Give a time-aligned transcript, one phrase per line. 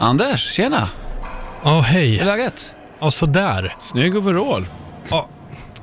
[0.00, 0.88] Anders, tjena!
[1.62, 2.24] Ja, Hur är hej.
[2.24, 2.74] läget?
[3.00, 3.74] Ja, sådär.
[3.80, 4.66] Snygg overall.
[5.10, 5.28] Ja,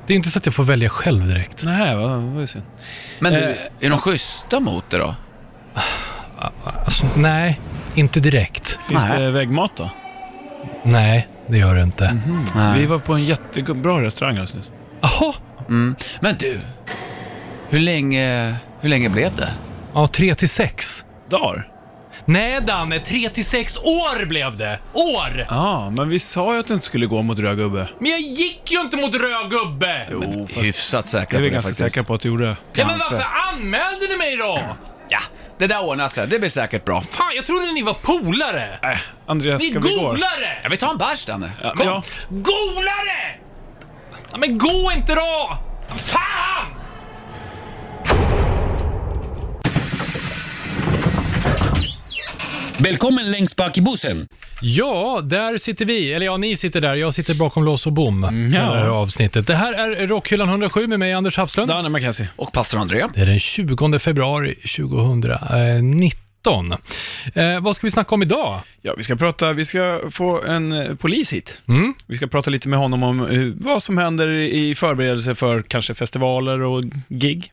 [0.06, 1.64] det är inte så att jag får välja själv direkt.
[1.64, 2.64] Nej, vad vad är synd.
[3.20, 3.56] Men du, Eh.
[3.80, 5.14] är de schyssta mot dig då?
[6.84, 7.60] Alltså, nej,
[7.94, 8.78] inte direkt.
[8.88, 9.22] Finns Nej.
[9.22, 9.90] det väggmat då?
[10.82, 12.20] Nej, det gör det inte.
[12.54, 12.80] Nej.
[12.80, 14.72] Vi var på en jättebra restaurang alldeles nyss.
[15.00, 15.34] Jaha.
[15.68, 15.96] Mm.
[16.20, 16.60] Men du,
[17.68, 19.48] hur länge, hur länge blev det?
[19.94, 21.04] Ja, tre till sex.
[21.30, 21.68] Dagar?
[22.28, 24.78] Nej, Danne, tre till sex år blev det.
[24.92, 25.46] År!
[25.50, 27.88] Ja, men vi sa ju att du inte skulle gå mot röd gubbe.
[27.98, 30.08] Men jag gick ju inte mot röd gubbe!
[30.12, 31.78] Jo, fast Hyfsat det säkra är på vi det ganska faktiskt.
[31.78, 32.56] säkra på att du gjorde.
[32.72, 34.60] Ja, men varför anmälde ni mig då?
[35.08, 35.18] Ja,
[35.58, 36.26] det där ordnar sig.
[36.26, 37.00] Det blir säkert bra.
[37.00, 38.78] Fan, jag trodde ni var polare.
[38.82, 40.00] Äh, Andreas, Ni ska vi gå?
[40.00, 40.58] golare!
[40.62, 41.50] Jag vill ta en bärs, Danne.
[41.62, 41.86] Ja, Kom.
[41.86, 42.02] ja.
[42.28, 43.38] Golare!
[44.32, 45.58] Ja, men gå inte då!
[45.96, 46.66] Fan!
[52.80, 54.28] Välkommen längst bak i bussen.
[54.60, 56.12] Ja, där sitter vi.
[56.12, 56.94] Eller ja, ni sitter där.
[56.94, 58.50] Jag sitter bakom lås och bom.
[58.54, 58.60] ja.
[58.60, 59.46] Det här avsnittet.
[59.46, 61.68] Det här är Rockhyllan 107 med mig, Anders Hafslund.
[61.68, 62.28] Danne McKenzie.
[62.36, 63.06] Och pastor André.
[63.14, 66.72] Det är den 20 februari 2019.
[67.34, 68.60] Eh, vad ska vi snacka om idag?
[68.82, 71.62] Ja, vi ska prata, vi ska få en eh, polis hit.
[71.68, 71.94] Mm?
[72.06, 75.94] Vi ska prata lite med honom om eh, vad som händer i förberedelse för kanske
[75.94, 77.52] festivaler och gig,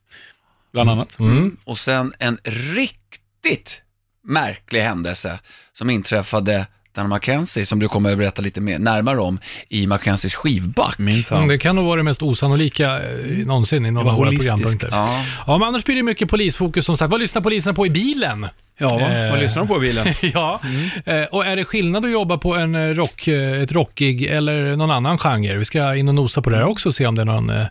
[0.73, 1.20] bland annat.
[1.20, 1.58] Mm.
[1.64, 2.38] Och sen en
[2.76, 3.81] riktigt
[4.26, 5.40] märklig händelse
[5.73, 10.36] som inträffade Danne Mackenzie, som du kommer att berätta lite mer, närmare om i Mackenzies
[10.36, 11.00] skivback.
[11.00, 14.90] Mm, Det kan nog vara det mest osannolika eh, någonsin i några av våra programpunkter.
[14.92, 15.23] Ja.
[15.48, 15.58] Ja.
[15.58, 17.12] men annars blir det mycket polisfokus som sagt.
[17.12, 18.48] Vad lyssnar poliserna på i bilen?
[18.78, 19.31] Ja, vad, Eh.
[19.31, 20.08] vad lyssnar de på i bilen?
[20.34, 20.62] ja,
[21.06, 24.76] eh, och är det skillnad att jobba på en eh, rock, eh, ett rockig eller
[24.76, 25.58] någon annan genre?
[25.58, 27.50] Vi ska in och nosa på det här också och se om det är någon...
[27.50, 27.66] eh,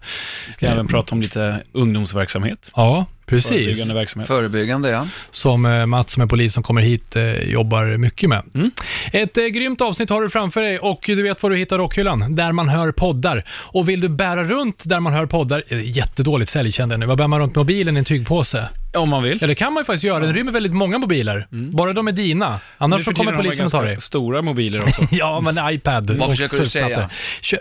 [0.46, 2.70] Vi ska även prata om lite ungdomsverksamhet.
[2.76, 3.48] Ja, precis.
[3.48, 4.28] Förebyggande verksamhet.
[4.28, 5.06] Förebyggande, ja.
[5.30, 8.42] Som eh, Mats som är polis som kommer hit eh, jobbar mycket med.
[8.54, 8.70] Mm.
[9.12, 12.34] Ett eh, grymt avsnitt har du framför dig och du vet var du hittar Rockhyllan,
[12.34, 13.44] där man hör poddar.
[13.50, 17.06] Och vill du bära runt där man hör poddar, eh, jättedåligt sälj kände jag nu,
[17.06, 18.68] vad bär man runt mobilen i en tygpåse?
[18.94, 19.38] Om man vill.
[19.40, 21.46] Ja, det kan man ju faktiskt göra, den rymmer väldigt många mobiler.
[21.50, 24.00] Bara de är dina, annars så kommer polisen och tar dig.
[24.00, 25.06] stora mobiler också.
[25.10, 27.10] Ja, men iPad Vad försöker du säga?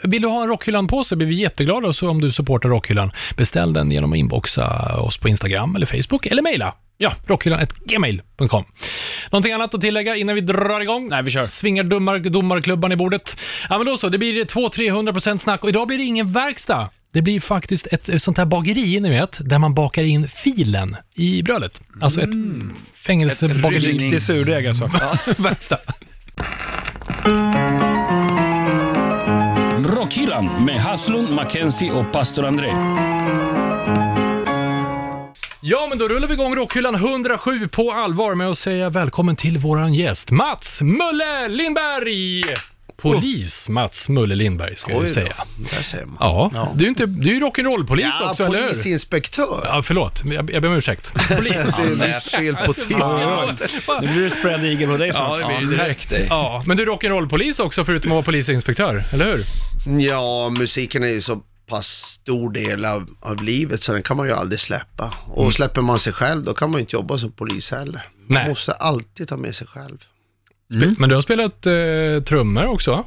[0.03, 3.11] Vill du ha en Rockhyllan-påse blir vi jätteglada så om du supportar Rockhyllan.
[3.37, 6.73] Beställ den genom att inboxa oss på Instagram eller Facebook eller mejla.
[6.97, 8.63] Ja, rockhyllan.gmail.com.
[9.31, 11.09] Någonting annat att tillägga innan vi drar igång?
[11.09, 11.45] Nej, vi kör.
[11.45, 13.37] Svingar dummar, domarklubban i bordet.
[13.69, 14.09] Ja, men då så.
[14.09, 16.89] Det blir 200-300% snack och idag blir det ingen verkstad.
[17.13, 21.43] Det blir faktiskt ett sånt här bageri, ni vet, där man bakar in filen i
[21.43, 21.81] brödet.
[22.01, 22.29] Alltså ett
[22.95, 23.95] fängelsebageri.
[23.95, 24.85] Ett Riktig surdeg alltså.
[25.37, 25.77] verkstad.
[29.97, 32.69] Rockhyllan med Haslund, Mackenzie och pastor André.
[35.61, 39.57] Ja, men då rullar vi igång Rockhyllan 107 på allvar med att säga välkommen till
[39.57, 42.72] våran gäst Mats Mulle Lindberg!
[43.11, 45.33] Polis Mats Mulle Lindberg ska jag säga.
[45.75, 46.17] Där ser man.
[46.19, 48.67] Ja, du är, inte, du är ju rock'n'roll-polis Ja, också, eller hur?
[48.67, 49.61] polisinspektör.
[49.63, 50.21] Ja, förlåt.
[50.25, 51.11] Jag, jag ber om ursäkt.
[51.27, 53.57] Det är visst fel på titeln.
[54.01, 55.37] Nu blir det spread eagle på dig Ja, snart.
[55.39, 56.27] det Ja, blir det dig.
[56.29, 59.43] Ja, men du är rock'n'roll-polis också förutom att vara polisinspektör, eller hur?
[59.99, 64.27] Ja, musiken är ju så pass stor del av, av livet så den kan man
[64.27, 65.13] ju aldrig släppa.
[65.27, 68.07] Och släpper man sig själv då kan man ju inte jobba som polis heller.
[68.27, 68.39] Nej.
[68.43, 69.97] Man måste alltid ta med sig själv.
[70.81, 73.05] Spe- Men du har spelat eh, trummor också?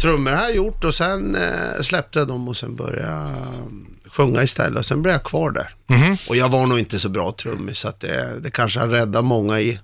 [0.00, 4.10] Trummor har jag gjort och sen eh, släppte jag dem och sen började jag eh,
[4.10, 5.74] sjunga istället och sen blev jag kvar där.
[5.86, 6.16] Mhm.
[6.28, 9.24] Och jag var nog inte så bra trummis så att det, det kanske har räddat
[9.24, 9.78] många i,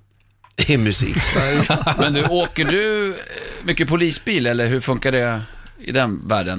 [0.56, 1.78] i musiksverige.
[1.98, 3.14] Men du, åker du eh,
[3.64, 5.42] mycket polisbil eller hur funkar det
[5.78, 6.58] i den världen?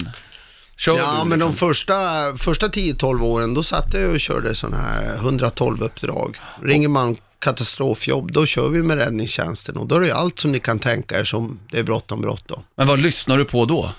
[0.77, 1.67] Kör Ja, men de liksom?
[1.67, 1.93] första,
[2.37, 6.35] första 10-12 åren, då satt jag och körde sådana här 112-uppdrag.
[6.63, 10.51] Ringer man katastrofjobb, då kör vi med räddningstjänsten och då är det ju allt som
[10.51, 12.63] ni kan tänka er som det är bråttom, bråttom.
[12.75, 13.91] Men vad lyssnar du på då?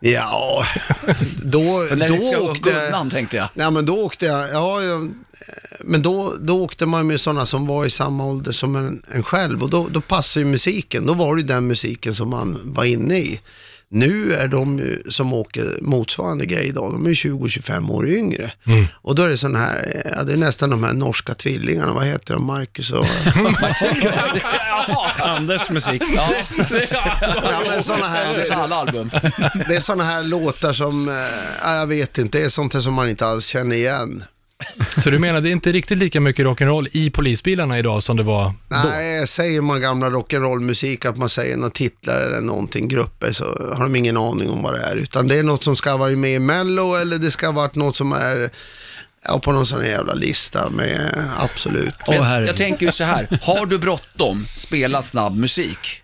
[0.00, 0.64] Ja,
[1.42, 2.70] då, när då ska åkte...
[2.70, 3.48] Gunnarn tänkte jag.
[3.54, 5.14] Ja, men då åkte jag, ja, jag,
[5.80, 9.22] men då, då åkte man med sådana som var i samma ålder som en, en
[9.22, 12.60] själv och då, då passade ju musiken, då var det ju den musiken som man
[12.64, 13.40] var inne i.
[13.88, 18.52] Nu är de som åker motsvarande grej idag, de är 20-25 år yngre.
[18.94, 22.04] Och då är det sån här, ja, det är nästan de här norska tvillingarna, vad
[22.04, 23.06] heter de, Marcus och...
[25.26, 26.02] Anders musik.
[26.16, 26.32] Ja,
[27.50, 29.10] ja, men såna här, alla album.
[29.68, 31.26] det är sådana här låtar som,
[31.62, 34.24] ja, jag vet inte, det är sånt här som man inte alls känner igen.
[35.04, 38.22] Så du menar det är inte riktigt lika mycket rock'n'roll i polisbilarna idag som det
[38.22, 38.54] var då?
[38.68, 43.44] Nej, säger man gamla rock'n'roll-musik, att man säger några titlar eller någonting, grupper, så
[43.74, 44.96] har de ingen aning om vad det är.
[44.96, 47.52] Utan det är något som ska ha varit med i Mello eller det ska ha
[47.52, 48.50] varit något som är
[49.28, 51.94] Ja, på någon sån här jävla lista med absolut.
[52.06, 56.02] Åh, jag, jag tänker ju så här, har du bråttom, spela snabb musik.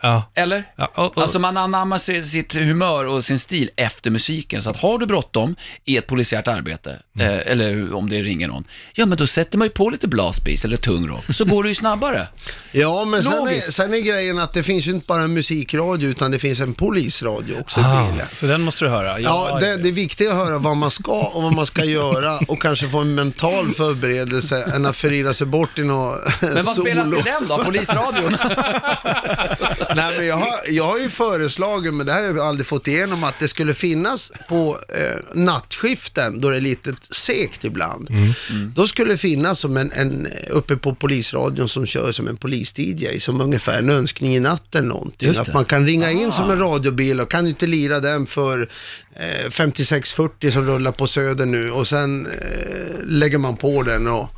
[0.00, 0.22] Ja.
[0.34, 0.64] Eller?
[0.76, 4.62] Ja, och, och, Alltså man anammar si- sitt humör och sin stil efter musiken.
[4.62, 7.30] Så att har du bråttom i ett polisiärt arbete, Mm.
[7.32, 8.64] eh, eller om det ringer någon,
[8.94, 11.68] ja men då sätter man ju på lite blastbeats eller tung rock, så går det
[11.68, 12.28] ju snabbare.
[12.72, 13.74] Ja, men sen är, Logiskt.
[13.74, 16.74] sen är grejen att det finns ju inte bara en musikradio utan det finns en
[16.74, 18.08] polisradio också Ah.
[18.08, 18.26] i bilen.
[18.32, 19.20] Så den måste du höra.
[19.20, 22.38] Ja, det, det är viktigt att höra vad man ska och vad man ska göra
[22.48, 26.76] och kanske få en mental förberedelse än att förirra sig bort i något Men vad
[26.76, 28.36] spelas i den då, polisradion?
[29.96, 32.88] Nej, men jag, har, jag har ju föreslagit, men det här har jag aldrig fått
[32.88, 38.10] igenom, att det skulle finnas på eh, nattskiften, då det är lite segt ibland.
[38.10, 38.32] Mm.
[38.76, 43.18] Då skulle det finnas som en, en, uppe på polisradion som kör som en polis-DJ,
[43.18, 45.30] som ungefär en önskning i natten någonting.
[45.30, 48.68] Att man kan ringa in som en radiobil och kan inte lira den för
[49.16, 54.30] eh, 5640 som rullar på Söder nu och sen eh, lägger man på den och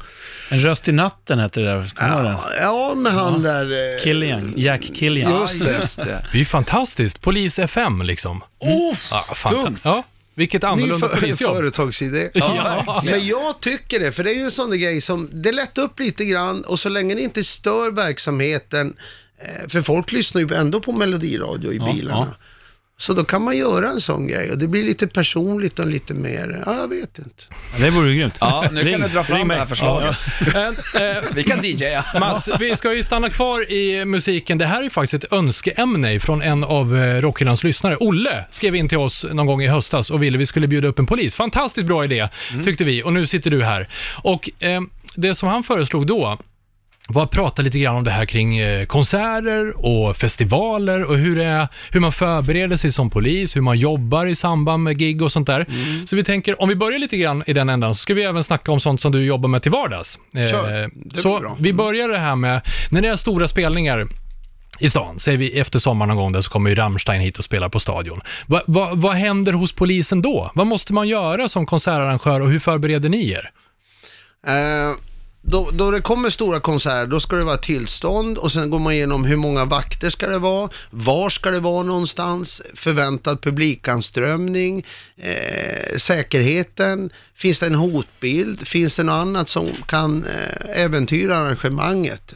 [0.52, 1.90] En röst i natten heter det där.
[1.98, 3.94] Ja, ja med han där...
[3.94, 5.40] Eh, Killian, Jack Killian.
[5.40, 5.72] Just det.
[5.72, 6.04] Just det.
[6.04, 7.20] det är ju fantastiskt.
[7.20, 8.42] Polis FM liksom.
[9.10, 9.80] ja, fanta- tungt.
[9.84, 10.02] Ja,
[10.34, 11.56] vilket Ny annorlunda för, polisjobb.
[11.56, 12.30] företagsidé.
[12.34, 13.18] Ja, verkligen.
[13.18, 15.82] Men jag tycker det, för det är ju en sån där grej som, det lättar
[15.82, 18.96] upp lite grann och så länge det inte stör verksamheten,
[19.38, 22.34] eh, för folk lyssnar ju ändå på melodiradio i Ja, bilarna.
[23.02, 23.06] Ja.
[23.06, 26.14] Så då kan man göra en sån grej och det blir lite personligt och lite
[26.14, 27.44] mer, ja jag vet inte.
[27.50, 28.34] Ja, det vore ju grymt.
[28.40, 30.16] Ja, nu Ring- kan du dra fram det här förslaget.
[30.94, 32.04] Eh, eh, Vi kan DJa.
[32.20, 34.58] Mats, vi ska ju stanna kvar i musiken.
[34.58, 37.96] Det här är ju faktiskt ett önskeämne från en av eh, Rockhyllans lyssnare.
[38.00, 40.98] Olle skrev in till oss någon gång i höstas och ville vi skulle bjuda upp
[40.98, 41.36] en polis.
[41.36, 42.28] Fantastiskt bra idé,
[42.64, 43.02] tyckte vi.
[43.02, 43.88] Och nu sitter du här.
[44.22, 44.80] Och eh,
[45.14, 46.38] det som han föreslog då
[47.12, 51.36] var att prata lite grann om det här kring eh, konserter och festivaler och hur,
[51.36, 55.22] det är, hur man förbereder sig som polis, hur man jobbar i samband med gig
[55.22, 55.66] och sånt där.
[56.06, 58.44] Så vi tänker, om vi börjar lite grann i den ändan, så ska vi även
[58.44, 60.18] snacka om sånt som du jobbar med till vardags.
[60.34, 60.90] Eh, Kör.
[60.94, 61.56] Det så bra.
[61.60, 62.60] vi börjar det här med,
[62.90, 64.08] när det är stora spelningar
[64.78, 67.44] i stan, säger vi efter sommaren någon gång där så kommer ju Rammstein hit och
[67.44, 68.20] spelar på stadion.
[68.46, 70.50] Va, va, vad händer hos polisen då?
[70.54, 73.50] Vad måste man göra som konsertarrangör och hur förbereder ni er?
[74.46, 74.96] Eh,
[75.42, 78.92] då, då det kommer stora konserter, då ska det vara tillstånd och sen går man
[78.92, 84.86] igenom hur många vakter ska det vara, var ska det vara någonstans, förväntad publikanströmning,
[85.16, 92.34] eh, säkerheten, finns det en hotbild, finns det något annat som kan eh, äventyra arrangemanget.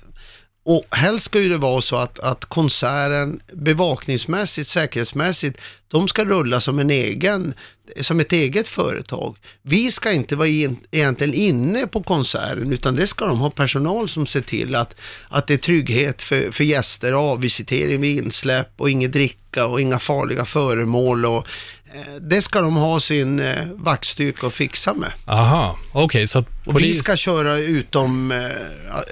[0.65, 5.59] Och helst ska ju det vara så att, att konserten bevakningsmässigt, säkerhetsmässigt,
[5.89, 7.55] de ska rulla som en egen,
[8.01, 9.37] som ett eget företag.
[9.63, 14.09] Vi ska inte vara in, egentligen inne på konserten, utan det ska de ha personal
[14.09, 14.95] som ser till att,
[15.29, 19.99] att det är trygghet för, för gäster, avvisitering vid insläpp och inget dricka och inga
[19.99, 21.27] farliga föremål.
[21.27, 21.47] Och,
[21.95, 25.13] eh, det ska de ha sin eh, vaktstyrka att fixa med.
[25.27, 26.97] Aha, okej, så Och polis...
[26.97, 28.39] vi ska köra utom, eh,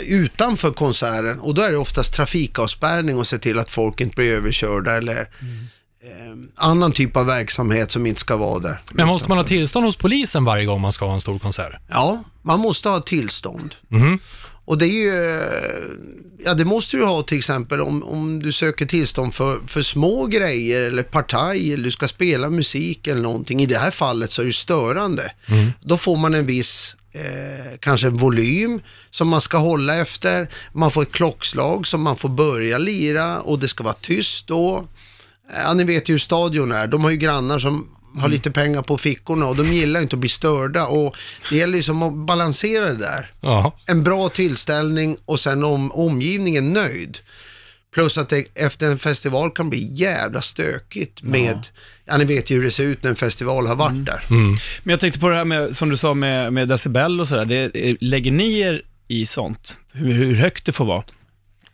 [0.09, 4.33] utanför konserten och då är det oftast trafikavspärrning och se till att folk inte blir
[4.33, 5.27] överkörda eller eh,
[6.57, 8.81] annan typ av verksamhet som inte ska vara där.
[8.93, 11.73] Men måste man ha tillstånd hos polisen varje gång man ska ha en stor konsert?
[11.89, 13.75] Ja, man måste ha tillstånd.
[13.89, 14.19] Mhm.
[14.67, 15.41] Och det är ju,
[16.45, 20.27] ja det måste du ha till exempel om, om du söker tillstånd för, för små
[20.27, 23.61] grejer eller partaj eller du ska spela musik eller någonting.
[23.61, 25.33] I det här fallet så är det störande.
[25.81, 28.81] Då får man en viss, eh, kanske en volym
[29.11, 30.49] som man ska hålla efter.
[30.73, 34.89] Man får ett klockslag som man får börja lira och det ska vara tyst då.
[35.53, 36.87] Ja, ni vet ju hur stadion är.
[36.87, 40.21] De har ju grannar som har lite pengar på fickorna och de gillar inte att
[40.21, 41.17] bli störda och
[41.51, 43.77] det gäller ju som att balansera det där Ja.
[43.87, 47.19] en bra tillställning och sen om omgivningen nöjd.
[47.95, 51.59] Plus att det efter en festival kan bli jävla stökigt med,
[52.05, 54.23] ja, ni vet ju hur det ser ut när en festival har varit där.
[54.31, 54.57] Mm.
[54.83, 57.45] Men jag tänkte på det här med, som du sa med, med decibel och sådär.
[57.45, 59.77] Det, eh, lägger ni er i sånt?
[59.93, 61.03] Hur, hur högt det får vara?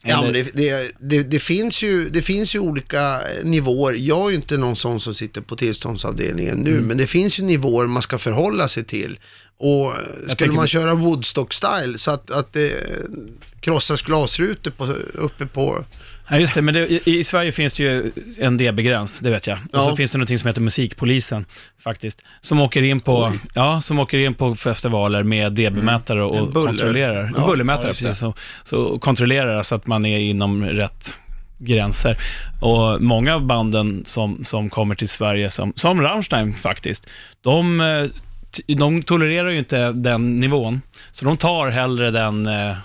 [0.03, 3.95] Ja, men det, det, det, det, finns ju, det finns ju olika nivåer.
[3.95, 7.43] Jag är ju inte någon sån som sitter på tillståndsavdelningen nu, men det finns ju
[7.43, 9.19] nivåer man ska förhålla sig till.
[9.57, 9.95] Och
[10.29, 12.73] skulle man köra Woodstock-style så att, att det
[13.61, 15.85] krossas glasrutor på, uppe på...
[16.31, 19.47] Ja, just det, men det, i, i Sverige finns det ju en dB-gräns, det vet
[19.47, 19.59] jag.
[19.59, 19.83] Och Ja.
[19.91, 21.45] så finns det något som heter Musikpolisen,
[21.85, 26.53] faktiskt, som åker in på, ja, som åker in på festivaler med dB-mätare och, En
[26.53, 26.67] buller.
[26.67, 27.23] kontrollerar.
[27.25, 28.19] En Ja, bullermätare, ja, precis.
[28.19, 28.35] Så,
[28.65, 31.17] så kontrollerar så att man är inom rätt
[31.59, 32.19] gränser.
[32.61, 37.07] Och många av banden som, som kommer till Sverige, som, som Rammstein faktiskt,
[37.43, 38.05] de, eh,
[38.67, 40.83] de tolererar ju inte den nivån.
[41.13, 42.77] Så de tar hellre den, eh, eh,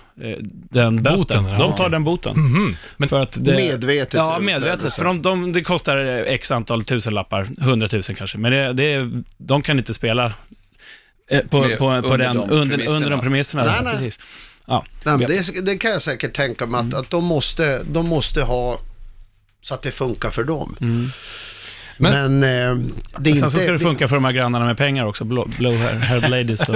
[0.69, 1.17] den böten.
[1.17, 1.57] Boten, ja.
[1.57, 2.39] De tar den boten.
[2.39, 2.75] Mhm.
[2.97, 4.93] Men För att det, Medvetet Ja, medvetet.
[4.93, 8.37] För de, de, det kostar x antal tusenlappar, hundratusen kanske.
[8.37, 10.33] Men det, det, de kan inte spela
[11.31, 13.63] Eh, på, Med- på, på under den, de under, under de premisserna.
[13.63, 13.93] Nej, nej.
[13.93, 14.19] Precis.
[14.65, 14.85] Ja.
[15.05, 18.41] Nej, men det, det kan jag säkert tänka mig att, att de, måste, de måste
[18.41, 18.79] ha
[19.61, 20.75] så att det funkar för dem.
[21.97, 22.75] Men, eh, det är
[23.23, 23.49] Sen inte...
[23.49, 26.21] så ska det funka för de här grannarna med pengar också, Blue, Blue Hair, Hair
[26.29, 26.59] Ladies.
[26.59, 26.73] Då.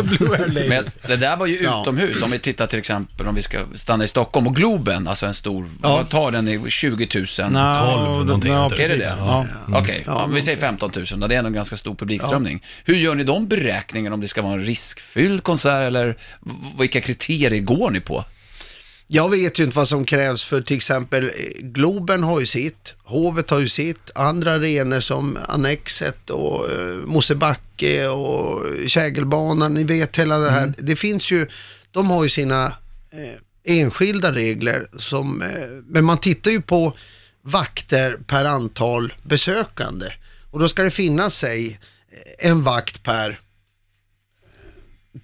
[0.69, 1.81] Men det där var ju Ja.
[1.81, 5.25] utomhus, om vi tittar till exempel om vi ska stanna i Stockholm och Globen, alltså
[5.25, 5.89] en stor, Ja.
[5.89, 7.51] vad tar den i 20 000?
[7.51, 8.89] Nå, 12 någonting, Ja, precis.
[8.89, 9.15] Är det det?
[9.19, 9.45] Ja.
[9.73, 12.63] Okej, ja, vi säger 15 000 då, det är ändå en ganska stor publikströmning.
[12.85, 16.15] Hur gör ni de beräkningarna om det ska vara en riskfylld konsert eller
[16.79, 18.25] vilka kriterier går ni på?
[19.11, 22.95] Jag vet ju inte vad som krävs för till exempel eh, Globen har ju sitt,
[23.03, 30.15] Hovet har ju sitt, andra arenor som Annexet och eh, Mosebacke och Kägelbanan, ni vet
[30.15, 30.73] hela det här.
[30.77, 31.47] Det finns ju,
[31.91, 32.65] de har ju sina
[33.11, 36.97] eh, enskilda regler som, eh, men man tittar ju på
[37.41, 40.11] vakter per antal besökande
[40.51, 41.79] och då ska det finnas sig
[42.39, 43.39] en vakt per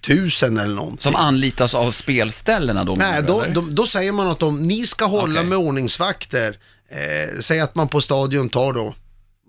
[0.00, 1.00] tusen eller någonting.
[1.02, 2.94] Som anlitas av spelställena då?
[2.94, 5.48] Nej, då, då, då säger man att om ni ska hålla Okej.
[5.48, 6.58] med ordningsvakter,
[6.90, 8.94] eh, säg att man på stadion tar då,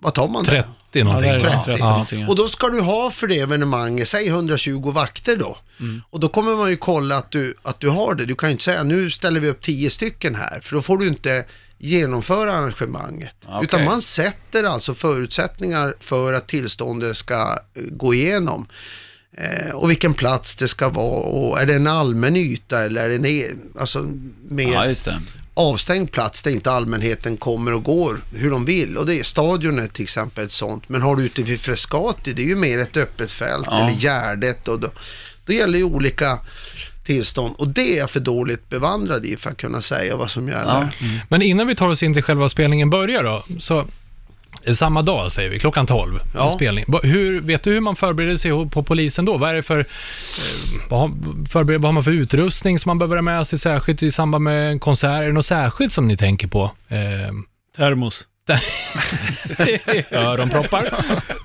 [0.02, 0.44] vad tar man?
[0.44, 0.52] då?
[0.52, 1.30] 30 någonting.
[1.30, 1.64] Ja, det är va?
[1.66, 1.90] 30 Ja.
[1.90, 2.22] någonting.
[2.22, 2.28] ja.
[2.28, 5.58] Och då ska du ha för det evenemanget, säg 120 vakter då.
[5.80, 6.02] Mm.
[6.10, 8.26] Och då kommer man ju kolla att du, att du har det.
[8.26, 10.98] Du kan ju inte säga nu ställer vi upp 10 stycken här, för då får
[10.98, 11.46] du inte
[11.78, 13.36] genomföra arrangemanget.
[13.46, 13.64] Okej.
[13.64, 18.68] Utan man sätter alltså förutsättningar för att tillståndet ska eh, gå igenom.
[19.38, 23.10] Eh, och vilken plats det ska vara och är det en allmän yta eller är
[23.10, 24.10] det en e- alltså,
[24.50, 25.22] mer Ja, just det.
[25.54, 28.98] avstängd plats där inte allmänheten kommer och går hur de vill.
[28.98, 30.90] Och det är stadion är till exempel ett sånt.
[30.90, 33.80] Men har du ute vid Frescati, det är ju mer ett öppet fält Ja.
[33.80, 34.90] eller Gärdet och då,
[35.46, 36.40] då gäller ju olika
[37.06, 37.56] tillstånd.
[37.58, 40.90] Och det är jag för dåligt bevandrad i för att kunna säga vad som gäller.
[41.00, 41.16] Ja.
[41.30, 43.86] Men innan vi tar oss in till själva spelningen börjar då, så
[44.76, 46.52] samma dag säger vi, klockan 12, Ja.
[46.52, 46.86] spelning.
[47.04, 49.38] Hur, vet du hur man förbereder sig på polisen då?
[49.38, 49.86] Vad är det för, eh,
[50.90, 51.10] vad, har,
[51.50, 54.44] förbereder, vad har man för utrustning som man behöver ha med sig särskilt i samband
[54.44, 55.22] med en konsert?
[55.22, 56.72] Är det något särskilt som ni tänker på?
[56.88, 56.98] Eh,
[57.78, 58.26] Termos.
[60.12, 60.84] öronproppar?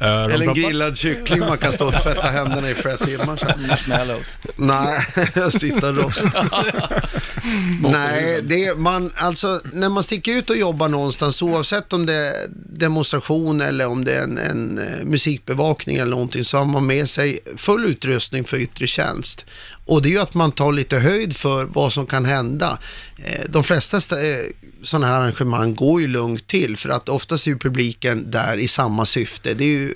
[0.00, 0.54] Eller en öronproppar?
[0.54, 3.66] grillad kyckling man kan stå och tvätta händerna i flera timmar sedan.
[3.68, 4.36] Marshmallows.
[4.56, 7.02] Nej, jag sitter och rostar.
[7.92, 12.14] Nej, det är man, alltså när man sticker ut och jobbar någonstans, oavsett om det
[12.14, 12.34] är
[12.78, 17.10] demonstration eller om det är en, en eh, musikbevakning eller någonting, så har man med
[17.10, 19.44] sig full utrustning för yttre tjänst.
[19.86, 22.78] Och det är ju att man tar lite höjd för vad som kan hända.
[23.24, 24.46] Eh, De flesta st- eh,
[24.82, 28.68] sådana här arrangemang går ju lugnt till för att oftast är ju publiken där i
[28.68, 29.54] samma syfte.
[29.54, 29.94] Det är ju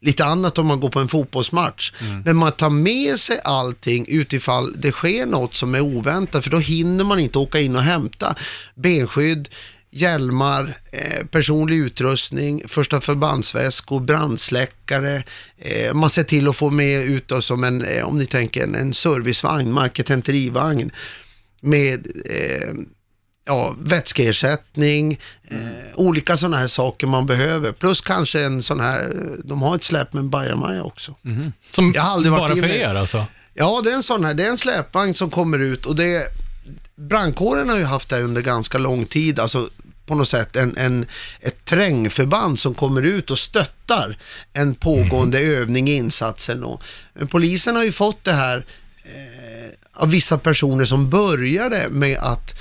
[0.00, 1.92] lite annat om man går på en fotbollsmatch.
[2.24, 6.58] Men man tar med sig allting utifall det sker något som är oväntat för då
[6.58, 8.34] hinner man inte åka in och hämta
[8.74, 9.48] benskydd,
[9.90, 15.22] hjälmar, eh, personlig utrustning, första förbandsväskor, brandsläckare.
[15.58, 18.62] Eh, man ser till att få med ut då som en, eh, om ni tänker
[18.62, 20.90] en, en servicevagn, marketenterivagn
[21.60, 22.74] med eh,
[23.48, 25.56] ja, vätskeersättning, eh,
[25.94, 27.72] olika sådana här saker man behöver.
[27.72, 31.14] Plus kanske en sån här, eh, de har ett släp med en bajamaja också.
[31.70, 33.26] Som Jag har aldrig varit bara för inne- er alltså?
[33.54, 36.26] Ja, det är en sån här, det är en släpvagn som kommer ut och det
[36.96, 39.68] brandkåren har ju haft det under ganska lång tid, alltså
[40.06, 41.06] på något sätt en, en,
[41.40, 44.18] ett trängförband som kommer ut och stöttar
[44.52, 46.64] en pågående övning i insatsen.
[46.64, 46.82] Och,
[47.14, 48.66] men polisen har ju fått det här
[49.04, 49.70] eh,
[50.02, 52.58] av vissa personer som började med att eh,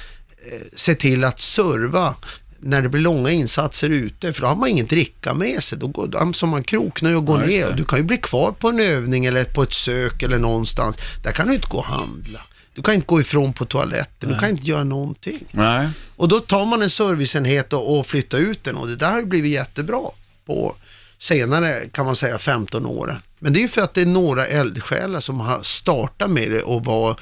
[0.75, 2.15] se till att serva
[2.59, 5.77] när det blir långa insatser ute, för då har man ingen dricka med sig.
[5.77, 7.71] Då går, då som man kroknar och går Ja, ner.
[7.71, 10.97] Du kan ju bli kvar på en övning eller på ett sök eller någonstans.
[11.23, 12.41] Där kan du inte gå och handla.
[12.73, 15.45] Du kan inte gå ifrån på toaletten, du kan inte göra någonting.
[15.51, 15.89] Nej.
[16.15, 19.19] Och då tar man en serviceenhet och, och flyttar ut den och det där har
[19.19, 20.01] ju blivit jättebra
[20.45, 20.75] på
[21.19, 23.21] senare kan man säga 15 år.
[23.39, 26.61] Men det är ju för att det är några eldsjälar som har startat med det
[26.61, 27.19] och var,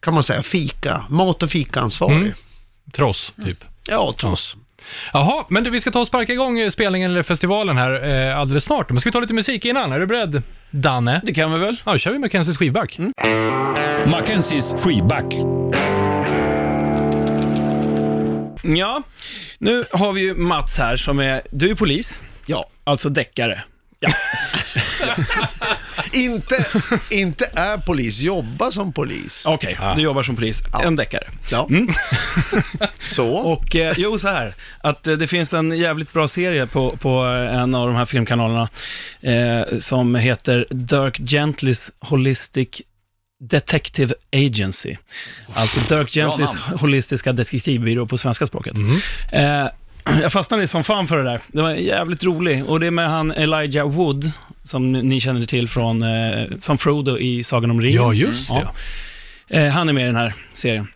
[0.00, 2.16] kan man säga, fika, mat och fikaansvarig.
[2.16, 2.32] Mm.
[2.92, 3.64] Tross, typ.
[3.88, 4.56] Ja, trots.
[5.12, 8.38] Jaha, men du, vi ska ta och sparka igång eh, spelningen eller festivalen här eh,
[8.38, 8.90] alldeles snart.
[8.90, 9.92] Men ska vi ta lite musik innan?
[9.92, 11.20] Är du beredd, Danne?
[11.24, 11.76] Det kan vi väl?
[11.84, 12.98] Ja, då kör vi Mackenzies skivback.
[14.06, 15.34] Mackenzies freeback.
[18.62, 19.02] Ja,
[19.58, 22.66] nu har vi ju Mats här som är, du är polis, Ja.
[22.84, 23.62] alltså deckare.
[24.00, 24.10] Ja.
[26.12, 26.66] Inte,
[27.10, 29.42] inte är polis, jobba som polis.
[29.46, 31.24] Okej, du jobbar som polis, en deckare.
[31.50, 31.68] Ja.
[33.02, 33.28] Så.
[33.28, 37.26] Och eh, jo, så här, att eh, det finns en jävligt bra serie på, på
[37.26, 38.68] eh, en av de här filmkanalerna
[39.20, 42.68] eh, som heter Dirk Gentlys Holistic
[43.40, 44.96] Detective Agency.
[45.54, 46.78] Alltså Dirk Gentlys namn.
[46.78, 48.74] holistiska detektivbyrå på svenska språket.
[49.32, 49.66] Eh,
[50.22, 51.40] jag fastnade som fan för det där.
[51.48, 52.64] Det var jävligt roligt.
[52.66, 54.30] Och det är med han Elijah Wood,
[54.62, 58.02] som ni känner till från, eh, som Frodo i Sagan om ringen.
[58.02, 58.68] Ja, just det.
[59.48, 59.58] Ja.
[59.58, 60.88] Eh, han är med i den här serien.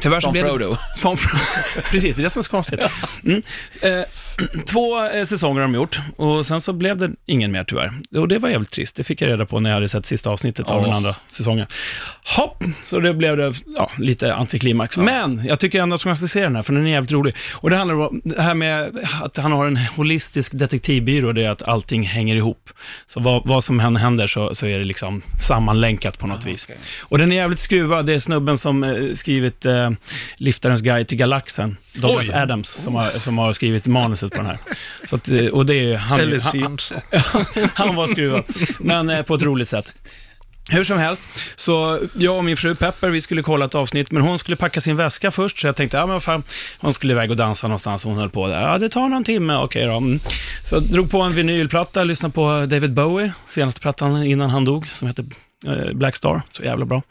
[0.00, 0.76] Tyvärr Som blev det- Frodo.
[0.94, 1.16] Som,
[1.90, 2.80] precis, det är det som är så konstigt.
[3.24, 3.42] Mm.
[3.82, 4.04] Eh,
[4.66, 7.92] två eh, säsonger har de gjort och sen så blev det ingen mer tyvärr.
[8.16, 8.96] Och det var jävligt trist.
[8.96, 10.86] Det fick jag reda på när jag hade sett sista avsnittet av Ja.
[10.86, 11.66] den andra säsongen.
[12.36, 14.96] Hopp, så det blev det ja, lite antiklimax.
[14.96, 17.34] Men jag tycker ändå att man ska se den här, för den är jävligt rolig.
[17.54, 21.50] Och det handlar om det här med att han har en holistisk detektivbyrå, det är
[21.50, 22.70] att allting hänger ihop.
[23.06, 26.64] Så vad, vad som än händer så, så är det liksom sammanlänkat på något vis.
[26.64, 26.78] okej.
[27.02, 28.06] Och den är jävligt skruvad.
[28.06, 29.81] Det är snubben som eh, skrivit eh,
[30.36, 32.34] Liftarens guide till galaxen, Douglas Oj.
[32.34, 34.58] Adams, som har, som har skrivit manuset på den här.
[35.04, 37.00] Så att, eh, och det är han, Eller han, Simpson.
[37.74, 38.44] han var skruvad,
[38.78, 39.92] men eh, på ett roligt sätt.
[40.68, 41.22] Hur som helst,
[41.56, 44.80] så jag och min fru Pepper, vi skulle kolla ett avsnitt, men hon skulle packa
[44.80, 46.42] sin väska först, så jag tänkte, ja men vad fan,
[46.78, 48.62] hon skulle iväg och dansa någonstans, och hon höll på där.
[48.62, 49.96] Ja, det tar någon timme, okej då.
[49.96, 50.20] Mm.
[50.64, 54.88] Så jag drog på en vinylplatta, lyssnade på David Bowie, senaste plattan innan han dog,
[54.88, 55.28] som heter eh,
[55.66, 57.02] Eh, Black Star, så jävla bra.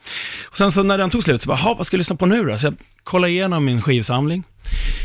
[0.50, 2.44] Och sen så när den tog slut, så bara, vad ska jag lyssna på nu
[2.44, 2.58] då?
[2.58, 4.44] Så jag kollade igenom min skivsamling,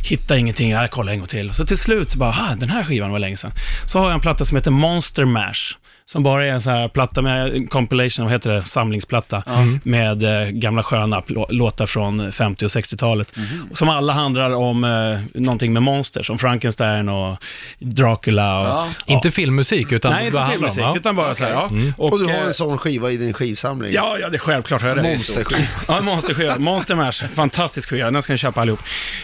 [0.08, 1.54] hittade ingenting, jag kollade en gång till.
[1.54, 3.52] Så till slut så bara, den här skivan var länge sedan.
[3.86, 5.76] Så har jag en platta som heter Monster Mash,
[6.08, 9.42] som bara är en sån här platta med compilation, vad heter det, samlingsplatta,
[9.82, 13.32] med eh, gamla sköna låtar från 50 och 60-talet.
[13.70, 17.36] Och Som alla handlar om eh, någonting med monster, som Frankenstein och
[17.78, 18.60] Dracula.
[18.60, 18.88] Och, Ja.
[19.06, 20.50] Inte filmmusik, utan Nej, inte det om?
[20.50, 20.96] filmmusik, Ja.
[20.96, 21.70] utan bara så här, ja.
[21.96, 23.92] Och du har eh, en sån skiva i din skivsamling?
[23.92, 25.02] Ja, ja, det är självklart har jag det.
[25.02, 25.60] Monsterskiva.
[25.88, 26.58] Ja, Monsterskiva.
[26.58, 27.12] Monster Mash.
[27.34, 28.10] Fantastisk skiva.
[28.10, 28.80] Den ska ni köpa allihop.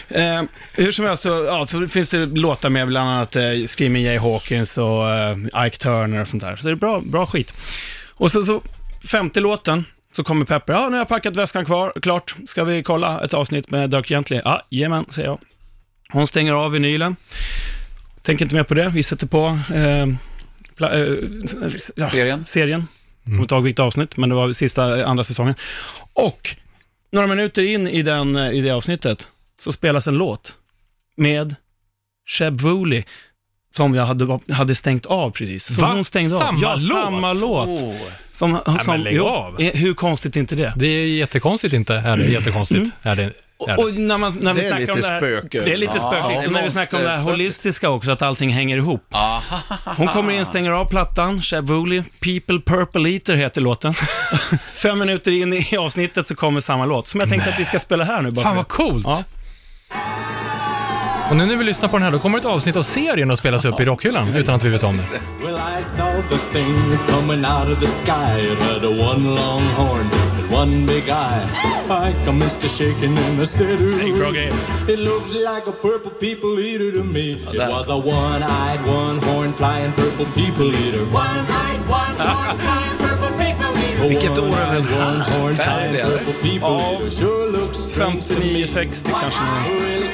[0.09, 0.41] Eh,
[0.73, 4.17] hur som helst så, ja, så finns det låtar med bland annat eh, Screaming Jay
[4.17, 5.37] Hawkins och eh,
[5.67, 6.55] Ike Turner och sånt där.
[6.55, 7.53] Så är bra, bra skit.
[8.13, 8.61] Och så, så
[9.11, 10.73] femte låten så kommer Pepper.
[10.73, 12.35] Ja, nu har jag packat väskan kvar, klart.
[12.45, 14.41] Ska vi kolla ett avsnitt med Dirk Gently?
[14.43, 15.39] Ja, jajamän, säger jag.
[16.09, 17.15] Hon stänger av vinylen.
[18.21, 18.89] Tänker inte mer på det.
[18.89, 20.07] Vi sätter på eh,
[20.75, 21.17] pla, eh,
[21.95, 22.45] ja, Serien.
[22.45, 22.87] serien.
[23.23, 25.55] Kommer inte ihåg vilket avsnitt, men det var sista, andra säsongen.
[26.13, 26.55] Och
[27.11, 29.27] några minuter in i, den, i det avsnittet
[29.59, 30.57] så spelas en låt
[31.15, 31.55] med
[32.29, 33.03] Sheb Woolley
[33.75, 35.65] som jag hade, hade stängt av precis.
[35.65, 35.91] Som Va?
[35.93, 36.61] hon stängde Samma av.
[36.61, 36.81] Ja, låt?
[37.03, 37.67] samma låt.
[37.81, 37.95] Oh.
[38.31, 39.61] Som, som, lägg jo, av.
[39.61, 40.73] eh, Hur konstigt är inte det?
[40.75, 42.91] Det är jättekonstigt inte, är det jättekonstigt.
[43.01, 43.75] Är det, är Och, det.
[43.75, 45.61] och när, man, när vi Det är snackar lite om det här, spöke.
[45.65, 48.21] Det är lite Ja, är och när vi snackar om det här holistiska också, att
[48.21, 49.05] allting hänger ihop.
[49.11, 49.59] Aha.
[49.97, 53.93] Hon kommer in, stänger av plattan, Woolley, People Purple Eater heter låten.
[54.75, 57.79] Fem minuter in i avsnittet så kommer samma låt, som jag tänkte att vi ska
[57.79, 58.31] spela här nu.
[58.31, 59.05] Bara Fan vad coolt!
[59.07, 59.23] Ja.
[61.29, 63.39] Och nu när vi lyssnar på den här, då kommer ett avsnitt av serien att
[63.39, 65.03] spelas upp i rockhyllan utan att vi vet om det.
[65.45, 68.41] Well, I saw the thing coming out of the sky.
[68.51, 71.45] It had a one long horn and one big eye.
[71.89, 73.89] Like a mister shaking in the city.
[74.87, 77.31] It looks like a purple people eater to me.
[77.31, 81.05] It was a one-eyed, one-horn flying purple people eater.
[81.05, 83.12] One-eyed, one-horn flying purple.
[84.01, 85.11] Vilket år är den här?
[85.11, 85.89] One-horn Femtio,
[86.41, 87.57] flying eller?
[88.03, 88.19] me.
[88.21, 89.39] 59, 60 kanske.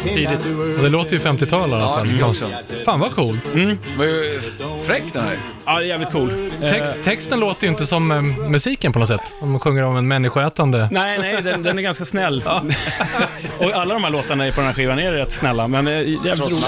[0.03, 0.45] Tidigt.
[0.77, 2.01] Och det låter ju 50-tal i alla Ja, fall.
[2.01, 2.49] det tycker jag också.
[2.85, 3.55] Fan vad coolt.
[3.97, 4.41] Var ju
[4.85, 5.37] fräck den här.
[5.65, 6.49] Ja, det är jävligt cool.
[6.61, 9.21] Eh, Text, texten låter ju inte som eh, musiken på något sätt.
[9.41, 10.89] Om man sjunger om en människoätande...
[10.91, 12.43] Nej, nej, den, den är ganska snäll.
[13.57, 16.39] och alla de här låtarna på den här skivan är rätt snälla, men eh, jävligt
[16.39, 16.67] roliga.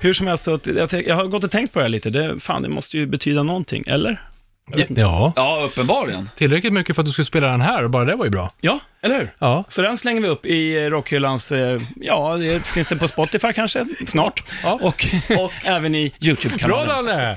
[0.00, 1.90] Hur som helst, så att jag, tänk- jag har gått och tänkt på det här
[1.90, 2.10] lite.
[2.10, 4.20] Det, fan, det måste ju betyda någonting, eller?
[4.96, 6.30] Ja, Ja, uppenbarligen.
[6.36, 8.50] tillräckligt mycket för att du skulle spela den här och bara det var ju bra.
[8.60, 9.32] Ja, eller hur?
[9.38, 9.64] Ja.
[9.68, 13.86] Så den slänger vi upp i rockhyllans, eh, ja, det finns det på Spotify kanske,
[14.06, 14.42] snart.
[14.62, 14.78] Ja.
[14.82, 15.06] Och,
[15.38, 17.06] och även i Bra YouTube-kanalen.
[17.06, 17.36] Danne!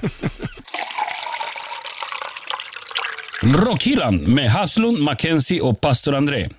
[3.44, 6.50] Rockhyllan med Haslund, Mackenzie och pastor André.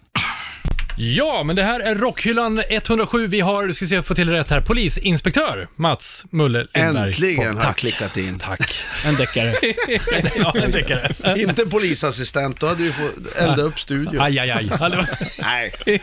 [0.96, 3.26] Ja, men det här är Rockhyllan 107.
[3.26, 7.09] Vi har, ska vi se, få till rätt här, polisinspektör Mats Mulle Lindberg.
[7.09, 7.76] Äntligen har Tack.
[7.76, 8.38] klickat in.
[8.38, 8.74] Tack.
[9.05, 9.55] En deckare.
[10.37, 11.40] ja, en deckare.
[11.40, 14.20] Inte polisassistent, då hade du fått elda upp studion.
[14.20, 14.64] Aj, aj, aj.
[14.64, 15.07] Det
[15.38, 16.02] Nej.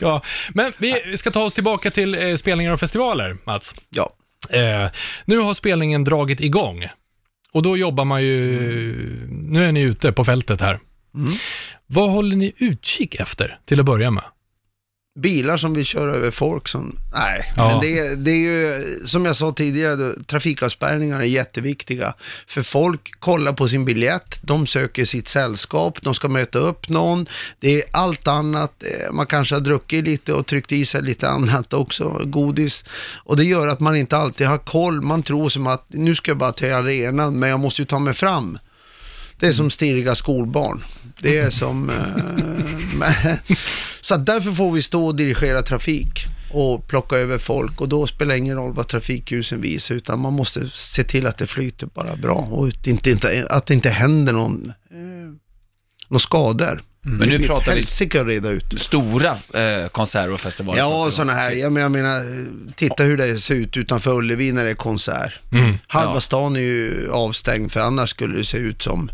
[0.00, 3.74] ja, men vi ska ta oss tillbaka till eh, spelningar och festivaler, Mats.
[3.90, 4.14] Ja.
[4.50, 4.90] Eh,
[5.24, 6.88] nu har spelningen dragit igång.
[7.52, 8.36] Och då jobbar man ju...
[9.28, 10.78] Nu är ni ute på fältet här.
[11.86, 14.24] Vad håller ni utkik efter till att börja med?
[15.18, 17.52] Bilar som vill köra över folk som, nej.
[17.56, 17.68] Ja.
[17.68, 22.14] Men det, är- det är ju, som jag sa tidigare, trafikavspärrningar är jätteviktiga.
[22.46, 27.26] För folk kollar på sin biljett, de söker sitt sällskap, de ska möta upp någon.
[27.60, 31.28] Det är allt annat, eh, man kanske har druckit lite och tryckt i sig lite
[31.36, 32.84] annat också, godis.
[33.24, 36.30] Och det gör att man inte alltid har koll, man tror som att nu ska
[36.30, 38.58] jag bara till arenan, men jag måste ju ta mig fram.
[39.38, 40.84] Det är som stirriga skolbarn.
[41.20, 41.90] Det är som...
[41.90, 43.34] Eh,
[44.00, 46.26] så därför får vi stå och dirigera trafik.
[46.50, 50.32] och plocka över folk och då spelar det ingen roll vad trafikljusen visar utan man
[50.32, 53.74] måste se till att det flyter bara bra och att det inte, inte, att det
[53.74, 54.96] inte händer någon, eh,
[56.08, 56.82] några skador.
[57.08, 58.80] Men nu pratar vi att reda ut.
[58.80, 60.78] stora eh, konserter och festivaler.
[60.80, 64.64] Ja, sådana här, jag menar, jag menar, titta hur det ser ut utanför Ullevi när
[64.64, 65.32] det är konsert.
[65.52, 65.78] Mm.
[65.86, 66.20] Halva Ja.
[66.20, 69.10] stan är ju avstängd för annars skulle det se ut som.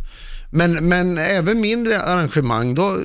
[0.55, 2.99] Men, men även mindre arrangemang, då,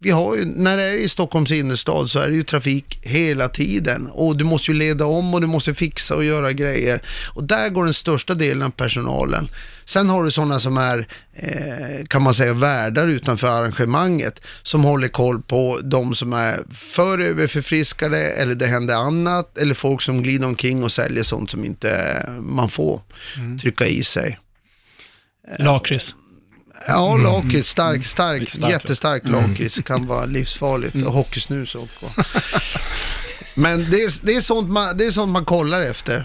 [0.00, 3.48] vi har ju, när det är i Stockholms innerstad så är det ju trafik hela
[3.48, 7.02] tiden och du måste ju leda om och du måste fixa och göra grejer.
[7.34, 9.48] Och där går den största delen av personalen.
[9.84, 15.08] Sen har du sådana som är, eh, kan man säga, värdar utanför arrangemanget som håller
[15.08, 20.46] koll på de som är för överförfriskade eller det händer annat eller folk som glider
[20.46, 23.00] omkring och säljer sånt som inte man får
[23.60, 24.38] trycka i sig.
[25.58, 26.14] Lakrits.
[26.86, 28.72] Ja, lakrits, stark, stark, Starkt.
[28.72, 32.06] jättestark lakrits kan vara livsfarligt och hockeysnus också.
[33.56, 36.24] Men det är, det, är sånt man, det är sånt man kollar efter,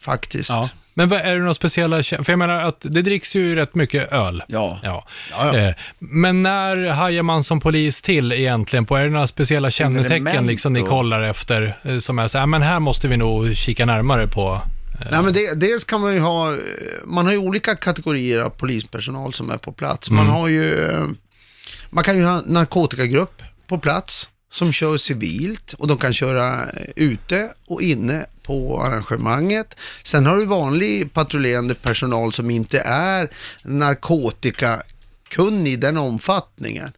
[0.00, 0.50] faktiskt.
[0.50, 0.68] Ja.
[0.96, 4.12] Men vad, är det några speciella, för jag menar att det dricks ju rätt mycket
[4.12, 4.42] öl.
[4.48, 4.78] Ja.
[4.82, 5.04] Ja.
[5.30, 5.58] Ja, ja.
[5.58, 8.96] Eh, Men när hajar man som polis till egentligen på?
[8.96, 12.62] Är det några speciella kännetecken liksom ni kollar efter eh, som är så här, men
[12.62, 14.60] här måste vi nog kika närmare på?
[15.10, 16.56] Nej, men det, dels kan man ju ha,
[17.04, 20.10] man har ju olika kategorier av polispersonal som är på plats.
[20.10, 21.06] Man har ju, eh,
[21.90, 26.68] man kan ju ha narkotikagrupp på plats som kör civilt och de kan köra eh,
[26.96, 29.74] ute och inne på arrangemanget.
[30.02, 33.28] Sen har du vanlig patrullerande personal som inte är
[33.62, 36.92] narkotikakunnig i den omfattningen.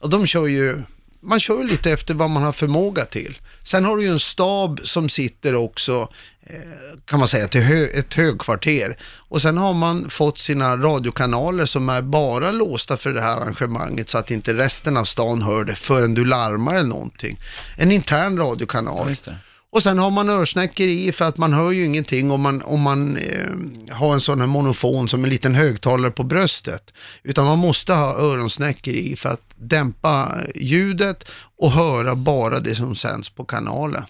[0.00, 0.82] Och de kör ju,
[1.20, 3.38] man kör lite efter vad man har förmåga till.
[3.62, 6.08] Sen har du ju en stab som sitter också,
[6.46, 8.98] eh, kan man säga, till hö, ett högkvarter.
[9.28, 14.10] Och sen har man fått sina radiokanaler som är bara låsta för det här arrangemanget
[14.10, 17.40] så att inte resten av stan hör det förrän du larmar eller någonting.
[17.76, 19.14] En intern radiokanal.
[19.24, 19.36] Det.
[19.72, 22.80] Och sen har man örsnäckor i för att man hör ju ingenting om man, om
[22.80, 26.90] man eh, har en sån här monofon som en liten högtalare på bröstet.
[27.22, 31.24] Utan man måste ha öronsnäckor i för att dämpa ljudet
[31.56, 34.04] och höra bara det som sänds på kanalen.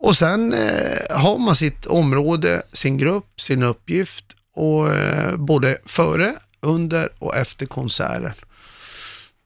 [0.00, 6.34] Och sen eh, har man sitt område, sin grupp, sin uppgift och eh, både före,
[6.60, 8.32] under och efter konserten.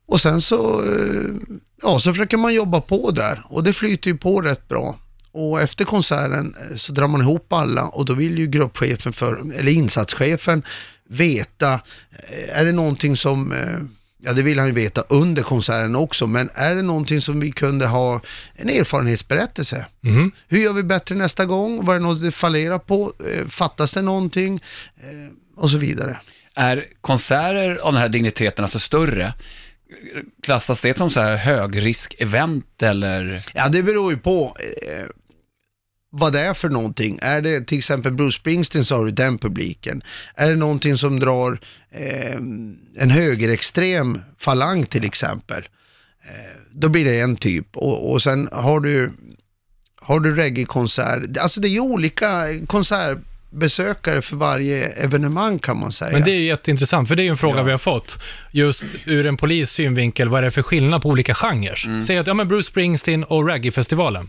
[0.07, 1.31] Och sen så, eh,
[1.83, 4.99] ja, så försöker man jobba på där och det flyter ju på rätt bra.
[5.33, 9.53] Och efter konserten eh, så drar man ihop alla och då vill ju gruppchefen för,
[9.55, 10.63] eller insatschefen
[11.09, 13.55] veta, eh, är det någonting som,
[14.25, 17.51] ja det vill han ju veta under konserten också, men är det någonting som vi
[17.53, 18.21] kunde ha
[18.55, 19.87] en erfarenhetsberättelse?
[20.01, 20.31] Mhm.
[20.49, 21.85] Hur gör vi bättre nästa gång?
[21.85, 23.13] Var det något det fallerar på?
[23.31, 24.63] Eh, Fattas det någonting?
[24.97, 25.33] Eh,
[25.63, 26.19] Och så vidare.
[26.55, 29.35] Är konserter av den här digniteten, alltså större,
[30.43, 33.47] klassas det som så här högrisk-event eller?
[33.55, 35.07] Ja, det beror ju på eh,
[36.17, 37.19] vad det är för någonting.
[37.23, 40.03] Är det till exempel Bruce Springsteen så har du den publiken.
[40.35, 42.37] Är det någonting som drar eh,
[42.97, 45.69] en högerextrem falang till exempel,
[46.29, 47.77] eh, då blir det en typ.
[47.77, 49.13] Och, och sen har du,
[50.01, 51.39] har du reggae-konsert.
[51.39, 56.13] Alltså det är ju olika konsertbesökare för varje evenemang kan man säga.
[56.13, 57.63] Men det är ju jätteintressant, för det är ju en fråga Ja.
[57.63, 58.19] vi har fått.
[58.53, 61.83] Just ur en polis synvinkel, vad är det för skillnad på olika genrer?
[61.87, 62.03] Mm.
[62.03, 64.29] Säg att, ja men Bruce Springsteen och reggae-festivalen.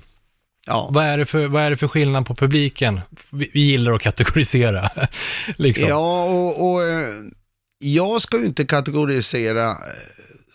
[0.65, 0.89] Ja.
[0.91, 2.99] Vad är, det för, vad är det för skillnad på publiken?
[3.29, 4.89] Vi, vi gillar att kategorisera,
[5.57, 5.89] liksom.
[5.89, 7.07] Ja, och, och eh,
[7.79, 9.75] jag ska ju inte kategorisera eh,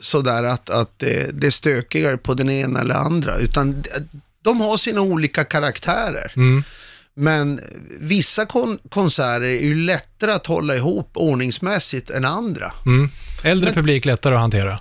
[0.00, 3.84] sådär att, att det är stökigare på den ena eller andra, utan
[4.42, 6.32] de har sina olika karaktärer.
[6.36, 6.64] Mm.
[7.14, 7.60] Men
[8.00, 12.72] vissa kon- konserter är ju lättare att hålla ihop ordningsmässigt än andra.
[12.86, 13.08] Mm.
[13.44, 14.80] Äldre Men- publik lättare att hantera.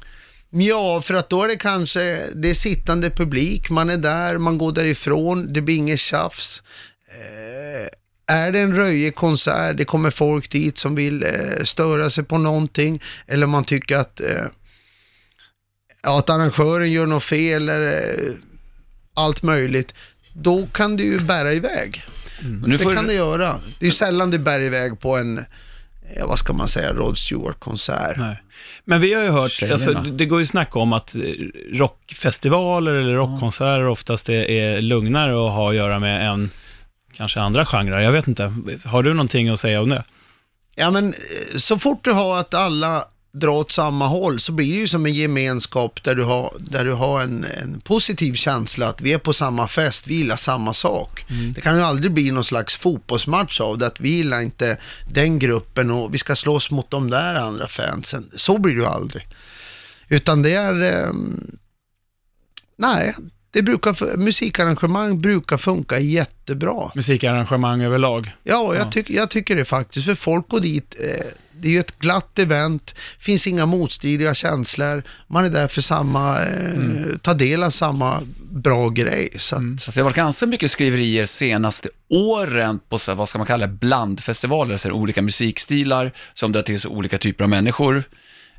[0.52, 4.58] Ja, för att då är det kanske, det är sittande publik, man är där, man
[4.58, 6.64] går därifrån, det blir inget tjafs.
[7.08, 7.90] Eh,
[8.36, 13.02] är det en röjekonsert, det kommer folk dit som vill eh, störa sig på någonting,
[13.28, 14.46] eller man tycker att, eh,
[16.04, 18.34] att arrangören gör något fel, eller eh,
[19.14, 19.94] allt möjligt,
[20.34, 22.06] då kan det ju bära iväg.
[22.42, 23.56] Nu Det får, kan det göra.
[23.80, 25.46] Det är ju sällan det bär iväg på en,
[26.26, 28.18] vad ska man säga, Rod Stewart-konsert.
[28.18, 28.44] Nej.
[28.86, 31.22] Men vi har ju hört, alltså, det går ju snack om att eh,
[31.74, 36.50] rockfestivaler eller rockkonserter oftast är, är lugnare att ha att göra med än
[37.14, 38.00] kanske andra genrer.
[38.00, 38.54] Jag vet inte.
[38.86, 40.04] Har du någonting att säga om det?
[40.76, 44.72] Ja men eh, så fort du har att alla drar åt samma håll så blir
[44.74, 48.88] det ju som en gemenskap där du har, där du har en, en positiv känsla
[48.90, 51.26] att vi är på samma fest, vi gillar samma sak.
[51.56, 54.78] Det kan ju aldrig bli någon slags fotbollsmatch av det, att vi gillar inte
[55.12, 58.30] den gruppen och vi ska slåss mot de där andra fansen.
[58.36, 59.28] Så blir det ju aldrig.
[60.10, 61.58] Utan det är, ehm,
[62.78, 63.16] nej,
[63.52, 66.92] det brukar, musikarrangemang brukar funka jättebra.
[66.96, 68.32] Musikarrangemang överlag.
[68.44, 68.92] Ja, jag, Ja.
[68.92, 70.06] tyck, jag tycker det faktiskt.
[70.06, 71.26] För folk går dit, eh,
[71.62, 76.40] det är ju ett glatt event, finns inga motstridiga känslor, man är där för samma,
[76.42, 77.20] eh, Mm.
[77.20, 79.30] ta del av samma bra grej.
[79.38, 83.30] Så att, Alltså det har varit ganska mycket skriverier senaste åren på, så här, vad
[83.30, 87.44] ska man kalla det, blandfestivaler, så här, olika musikstilar som drar till sig olika typer
[87.44, 88.04] av människor.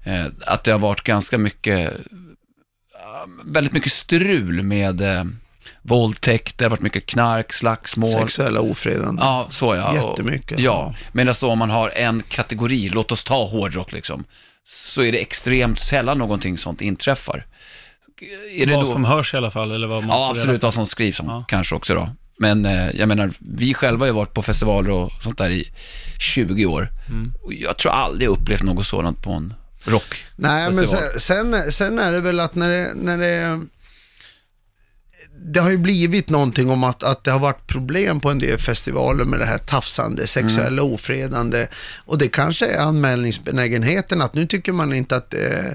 [0.05, 1.93] Eh, att det har varit ganska mycket,
[3.45, 5.25] väldigt mycket strul med eh,
[5.83, 8.09] våldtäkt, det har varit mycket knark, slagsmål.
[8.09, 9.25] Sexuella ofredanden.
[9.25, 10.03] Ja, så ja.
[10.03, 10.59] Och- Jättemycket.
[10.59, 14.25] Ja, medan då om man har en kategori, låt oss ta hårdrock liksom,
[14.65, 17.47] så är det extremt sällan någonting sånt inträffar.
[18.57, 18.87] Är det vad då...
[18.91, 21.45] som hörs i alla fall, eller vad man Ja, absolut vad som skrivs om, Ja.
[21.49, 22.09] kanske också då.
[22.39, 25.73] Men eh, jag menar, vi själva har ju varit på festivaler och sånt där i
[26.19, 26.89] 20 år.
[27.09, 27.33] Mm.
[27.43, 30.25] Och jag tror aldrig jag upplevt något sådant på en rock.
[30.37, 30.87] Nej, men
[31.21, 33.61] sen, sen är det väl att när det, när det
[35.43, 38.59] det har ju blivit någonting om att, att det har varit problem på en del
[38.59, 41.69] festivaler med det här tafsande, sexuella ofredande.
[42.05, 45.73] Och det kanske är anmälningsbenägenheten att nu tycker man inte att eh,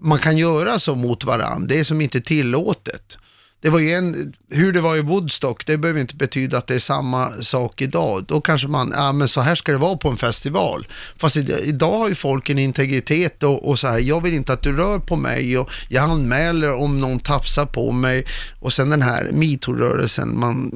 [0.00, 1.66] man kan göra så mot varandra.
[1.68, 3.18] Det är som inte tillåtet.
[3.60, 6.74] Det var ju en, hur det var i Woodstock, det behöver inte betyda att det
[6.74, 8.24] är samma sak idag.
[8.28, 10.86] Då kanske man, ja men så här ska det vara på en festival.
[11.16, 14.62] Fast idag har ju folk en integritet och, och så här, jag vill inte att
[14.62, 18.26] du rör på mig och jag anmäler om någon tafsar på mig.
[18.60, 20.72] Och sen den här metoo-rörelsen, man,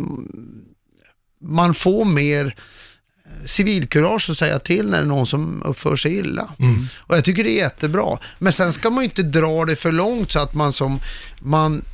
[1.40, 2.56] man får mer
[3.44, 6.48] civilkurage att säga till när det är någon som uppför sig illa.
[6.96, 8.18] Och jag tycker det är jättebra.
[8.38, 11.00] Men sen ska man ju inte dra det för långt så att man som,
[11.40, 11.84] man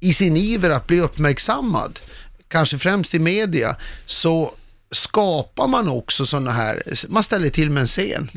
[0.00, 2.00] i sin iver att bli uppmärksammad,
[2.48, 4.54] kanske främst i media, så
[4.90, 8.30] skapar man också sådana här, man ställer till med en scen.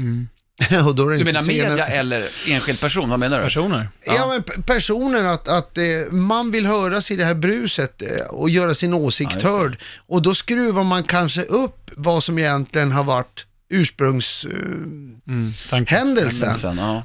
[0.88, 3.44] och då är det Du menar scenen- media eller enskild person, vad menar du?
[3.44, 3.90] Personer.
[4.06, 8.26] Ja, men p- personen att, att eh, man vill höras i det här bruset eh,
[8.30, 9.78] och göra sin åsikt Ja, hörd.
[10.08, 14.52] Och då skruvar man kanske upp vad som egentligen har varit ursprungshändelsen
[15.28, 15.54] Mm.
[16.50, 17.04] Men sen, ja.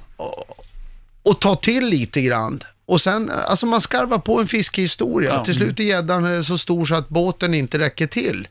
[1.22, 2.62] och tar till lite grann.
[2.86, 5.30] Och sen, alltså man skarvar på en fiskehistoria.
[5.34, 5.44] Ja.
[5.44, 8.48] Till slut är gäddan eh, så stor så att båten inte räcker till.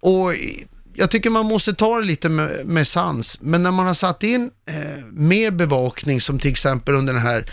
[0.00, 3.38] Och i- jag tycker man måste ta det lite med, med sans.
[3.40, 7.50] Men när man har satt in eh, mer bevakning, som till exempel under den här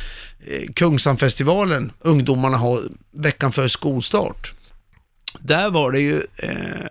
[0.48, 4.54] eh, Kungsamfestivalen, ungdomarna har veckan före skolstart.
[5.40, 6.86] Där var det ju eh,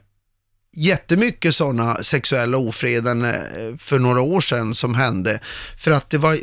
[0.72, 5.40] jättemycket sådana sexuella ofredanden eh, för några år sedan som hände.
[5.78, 6.38] För att det var,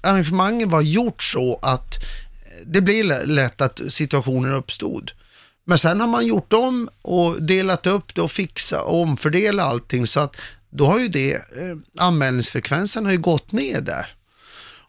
[0.00, 1.94] arrangemangen var gjort så att
[2.64, 5.12] det blir lätt att situationer uppstod.
[5.64, 10.06] Men sen har man gjort om och delat upp det och fixa och omfördela allting
[10.06, 10.36] så att
[10.70, 14.06] då har ju det, eh, anmälningsfrekvensen har ju gått ner där.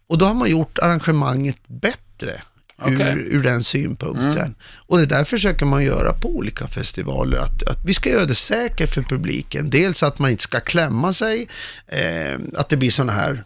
[0.07, 2.41] Och då har man gjort arrangemanget bättre
[2.81, 3.01] Okej.
[3.01, 4.55] ur, ur den synpunkten.
[4.87, 8.35] Och det där försöker man göra på olika festivaler, att, att vi ska göra det
[8.35, 9.69] säkert för publiken.
[9.69, 11.47] Dels att man inte ska klämma sig,
[11.87, 13.43] eh, att det blir sådana här,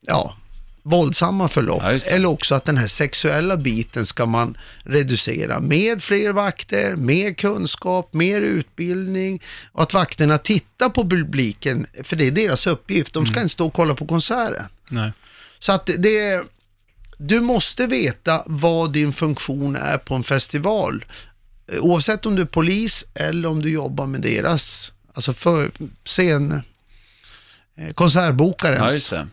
[0.00, 0.36] ja,
[0.82, 1.82] våldsamma förlopp.
[1.82, 1.92] Ja.
[1.92, 8.12] Eller också att den här sexuella biten ska man reducera med fler vakter, mer kunskap,
[8.12, 13.12] mer utbildning och att vakterna tittar på publiken, för det är deras uppgift.
[13.12, 14.64] De ska inte stå och kolla på konserten.
[14.90, 15.12] Nej.
[15.58, 16.42] Så att det,
[17.16, 21.04] du måste veta vad din funktion är på en festival.
[21.80, 25.70] Oavsett om du är polis eller om du jobbar med deras, alltså för
[26.04, 26.52] scen,
[27.78, 29.26] eh, ja, konsertbokarens just det.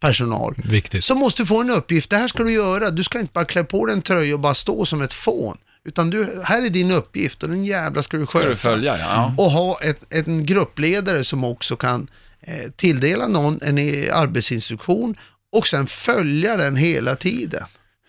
[0.00, 0.54] personal.
[0.64, 1.04] Viktigt.
[1.04, 2.90] Så måste du få en uppgift, det här ska du göra.
[2.90, 5.58] Du ska inte bara klä på dig en tröja och bara stå som ett fån.
[5.84, 8.50] Utan du, här är din uppgift och den jävla ska du Ska sköta.
[8.50, 9.34] du följa, ja.
[9.38, 12.08] Och ha ett, en gruppledare som också kan
[12.40, 15.14] eh, tilldela någon en eh, arbetsinstruktion
[15.52, 17.64] och sen följa den hela tiden.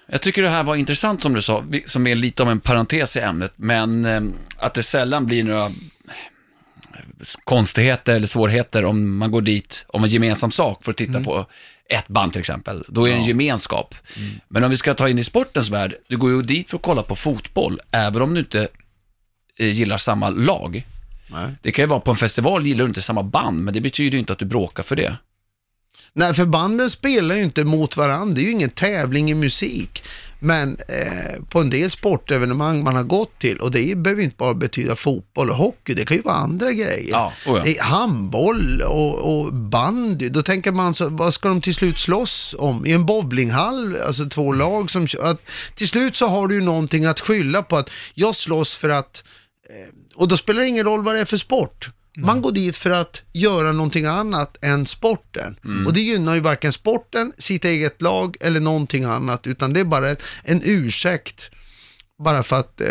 [0.07, 3.15] Jag tycker det här var intressant som du sa, som är lite av en parentes
[3.15, 4.21] i ämnet, men eh,
[4.57, 5.71] att det sällan blir några eh,
[7.43, 11.45] konstigheter eller svårigheter om man går dit om en gemensam sak för att titta på
[11.89, 12.85] ett band till exempel.
[12.87, 13.95] Då är det en gemenskap.
[14.47, 16.83] Men om vi ska ta in i sportens värld, du går ju dit för att
[16.83, 18.67] kolla på fotboll, även om du inte
[19.57, 20.85] eh, gillar samma lag.
[21.61, 24.11] Det kan ju vara på en festival gillar du inte samma band, men det betyder
[24.11, 25.17] ju inte att du bråkar för det.
[26.13, 28.35] Nej, för banden spelar ju inte mot varandra.
[28.35, 30.03] Det är ju ingen tävling i musik.
[30.43, 34.53] Men eh, på en del sportevenemang man har gått till, och det behöver inte bara
[34.53, 37.09] betyda fotboll och hockey, det kan ju vara andra grejer.
[37.11, 37.65] Ja, oh ja.
[37.65, 42.55] Är handboll och, och bandy, då tänker man så, vad ska de till slut slåss
[42.57, 42.85] om?
[42.85, 45.41] I en bowlinghall, alltså två lag som att
[45.75, 49.23] Till slut så har du ju någonting att skylla på att jag slåss för att,
[49.69, 51.89] eh, och då spelar det ingen roll vad det är för sport.
[52.17, 55.55] Man går dit för att göra någonting annat än sporten.
[55.87, 59.83] Och det gynnar ju varken sporten, sitt eget lag eller någonting annat, utan det är
[59.83, 61.51] bara en ursäkt
[62.23, 62.87] bara för att eh,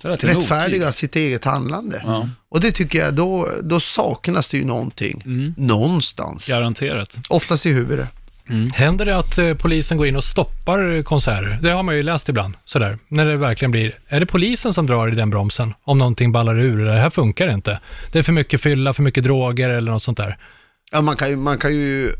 [0.00, 2.02] rättfärdiga sitt eget handlande.
[2.04, 2.28] Ja.
[2.48, 5.22] Och det tycker jag, då, då saknas det ju någonting
[5.56, 6.46] någonstans.
[6.46, 7.18] Garanterat.
[7.28, 8.08] Oftast i huvudet.
[8.74, 11.58] Händer det att eh, polisen går in och stoppar konserter?
[11.62, 12.98] Det har man ju läst ibland, sådär.
[13.08, 15.74] När det verkligen blir, är det polisen som drar i den bromsen?
[15.84, 17.80] Om någonting ballar ur, det här funkar inte.
[18.12, 20.36] Det är för mycket fylla, för mycket droger eller något sånt där.
[20.92, 22.12] Ja, man kan ju, man kan ju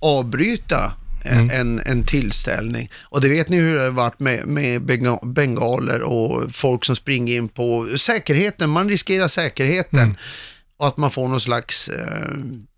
[0.00, 0.92] avbryta
[1.24, 2.90] en, en, en tillställning.
[3.04, 6.96] Och det vet ni hur det har varit med, med benga- bengaler och folk som
[6.96, 8.70] springer in på säkerheten.
[8.70, 10.16] Man riskerar säkerheten.
[10.78, 12.34] Och att man får någon slags, eh,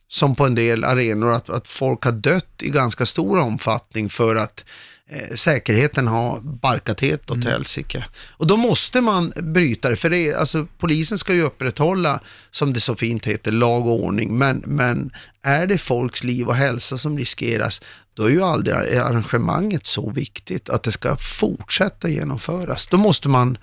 [0.08, 4.36] som på en del arenor, att, att folk har dött i ganska stor omfattning för
[4.36, 4.64] att
[5.10, 8.04] eh, säkerheten har barkat helt åt helsike.
[8.30, 12.72] Och då måste man bryta det, för det är, alltså, polisen ska ju upprätthålla, som
[12.72, 14.38] det så fint heter, lag och ordning.
[14.38, 15.10] Men, men
[15.42, 17.80] är det folks liv och hälsa som riskeras,
[18.14, 22.86] då är ju aldrig arrangemanget så viktigt att det ska fortsätta genomföras.
[22.86, 23.58] Då måste man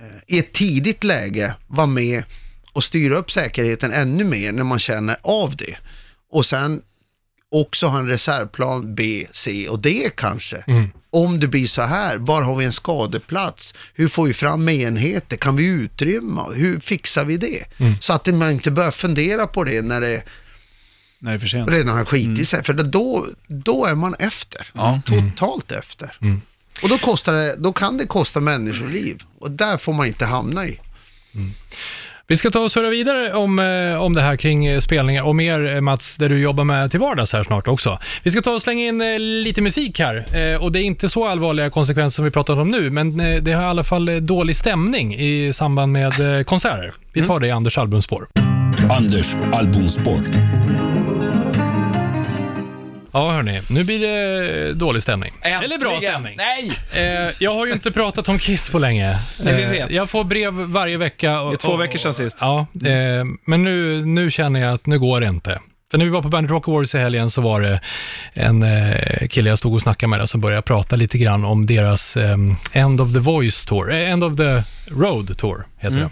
[0.00, 2.24] eh, i ett tidigt läge vara med
[2.74, 5.76] och styra upp säkerheten ännu mer när man känner av det.
[6.30, 6.82] Och sen
[7.50, 10.64] också ha en reservplan B, C och D kanske.
[11.10, 13.74] Om det blir så här, var har vi en skadeplats?
[13.94, 15.36] Hur får vi fram enheter?
[15.36, 16.52] Kan vi utrymma?
[16.52, 17.64] Hur fixar vi det?
[18.00, 20.22] Så att man inte börjar fundera på det när det
[21.18, 21.70] När det är för sent.
[21.70, 22.64] redan har skitit sig.
[22.64, 24.70] För då, då är man efter.
[24.74, 25.00] Ja.
[25.06, 26.16] Totalt efter.
[26.82, 29.22] Och då, kostar det, då kan det kosta människoliv.
[29.38, 30.80] Och där får man inte hamna i.
[32.26, 35.36] Vi ska ta och surra vidare om, eh, om det här kring eh, spelningar och
[35.36, 37.98] mer eh, Mats, där du jobbar med till vardags här snart också.
[38.22, 38.98] Vi ska ta och slänga in
[39.42, 40.26] lite musik här
[40.60, 43.62] och det är inte så allvarliga konsekvenser som vi pratat om nu, men det har
[43.62, 46.94] i alla fall dålig stämning i samband med konserter.
[47.12, 48.26] Vi tar det i Anders albumspår.
[48.90, 50.20] Anders albumspår.
[53.14, 55.32] Ja, hörni, nu blir det dålig stämning.
[55.42, 56.12] Eller bra Äntligen.
[56.14, 56.36] stämning.
[56.36, 56.72] Nej!
[56.94, 59.18] Eh, jag har ju inte pratat om Kiss på länge.
[59.40, 59.90] Nej, vi Eh, vet.
[59.90, 61.40] Jag får brev varje vecka.
[61.40, 62.38] Och, Det är två och- veckor sedan sist.
[62.40, 65.60] Ja, eh, men nu, nu känner jag att nu går det inte.
[65.90, 67.80] För när vi var på Bandit Rock Awards i helgen så var det
[68.34, 71.66] en eh, kille jag stod och snackade med där som började prata lite grann om
[71.66, 72.36] deras eh,
[72.72, 76.10] End of the Voice Tour, eh, End of the Road Tour heter Mm.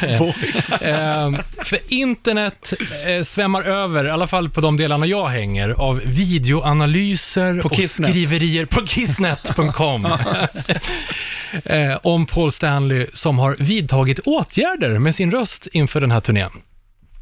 [0.00, 0.34] det.
[0.90, 1.30] Eh,
[1.64, 2.72] för internet
[3.06, 7.72] eh, svämmar över, i alla fall på de delarna jag hänger, av videoanalyser På och
[7.74, 8.10] Kissnet.
[8.10, 10.06] skriverier på kissnet.com.
[11.64, 16.50] eh, om Paul Stanley som har vidtagit åtgärder med sin röst inför den här turnén.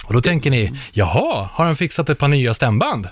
[0.06, 3.08] Och då tänker ni, jaha, har han fixat ett par nya stämband?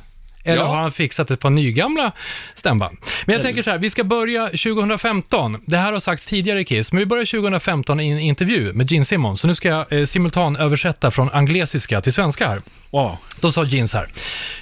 [0.47, 0.67] Eller Ja.
[0.67, 2.13] har han fixat ett par nygamla
[2.55, 2.97] stämband?
[3.25, 5.57] Men jag tänker så här, vi ska börja 2015.
[5.67, 8.91] Det här har sagts tidigare i Kiss, men vi börjar 2015 i en intervju med
[8.93, 9.41] Gene Simmons.
[9.41, 12.63] Så nu ska jag eh, simultan översätta från anglesiska till svenska här.
[12.91, 13.17] Wow.
[13.41, 14.09] Då sa Gene så här.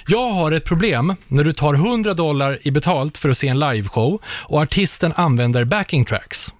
[0.07, 3.59] Jag har ett problem när du tar 100 dollar i betalt för att se en
[3.59, 6.53] liveshow och artisten använder backing tracks.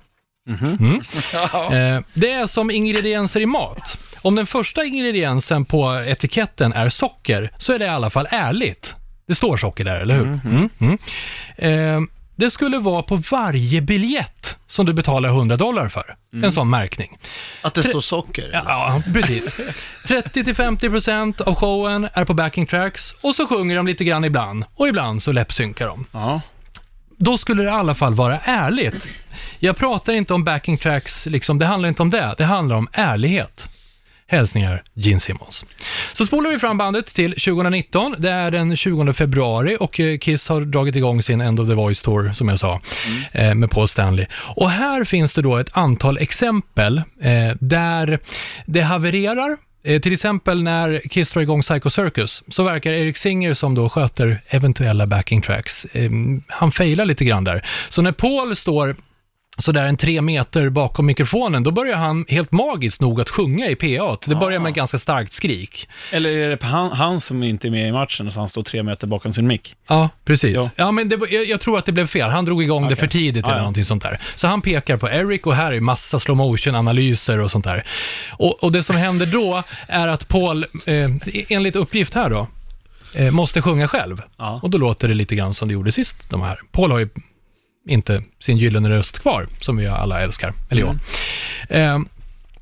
[0.50, 1.02] Mm.
[1.74, 3.98] Eh, det är som ingredienser i mat.
[4.22, 8.96] Om den första ingrediensen på etiketten är socker, så är det i alla fall ärligt.
[9.28, 10.26] Det står socker där, eller hur?
[10.26, 10.70] Mm.
[10.80, 10.98] Mm.
[11.58, 12.02] Eh,
[12.36, 16.16] det skulle vara på varje biljett som du betalar 100 dollar för.
[16.44, 17.18] En sån märkning.
[17.62, 18.44] Att det står socker.
[18.48, 18.64] eller?
[18.68, 19.60] Ja, precis.
[20.08, 24.88] 30-50% av showen är på backing tracks och så sjunger de lite grann ibland och
[24.88, 26.06] ibland så läppsynkar de.
[26.12, 26.42] Ja.
[27.24, 29.10] Då skulle det i alla fall vara ärligt.
[29.60, 32.36] Jag pratar inte om backing tracks, liksom, det handlar inte om det.
[32.38, 33.70] Det handlar om ärlighet.
[34.28, 35.66] Hälsningar Gene Simmons.
[36.14, 38.16] Så spolar vi fram bandet till 2019.
[38.18, 41.74] Det är den 20 februari och eh, Kiss har dragit igång sin End of the
[41.74, 42.82] Voice Tour, som jag sa,
[43.32, 44.26] eh, med Paul Stanley.
[44.56, 48.20] Och här finns det då ett antal exempel eh, där
[48.66, 49.58] det havererar.
[49.84, 53.90] Eh, till exempel när Kiss drar igång Psycho Circus så verkar Eric Singer som då
[53.90, 57.66] sköter eventuella backing tracks, ehm, han failar lite grann där.
[57.90, 58.96] Så när Paul står
[59.58, 63.68] så där en tre meter bakom mikrofonen, då börjar han helt magiskt nog att sjunga
[63.68, 64.18] i PA.
[64.26, 65.88] Det börjar med ett ganska starkt skrik.
[66.12, 68.64] Eller är det han, han som inte är med i matchen och så han står
[68.64, 69.76] tre meter bakom sin mick?
[69.88, 70.56] Ja, precis.
[70.56, 70.70] Ja.
[70.76, 72.30] Ja, men det, jag, jag tror att det blev fel.
[72.30, 72.98] Han drog igång det Okej.
[72.98, 73.62] för tidigt Ja, eller ja.
[73.62, 74.20] någonting sånt där.
[74.36, 77.86] Så han pekar på Eric och här är massa slow motion analyser och sånt där.
[78.32, 81.10] Och, och det som händer då är att Paul, eh,
[81.50, 82.48] enligt uppgift här då,
[83.14, 84.22] eh, måste sjunga själv.
[84.38, 84.60] Ja.
[84.64, 86.60] Och då låter det lite grann som det gjorde sist, de här.
[86.72, 87.10] Paul har ju
[87.90, 90.98] inte sin gyllene röst kvar, som vi alla älskar, eller jag.
[91.70, 92.02] Mm.
[92.02, 92.08] Eh,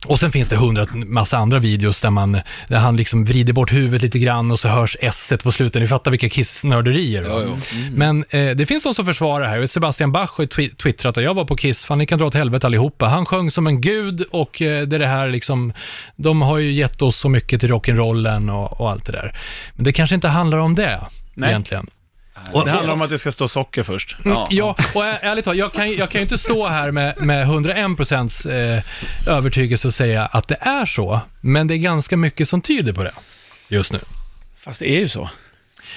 [0.07, 2.31] Och sen finns det hundra massa andra videos där, man,
[2.67, 5.81] där han liksom vrider bort huvudet lite grann och så hörs s på slutet.
[5.81, 7.23] Ni fattar vilka Kiss-nörderier.
[7.23, 7.57] Ja, ja.
[7.91, 9.65] Men eh, det finns de som försvarar här.
[9.67, 12.33] Sebastian Bach har twi- twittrat att jag var på Kiss, fan ni kan dra åt
[12.33, 13.07] helvete allihopa.
[13.07, 15.73] Han sjöng som en gud och eh, det är det här liksom,
[16.15, 19.35] de har ju gett oss så mycket till rock'n'rollen och, och allt det där.
[19.75, 20.99] Men det kanske inte handlar om det
[21.33, 21.49] Nej.
[21.49, 21.87] egentligen.
[22.51, 24.17] Och, Det handlar om att det ska stå socker först.
[24.25, 27.21] Ja, ja och ä- ärligt talat, jag kan, jag kan ju inte stå här med,
[27.21, 28.83] med 101% eh,
[29.35, 33.03] övertygelse och säga att det är så, men det är ganska mycket som tyder på
[33.03, 33.11] det
[33.67, 33.99] just nu.
[34.59, 35.29] Fast det är ju så.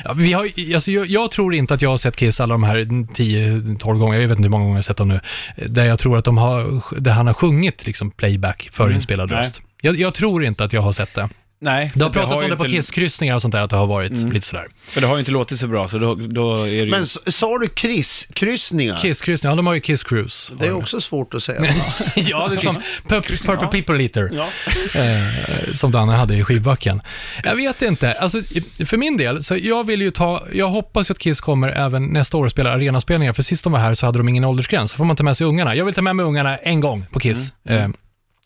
[0.04, 2.62] Ja, vi har, alltså, jag, jag tror inte att jag har sett Kiss alla de
[2.62, 5.20] här 10-12 gånger, jag vet inte hur många gånger jag har sett dem nu,
[5.56, 9.40] där jag tror att de har, där han har sjungit liksom playback förinspelad nej.
[9.40, 9.60] röst.
[9.80, 11.28] Jag, jag tror inte att jag har sett det.
[11.64, 13.76] Nej, Det har pratats om ju det på inte- Kiss-kryssningar och sånt där, att det
[13.76, 14.66] har varit lite sådär.
[14.86, 16.90] För det har ju inte låtit så bra, så då, då är det ju...
[16.90, 18.96] Men sa du Chris, kryssningar?
[18.96, 20.52] Kiss-kryssningar, ja de har ju Kiss Cruise.
[20.58, 21.60] Det är också svårt att säga.
[22.16, 22.74] ja, det är som
[23.08, 24.30] Pur- Purple People Eater.
[24.32, 24.48] Ja.
[25.00, 27.00] eh, som Danne hade i skivbacken.
[27.44, 28.42] Jag vet inte, alltså
[28.86, 32.06] för min del, så jag vill ju ta, jag hoppas ju att Kiss kommer även
[32.06, 34.90] nästa år och spelar arenaspelningar, för sist de var här så hade de ingen åldersgräns,
[34.90, 35.74] så får man ta med sig ungarna.
[35.74, 37.52] Jag vill ta med mig ungarna en gång på Kiss.
[37.68, 37.88] Eh,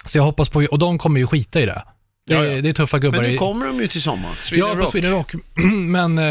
[0.07, 1.83] så jag hoppas på, och de kommer ju skita i det.
[2.29, 2.63] Det, är- Ja, ja.
[2.63, 3.21] det är tuffa gubbar.
[3.23, 4.31] Men nu kommer de ju till sommar.
[4.41, 4.91] Sweden ja, på Rock.
[4.91, 5.33] Sweden Rock.
[5.75, 6.25] Men eh,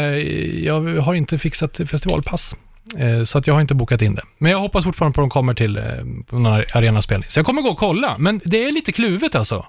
[0.64, 2.54] jag har inte fixat festivalpass.
[2.98, 4.22] Eh, så att jag har inte bokat in det.
[4.38, 5.82] Men jag hoppas fortfarande på att de kommer till eh,
[6.26, 7.28] på någon arenaspelning.
[7.30, 8.16] Så jag kommer gå och kolla.
[8.18, 9.66] Men det är lite kluvet alltså.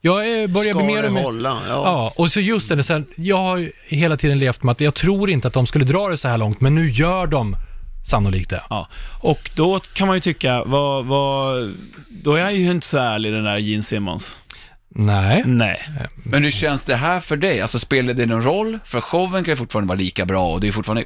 [0.00, 1.22] Jag är, börjar Ska bli mer och mer...
[1.22, 1.48] hålla?
[1.68, 1.82] Ja.
[1.84, 4.94] Ja, och så just det, sen, jag har ju hela tiden levt med att jag
[4.94, 7.56] tror inte att de skulle dra det så här långt, men nu gör de
[8.06, 8.62] sannolikt det.
[8.70, 8.88] Ja,
[9.20, 11.72] och då kan man ju tycka, vad, vad,
[12.08, 14.36] då är han ju inte så ärlig den där Gene Simmons.
[14.96, 15.42] Nej.
[15.46, 15.80] Nej.
[16.14, 17.60] Men hur känns det här för dig?
[17.60, 18.78] Alltså spelar det någon roll?
[18.84, 21.04] För showen kan ju fortfarande vara lika bra och det är fortfarande...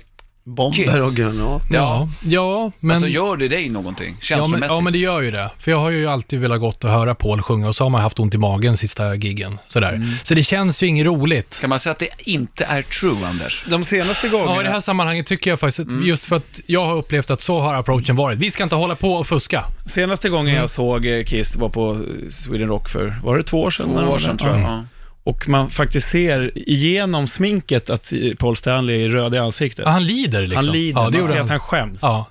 [0.55, 1.74] Bomber och granater.
[1.74, 2.96] Ja, ja, men...
[2.96, 4.07] Alltså gör det dig någonting?
[4.09, 4.70] Ja men, Känslomässigt?
[4.70, 5.51] ja, men det gör ju det.
[5.59, 8.01] För jag har ju alltid velat gått och höra Paul sjunga och så har man
[8.01, 9.59] haft ont i magen sista giggen.
[9.68, 9.92] Sådär.
[9.92, 10.09] Mm.
[10.22, 11.59] Så det känns ju inget roligt.
[11.61, 13.64] Kan man säga att det inte är true, Anders?
[13.70, 14.53] De senaste gångerna...
[14.55, 16.07] Ja, i det här sammanhanget tycker jag faktiskt, att Mm.
[16.07, 18.38] just för att jag har upplevt att så har approachen varit.
[18.38, 19.64] Vi ska inte hålla på och fuska.
[19.86, 23.70] Senaste gången jag såg eh, Kiss var på Sweden Rock för, var det två år
[23.70, 23.86] sedan?
[23.86, 24.61] Två år sedan tror jag.
[24.61, 24.84] Ja.
[25.29, 29.85] Och man faktiskt ser igenom sminket att Paul Stanley är röd i ansiktet.
[29.85, 30.57] Ja, han lider liksom.
[30.57, 31.45] Han lider, Ja, det man ser han.
[31.45, 31.99] att han skäms.
[32.03, 32.31] Ja.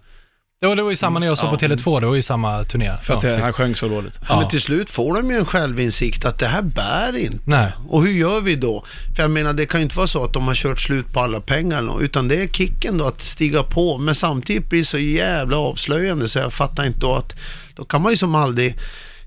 [0.62, 1.52] Det var, det var ju samma när jag såg Ja.
[1.52, 2.91] på Tele2, det var ju samma turné.
[3.02, 4.20] För att ja, eh, han sjöng så dåligt.
[4.30, 4.39] Ja.
[4.39, 7.39] Men till slut får de ju en självinsikt att det här bär inte.
[7.45, 7.72] Nej.
[7.88, 8.86] Och hur gör vi då?
[9.16, 11.20] För jag menar, det kan ju inte vara så att de har kört slut på
[11.20, 13.98] alla pengar utan det är kicken då att stiga på.
[13.98, 17.36] Men samtidigt blir det så jävla avslöjande så jag fattar inte då att
[17.76, 18.76] då kan man ju som aldrig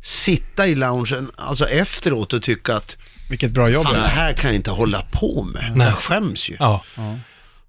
[0.02, 2.96] sitta i loungen, alltså efteråt och tycka att
[3.30, 3.84] Vilket bra jobb.
[3.84, 4.08] fan det det är.
[4.10, 5.72] här kan jag inte hålla på med.
[5.76, 5.86] Nej.
[5.86, 6.56] Jag skäms ju.
[6.58, 6.82] Ja.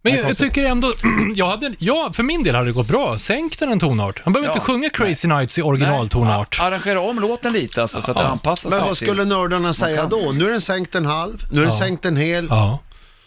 [0.04, 0.94] Men jag, jag tycker ändå,
[1.36, 3.20] jag hade, ja, för min del hade det gått bra.
[3.20, 4.22] Sänk den en tonart.
[4.24, 4.54] Han behöver Ja.
[4.54, 6.58] inte sjunga Crazy Nights i originaltonart.
[6.60, 8.24] Nej, Arrangera om låten lite alltså, så att Ja.
[8.24, 10.32] den anpassar Men sig vad skulle nördarna säga då?
[10.34, 11.80] Nu är den sänkt en halv, nu är den Ja.
[11.80, 12.48] sänkt en hel.
[12.50, 12.80] Ja.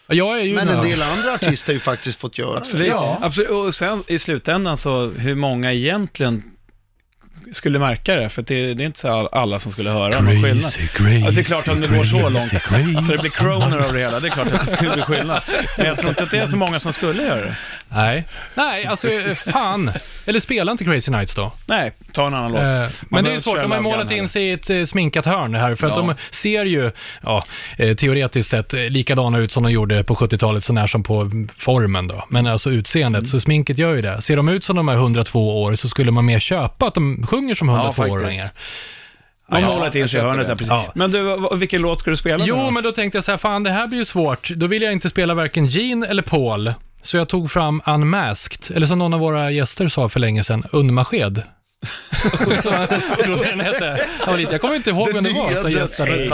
[0.07, 0.85] Jag är ju Men en nörd.
[0.85, 2.85] del andra artister har ju faktiskt fått göra Absolut.
[2.87, 2.91] det.
[2.91, 3.17] Ja.
[3.21, 3.49] Absolut.
[3.49, 6.43] Och sen i slutändan så, hur många egentligen
[7.51, 8.29] skulle märka det?
[8.29, 10.73] För det, det är inte så all- alla som skulle höra någon skillnad.
[10.93, 12.95] crazy, Alltså det är klart om det går så långt, crazy.
[12.95, 15.41] alltså det blir croner av det hela, det är klart att det skulle bli skillnad.
[15.77, 17.55] Men jag tror inte att det är så många som skulle göra det.
[17.89, 19.91] Nej, nej, alltså fan.
[20.25, 21.51] Eller spela inte Crazy Nights då.
[21.65, 22.61] Nej, ta en annan låt.
[22.61, 25.25] Eh, Man men det är svårt, de har målat in sig i ett eh, sminkat
[25.25, 26.01] hörn här, för att Ja.
[26.01, 26.91] de ser ju,
[27.23, 27.43] ja,
[27.77, 31.49] eh, teoretiskt sett likadana ut som de gjorde på 70-talet, så när som på mm,
[31.57, 32.25] formen då.
[32.29, 33.29] Men alltså utseendet, Mm.
[33.29, 34.21] så sminket gör ju det.
[34.21, 37.27] Ser de ut som de är 102 år så skulle man mer köpa att de
[37.27, 38.49] sjunger som 102-åringar.
[39.49, 40.69] De har Ja, målat in sig i hörnet där, precis.
[40.69, 40.91] Ja.
[40.95, 43.63] Men du, vilken låt ska du spela Jo, men då tänkte jag så här, fan
[43.63, 44.49] det här blir ju svårt.
[44.49, 46.73] Då vill jag inte spela varken Gene eller Paul.
[47.05, 50.63] Så jag tog fram Unmasked, eller som någon av våra gäster sa för länge sedan,
[50.71, 51.43] Unmasked.
[52.23, 54.07] Jag hette.
[54.19, 56.25] Jag, var lite, jag kommer inte ihåg vem det var som gästade.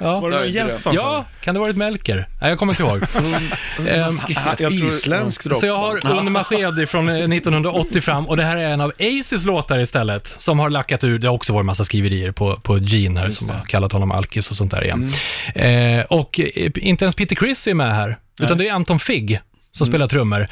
[0.00, 0.20] Ja.
[0.20, 2.28] Var det någon gäst som Ja, kan det varit Melker?
[2.40, 3.02] Nej, jag kommer inte ihåg.
[3.88, 5.60] Ehm, Isländskt rock.
[5.60, 9.44] så jag har Unmasked från eh, 1980 fram och det här är en av Aces
[9.44, 13.20] låtar istället, som har lackat ur, det har också varit massa skriverier på, på Gene
[13.20, 15.10] här, som har kallat honom alkis och sånt där igen.
[15.54, 19.40] Eh, och eh, inte ens Peter Criss är med här, utan det är Anton Figg
[19.72, 20.46] som spelar trummor.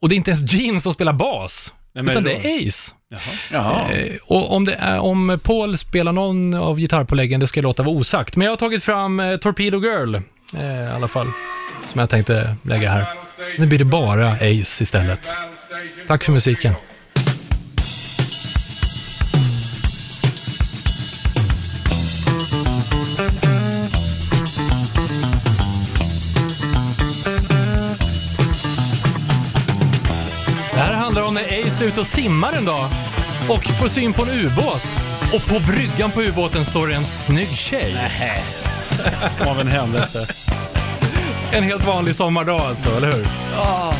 [0.00, 2.48] Och det är inte ens Gene som spelar bas, Vem är utan det det då?
[2.48, 2.94] är Ace.
[3.52, 3.92] Jaha.
[3.92, 7.82] Eh, och om, det är, om Paul spelar någon av gitarrpåläggen, det ska jag låta
[7.82, 8.36] vara osagt.
[8.36, 10.14] Men jag har tagit fram eh, Torpedo Girl,
[10.56, 11.30] eh, i alla fall,
[11.90, 13.06] som jag tänkte lägga här.
[13.58, 15.28] Nu blir det bara Ace istället.
[16.08, 16.74] Tack för musiken.
[31.92, 32.88] Det ute och simmar en dag
[33.48, 34.82] och får syn på en ubåt.
[35.34, 37.96] Och på bryggan på ubåten står det en snygg tjej.
[39.30, 40.26] Som av en händelse.
[41.52, 43.28] En helt vanlig sommardag alltså, eller hur?
[43.54, 43.94] Ja.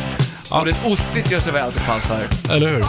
[0.51, 2.27] Ordet ostigt gör sig väl till pass här.
[2.55, 2.79] Eller hur?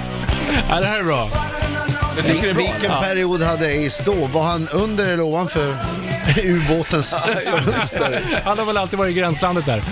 [0.68, 1.28] Ja, det här är bra.
[2.16, 4.14] Vilken, vilken period hade Ace då?
[4.14, 5.76] Var han under eller ovanför
[6.44, 7.14] ubåtens
[7.64, 8.40] fönster?
[8.44, 9.82] Han har väl alltid varit i gränslandet där.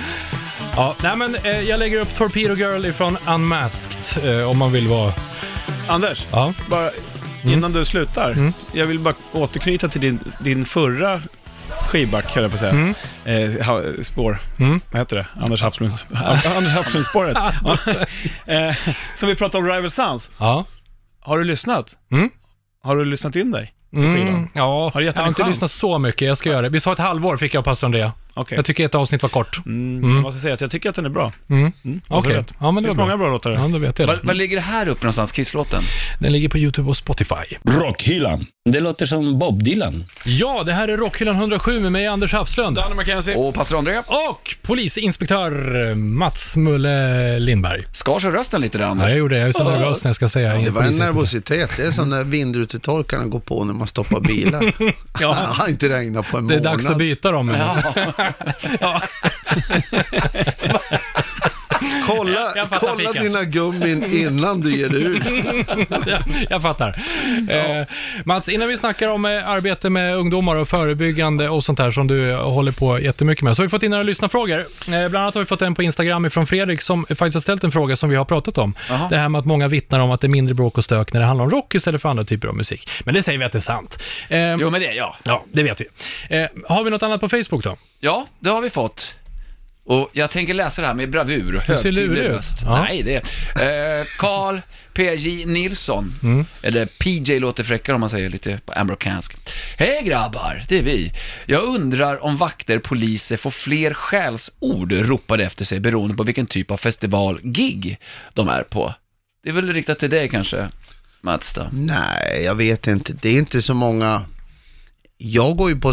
[0.76, 4.88] Ja, nej men eh, jag lägger upp Torpedo Girl ifrån Unmasked eh, om man vill
[4.88, 5.12] vara...
[5.88, 6.52] Anders, Ja.
[6.70, 6.90] bara
[7.44, 8.52] innan du slutar.
[8.72, 11.22] Jag vill bara återknyta till din, din förra
[11.88, 12.94] skivback, höll jag på att säga.
[13.24, 14.38] Eh, ha, spår.
[14.58, 14.80] Mm.
[14.90, 15.26] Vad heter det?
[15.40, 15.94] Anders Hafslund.
[16.56, 17.36] Anders Hafslund-spåret.
[17.64, 17.76] Ja.
[18.54, 18.74] eh,
[19.14, 20.30] som vi pratade om Rival Sons.
[20.38, 20.64] Ja.
[21.24, 21.96] Har du lyssnat?
[22.10, 22.30] Mm.
[22.82, 23.74] Har du lyssnat in dig?
[23.92, 25.48] Mm, ja, Har jag har inte chans?
[25.54, 26.28] lyssnat så mycket.
[26.28, 26.68] Jag ska göra det.
[26.68, 28.12] Vi sa ett halvår fick jag av pastor Andrea.
[28.34, 28.56] Okej.
[28.56, 29.60] Jag tycker ett avsnitt var kort.
[29.66, 31.32] Mm, Jag måste säga att jag tycker att den är bra.
[31.50, 31.72] Mm.
[31.84, 32.34] Mm, Okej.
[32.34, 32.54] rätt.
[32.60, 33.50] Ja, men det finns var många bra låtar.
[33.50, 34.20] Ja, då vet jag Var, det.
[34.26, 35.82] var ligger det här uppe någonstans, Kisslåten?
[36.20, 37.34] Den ligger på YouTube och Spotify.
[37.64, 38.46] Rockhyllan.
[38.70, 40.04] Det låter som Bob Dylan.
[40.24, 42.76] Ja, det här är Rockhyllan 107 med mig, Anders Hafslund.
[42.76, 43.34] Danne McKenzie.
[43.36, 43.98] Och pastor André?
[44.06, 47.82] Och polisinspektör Mats Mulle Lindberg.
[47.92, 49.08] Skar sig rösten lite där, Ja, Anders?
[49.08, 49.40] jag gjorde det.
[49.40, 51.70] Jag är så nervös när jag ska säga Det var en nervositet.
[51.76, 54.72] Det är som när vindrutetorkarna går på när man stoppar bilar.
[55.18, 56.72] Det har inte regnat på en Det är månad.
[56.72, 57.48] dags att byta dem.
[57.58, 57.76] Ja.
[58.80, 59.02] ja.
[62.06, 65.22] Kolla, Jag- jag fattar kolla dina gummin innan du ger dig ut.
[66.50, 67.02] jag fattar.
[67.50, 67.86] Eh,
[68.24, 72.06] Mats, innan vi snackar om eh, arbete med ungdomar och förebyggande och sånt här som
[72.06, 74.60] du håller på jättemycket med, så har vi fått in några lyssnarfrågor.
[74.60, 77.64] Eh, bland annat har vi fått en på Instagram ifrån Fredrik som faktiskt har ställt
[77.64, 78.74] en fråga som vi har pratat om.
[78.88, 79.06] Jaha.
[79.10, 81.20] Det här med att många vittnar om att det är mindre bråk och stök när
[81.20, 82.90] det handlar om rock istället för andra typer av musik.
[83.04, 84.02] Men det säger vi att det är sant.
[84.28, 85.16] Eh, Jo, men det, ja.
[85.24, 85.86] Ja, det vet vi.
[86.38, 87.76] Eh, har vi något annat på Facebook då?
[88.00, 89.14] Ja, det har vi fått.
[89.84, 92.28] Och jag tänker läsa det här med bravur, ser högtidlig lurig ut.
[92.28, 92.56] röst.
[92.64, 92.82] Ja.
[92.82, 93.20] Nej, det är...
[94.00, 94.60] Eh, Carl
[94.94, 95.46] P.J.
[95.46, 96.44] Nilsson, Mm.
[96.62, 99.36] eller PJ låter fräckare om man säger lite på amerikansk.
[99.78, 101.12] Hej grabbar, det är vi.
[101.46, 106.70] Jag undrar om vakter, poliser får fler skällsord ropade efter sig beroende på vilken typ
[106.70, 107.98] av festival, gig
[108.34, 108.94] de är på.
[109.42, 110.68] Det är väl riktat till dig kanske,
[111.20, 111.68] Mats då?
[111.72, 113.12] Nej, jag vet inte.
[113.12, 114.24] Det är inte så många.
[115.24, 115.92] Jag går ju på,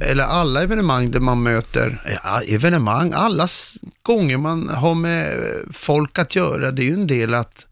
[0.00, 3.48] eller alla evenemang där man möter, ja, evenemang, alla
[4.02, 5.38] gånger man har med
[5.72, 7.66] folk att göra, det är ju en del att,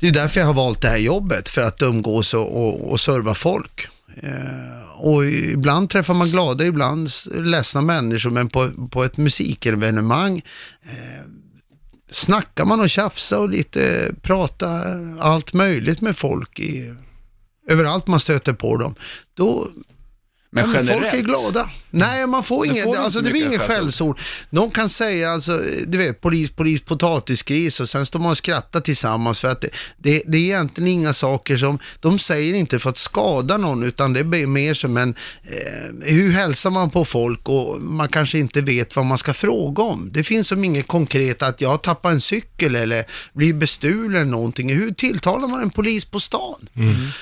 [0.00, 3.00] det är därför jag har valt det här jobbet, för att umgås och, och, och
[3.00, 3.88] serva folk.
[4.22, 10.42] Eh, och ibland träffar man glada, ibland ledsna människor, men på, på ett musikevenemang
[10.82, 11.24] eh,
[12.10, 16.94] snackar man och tjafsar och lite pratar allt möjligt med folk i,
[17.70, 18.94] överallt man stöter på dem.
[19.34, 19.68] Då,
[20.52, 21.10] men ja, men generellt?
[21.10, 21.70] folk är glada.
[21.90, 24.18] Nej, man får inget, får alltså så det blir inget skällsord.
[24.50, 28.80] De kan säga, alltså, du vet, polis, polis, potatisgris och sen står man och skrattar
[28.80, 32.90] tillsammans för att det, det, det är egentligen inga saker som, de säger inte för
[32.90, 37.48] att skada någon utan det är mer som en, eh, hur hälsar man på folk
[37.48, 40.10] och man kanske inte vet vad man ska fråga om.
[40.12, 44.74] Det finns som inget konkret att jag tappar en cykel eller blir bestulen någonting.
[44.74, 46.68] Hur tilltalar man en polis på stan?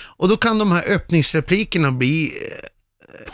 [0.00, 2.32] Och då kan de här öppningsreplikerna bli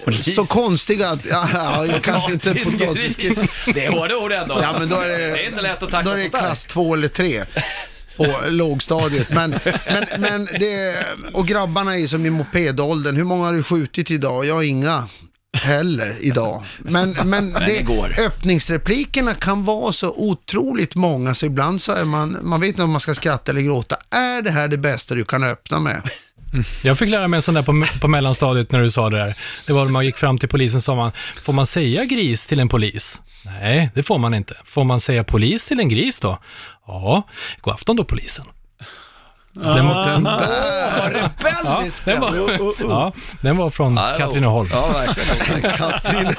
[0.06, 3.38] eh, så konstiga att, ja, ja jag kanske inte potatisgris.
[3.74, 4.58] Det är hårda ord ändå.
[4.62, 6.32] Ja, men då är det, Det är inte lätt att tackla då är det sånt
[6.32, 6.40] där.
[6.40, 7.44] klass två eller tre
[8.16, 9.30] på lågstadiet.
[9.30, 10.96] Men, men, men det,
[11.32, 13.16] och grabbarna är ju som i mopedåldern.
[13.16, 14.46] Hur många har du skjutit idag?
[14.46, 15.08] Jag har inga
[15.54, 16.64] heller idag.
[16.78, 17.86] Men, men det,
[18.18, 22.90] öppningsreplikerna kan vara så otroligt många så ibland så är man, man vet inte om
[22.90, 23.96] man ska skratta eller gråta.
[24.10, 26.10] Är det här det bästa du kan öppna med?
[26.82, 29.34] Jag fick lära mig en sån där på, på mellanstadiet när du sa det där.
[29.66, 32.46] Det var när man gick fram till polisen och sa man, får man säga gris
[32.46, 33.20] till en polis?
[33.44, 34.54] Nej, det får man inte.
[34.64, 36.38] Får man säga polis till en gris då?
[36.86, 37.22] Ja,
[37.60, 38.44] god afton då polisen.
[39.52, 40.26] Den var, den,
[41.12, 44.68] rebellisk den var, ja, den var från Ja, det var- Katrineholm.
[44.72, 45.72] Ja, verkligen.
[45.76, 46.34] Katrin,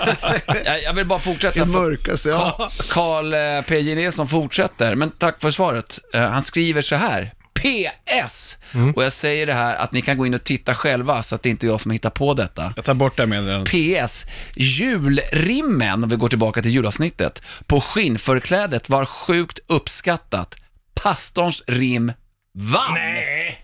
[0.66, 1.60] jag, jag vill bara fortsätta.
[1.60, 2.30] det mörkaste.
[2.30, 2.70] Ja.
[2.92, 3.96] Karl eh, P.J.
[3.96, 6.00] Nilsson fortsätter, men tack för svaret.
[6.14, 7.34] Eh, Han skriver så här.
[7.60, 8.58] PS!
[8.96, 11.44] Och jag säger det här att ni kan gå in och titta själva så att
[11.44, 12.74] det inte är jag som hittar på detta.
[12.76, 13.74] Jag tar bort det meddelandet.
[14.06, 14.26] PS.
[14.56, 20.56] Julrimmen, om vi går tillbaka till julavsnittet, på skinnförklädet var sjukt uppskattat.
[20.94, 22.12] Pastorns rim
[22.54, 22.94] vann.
[22.94, 23.62] Nej.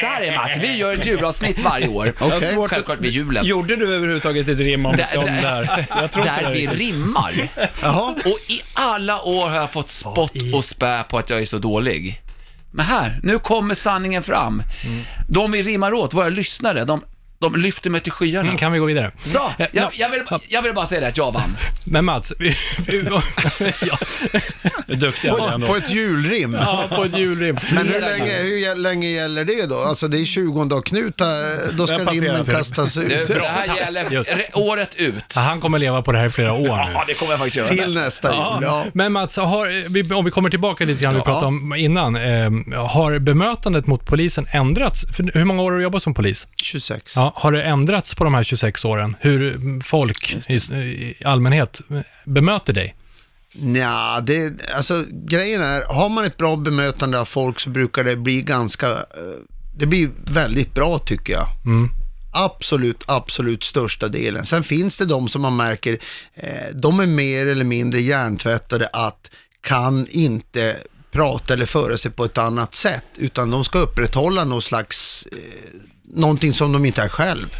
[0.00, 2.12] Så här är Mats, vi gör ett julavsnitt varje år.
[2.20, 2.68] Okej.
[2.68, 3.44] Självklart vid julen.
[3.46, 5.86] Gjorde du överhuvudtaget ett rim om, Där- om där-?
[5.88, 7.48] Jag tror Där vi rimmar.
[7.82, 8.14] Jaha.
[8.24, 11.58] Och i alla år har jag fått spott och spä på att jag är så
[11.58, 12.20] dålig.
[12.70, 14.62] Men här, nu kommer sanningen fram.
[15.28, 17.02] De vi rimmar åt, våra lyssnare, de
[17.40, 18.48] de lyfter mig till skyarna.
[18.48, 19.10] Mm, kan vi gå vidare?
[19.22, 21.56] Så, Eh, jag, jag, vill, jag vill bara säga det att jag vann.
[21.84, 23.04] Men Mats, vi, vi,
[23.86, 23.98] ja,
[24.86, 25.66] Du är duktig På, ändå.
[25.66, 26.56] på ett julrim.
[26.60, 27.58] ja, på ett julrim.
[27.72, 29.78] Men hur länge, hur länge gäller det då?
[29.78, 31.26] Alltså det är 20 dag Knut, eh,
[31.72, 32.54] då ska Jag passerar rimmen till.
[32.54, 33.08] kastas ut.
[33.08, 34.30] Det, det här gäller Just.
[34.30, 35.24] re- året ut.
[35.36, 36.92] Ja, han kommer leva på det här i flera år nu.
[36.94, 37.68] Ja, det kommer jag faktiskt göra.
[37.68, 38.84] Till nästa jul, ja.
[38.92, 41.24] Men Mats, har, vi- om vi kommer tillbaka lite grann, vi Ja.
[41.24, 42.16] pratade om innan.
[42.16, 42.50] Eh,
[42.86, 45.04] har bemötandet mot polisen ändrats?
[45.16, 46.46] För hur många år har du jobbat som polis?
[46.62, 47.12] 26.
[47.16, 49.16] Ja, har det ändrats på de här 26 åren?
[49.20, 51.80] Hur folk i, i allmänhet
[52.24, 52.94] bemöter dig?
[53.52, 58.16] Nja, det, alltså grejen är, har man ett bra bemötande av folk så brukar det
[58.16, 59.38] bli ganska, eh,
[59.76, 61.48] det blir väldigt bra tycker jag.
[61.64, 61.90] Mm.
[62.32, 64.46] Absolut, absolut största delen.
[64.46, 65.98] Sen finns det de som man märker,
[66.34, 70.76] eh, de är mer eller mindre hjärntvättade att kan inte
[71.10, 75.80] prata eller föra sig på ett annat sätt, utan de ska upprätthålla någon slags, eh,
[76.14, 77.56] någonting som de inte är själv.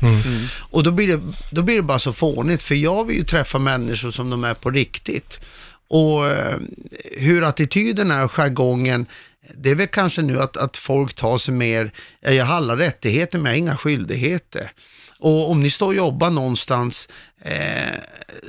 [0.71, 3.59] Och då blir, det, då blir det bara så fånigt, för jag vill ju träffa
[3.59, 5.41] människor som de är på riktigt.
[5.89, 6.57] Och eh,
[7.17, 9.07] hur attityden är och jargongen,
[9.55, 12.77] det är väl kanske nu att, att folk tar sig mer, ja, jag har alla
[12.77, 14.73] rättigheter men jag har inga skyldigheter.
[15.21, 17.09] Och om ni står och jobbar någonstans
[17.43, 17.95] eh,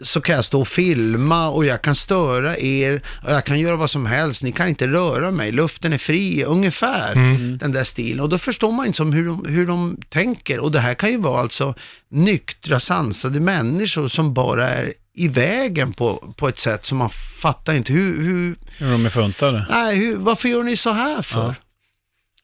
[0.04, 3.76] så kan jag stå och filma och jag kan störa er och jag kan göra
[3.76, 4.44] vad som helst.
[4.44, 7.16] Ni kan inte röra mig, luften är fri, ungefär
[7.60, 8.20] den där stilen.
[8.20, 10.60] Och då förstår man inte som hur, de, hur de tänker.
[10.60, 11.74] Och det här kan ju vara alltså
[12.12, 17.10] nyktra, sansade människor som bara är i vägen på, på ett sätt som man
[17.42, 17.94] fattar inte.
[17.94, 19.66] Hur, hur, Hur de är funtade.
[19.70, 21.56] nej, hur, varför gör ni så här för?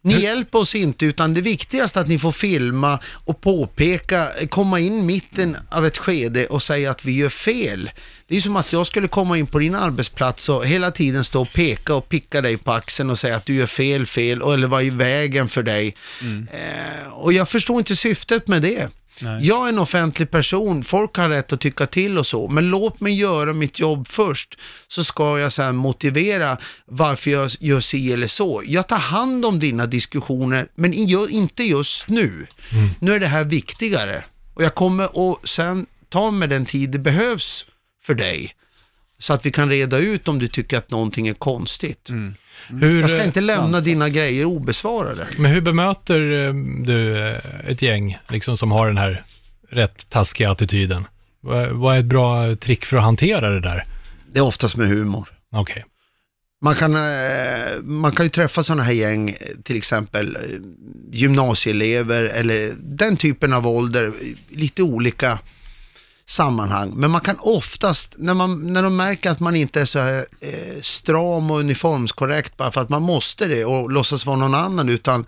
[0.06, 4.80] Ni hjälper oss inte, utan det viktigaste är att ni får filma och påpeka, komma
[4.80, 7.92] in mitten av ett skede och säga att vi gör fel.
[8.28, 11.42] Det är som att jag skulle komma in på din arbetsplats och hela tiden stå
[11.42, 14.68] och peka och picka dig på axeln och säga att du gör fel, fel, eller
[14.68, 15.96] vara i vägen för dig.
[16.52, 18.90] Eh, och jag förstår inte syftet med det.
[19.22, 19.48] Nej.
[19.48, 23.00] Jag är en offentlig person, folk har rätt att tycka till och så, men låt
[23.00, 24.58] mig göra mitt jobb först,
[24.88, 28.64] så ska jag sen motivera varför jag gör si eller så.
[28.66, 30.94] Jag tar hand om dina diskussioner, men
[31.30, 32.48] inte just nu.
[33.00, 34.24] Nu är det här viktigare.
[34.54, 37.66] Och jag kommer att sen ta med den tid det behövs
[38.04, 38.56] för dig,
[39.26, 42.10] så att vi kan reda ut om du tycker att någonting är konstigt.
[42.68, 43.84] Hur, Jag ska eh, inte lämna sansat.
[43.86, 45.28] dina grejer obesvarade.
[45.38, 46.54] Men hur bemöter eh,
[46.86, 47.36] du eh,
[47.68, 49.24] ett gäng liksom, som har den här
[49.70, 51.08] rätt taskiga attityden?
[51.72, 53.86] Vad är ett bra trick för att hantera det där?
[54.32, 55.28] Det är oftast med humor.
[55.52, 55.86] Okej.
[56.62, 57.02] Man kan, eh,
[57.84, 60.42] man kan ju träffa sådana här gäng, eh, till exempel eh,
[61.12, 64.14] gymnasieelever eller den typen av ålder,
[64.50, 65.40] lite olika
[66.28, 66.94] sammanhang.
[66.96, 70.26] Men man kan oftast, när, man, när de märker att man inte är så här,
[70.42, 74.90] eh, stram och uniformskorrekt bara för att man måste det och låtsas vara någon annan,
[74.90, 75.26] utan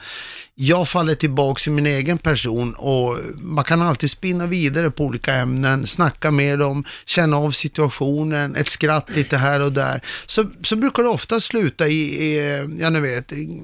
[0.55, 5.35] jag faller tillbaka i min egen person och man kan alltid spinna vidare på olika
[5.35, 10.01] ämnen, snacka med dem, känna av situationen, ett skratt lite här och där.
[10.25, 13.61] Så, så brukar det ofta sluta i, i ja ni vet, i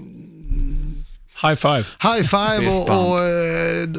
[1.44, 1.84] High five.
[2.02, 3.90] high five och, och eh,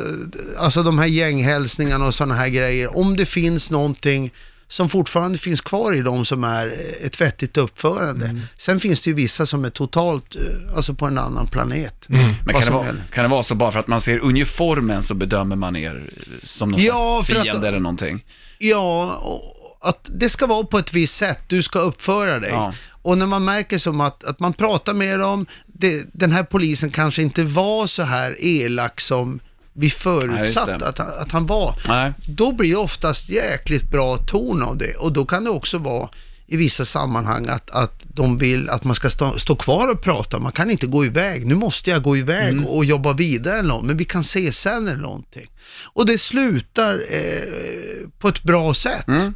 [0.59, 2.97] alltså de här gänghälsningarna och sådana här grejer.
[2.97, 4.33] Om det finns någonting
[4.69, 8.27] som fortfarande finns kvar i dem som är ett vettigt uppförande.
[8.27, 8.41] Mm.
[8.57, 10.43] Sen finns det ju vissa som är totalt, eh,
[10.77, 12.05] alltså på en annan planet.
[12.07, 15.03] Men Vad kan det, vara, kan det vara så bara för att man ser uniformen
[15.03, 16.11] så bedömer man er
[16.45, 18.25] som någon Ja, slags att- fiende eller någonting?
[18.59, 22.51] Ja, och att det ska vara på ett visst sätt, du ska uppföra dig.
[22.51, 22.75] Ja.
[23.03, 25.47] Och när man märker som att, att man pratar med dem,
[25.79, 29.41] det, den här polisen kanske inte var så här elak som
[29.73, 30.89] vi förutsatt det.
[30.89, 31.75] att, han- att han var.
[31.89, 32.13] Nej.
[32.29, 34.95] Då blir det oftast jäkligt bra ton av det.
[34.95, 36.09] Och då kan det också vara
[36.47, 40.39] i vissa sammanhang att, att de vill att man ska stå, stå kvar och prata.
[40.39, 41.47] Man kan inte gå iväg.
[41.47, 42.67] Nu måste jag gå iväg Mm.
[42.67, 45.51] och jobba vidare eller något, men vi kan se sen eller någonting.
[45.83, 49.09] Och det slutar eh, på ett bra sätt.
[49.09, 49.35] Mm.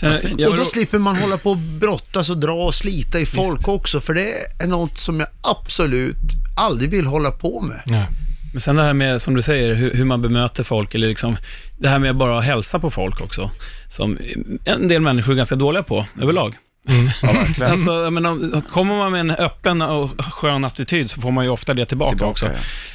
[0.00, 3.68] Jag Och då slipper man hålla på och brottas och dra och slita i folk
[3.68, 6.16] också, för det är något som jag absolut
[6.56, 7.82] aldrig vill hålla på med.
[7.86, 8.06] Ja.
[8.52, 11.36] Men sen det här med, som du säger, hur, hur man bemöter folk, eller liksom,
[11.78, 13.50] det här med bara att hälsa på folk också,
[13.88, 14.18] som
[14.64, 16.54] en del människor är ganska dåliga på överlag.
[17.22, 17.70] Ja, verkligen.
[17.70, 21.50] Alltså, jag menar, kommer man med en öppen och skön attityd så får man ju
[21.50, 22.46] ofta det tillbaka, Tillbaka, också.
[22.46, 22.52] ja.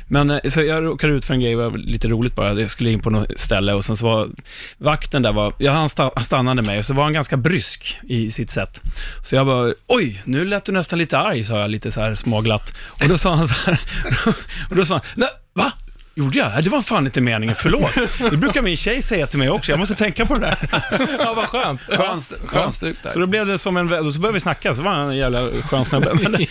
[0.08, 2.54] Men eh, så jag råkade ut för en grej, var lite roligt bara.
[2.54, 4.30] Jag skulle in på något ställe och sen så var
[4.78, 8.00] vakten där, var, ja, han, sta, han stannade mig och så var han ganska brysk
[8.04, 8.82] i sitt sätt.
[9.24, 12.16] Så jag bara, oj, nu lät du nästan lite arg, sa jag lite så här
[12.16, 12.78] småglatt.
[12.88, 13.82] Och då sa han så här,
[14.70, 15.72] och då sa han, nej, va?
[16.16, 16.64] Gjorde jag?
[16.64, 17.92] Det var fan inte meningen, förlåt.
[18.32, 20.58] Det brukar min tjej säga till mig också, jag måste tänka på det där.
[21.20, 21.82] Ja, vad skönt.
[21.82, 22.72] Skön, skön
[23.04, 23.10] där.
[23.10, 25.18] Så då blev det som en, och så började vi snacka, så var han en
[25.18, 26.14] jävla skön snubbe.
[26.24, 26.48] Men det-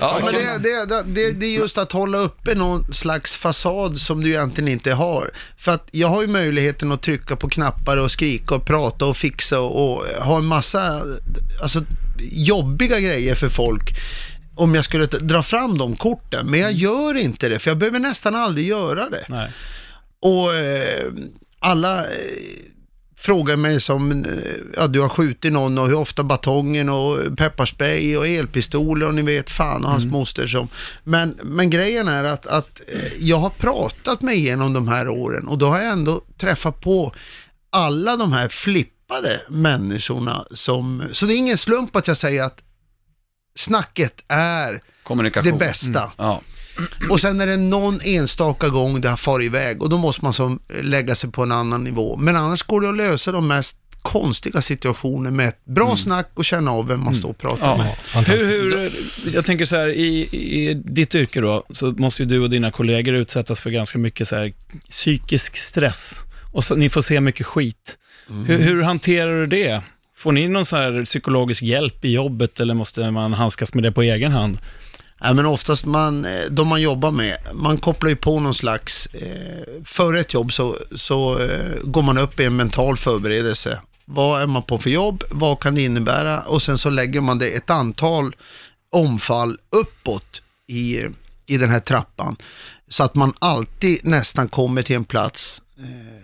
[0.00, 4.20] Ja, men det, det, det, det är just att hålla uppe någon slags fasad som
[4.24, 5.30] du egentligen inte har.
[5.58, 9.16] För att jag har ju möjligheten att trycka på knappar och skrika och prata och
[9.16, 11.02] fixa och, och ha en massa
[11.62, 11.84] alltså,
[12.30, 13.96] jobbiga grejer för folk
[14.54, 16.46] om jag skulle dra fram de korten.
[16.46, 19.24] Men jag gör inte det, för jag behöver nästan aldrig göra det.
[19.28, 19.52] Nej.
[20.20, 21.12] Och eh,
[21.58, 22.04] alla eh,
[23.24, 24.28] frågar mig som, eh,
[24.76, 29.22] ja du har skjutit någon och hur ofta batongen och pepparspray och elpistoler och ni
[29.22, 30.68] vet fan och hans moster som.
[31.04, 35.48] Men, men grejen är att, att eh, jag har pratat mig igenom de här åren
[35.48, 37.14] och då har jag ändå träffat på
[37.70, 42.62] alla de här flippade människorna som, så det är ingen slump att jag säger att
[43.56, 45.52] snacket är Kommunikation.
[45.52, 46.12] det bästa.
[46.16, 46.40] Ja.
[47.10, 50.34] Och sen är det någon enstaka gång det har farit iväg och då måste man
[50.34, 52.16] som lägga sig på en annan nivå.
[52.16, 56.44] Men annars går det att lösa de mest konstiga situationer med ett bra snack och
[56.44, 57.76] känna av vem man står och pratar Ja.
[57.76, 57.96] med.
[58.04, 58.44] Fantastiskt.
[58.44, 58.92] Hur, hur,
[59.34, 62.70] jag tänker så här, i, i ditt yrke då, så måste ju du och dina
[62.70, 64.52] kollegor utsättas för ganska mycket så här
[64.90, 66.20] psykisk stress.
[66.52, 67.96] Och så, ni får se mycket skit.
[68.46, 69.80] Hur, hur hanterar du det?
[70.24, 73.92] Får ni någon så här psykologisk hjälp i jobbet eller måste man handskas med det
[73.92, 74.58] på egen hand?
[75.20, 79.06] Ja, men oftast man, eh, de man jobbar med, man kopplar ju på någon slags,
[79.06, 83.80] eh, före ett jobb så, så eh, går man upp i en mental förberedelse.
[84.04, 85.24] Vad är man på för jobb?
[85.30, 86.40] Vad kan det innebära?
[86.40, 88.36] Och sen så lägger man det ett antal
[88.92, 91.00] omfall uppåt i,
[91.46, 92.36] i den här trappan.
[92.88, 96.22] Så att man alltid nästan kommer till en plats eh,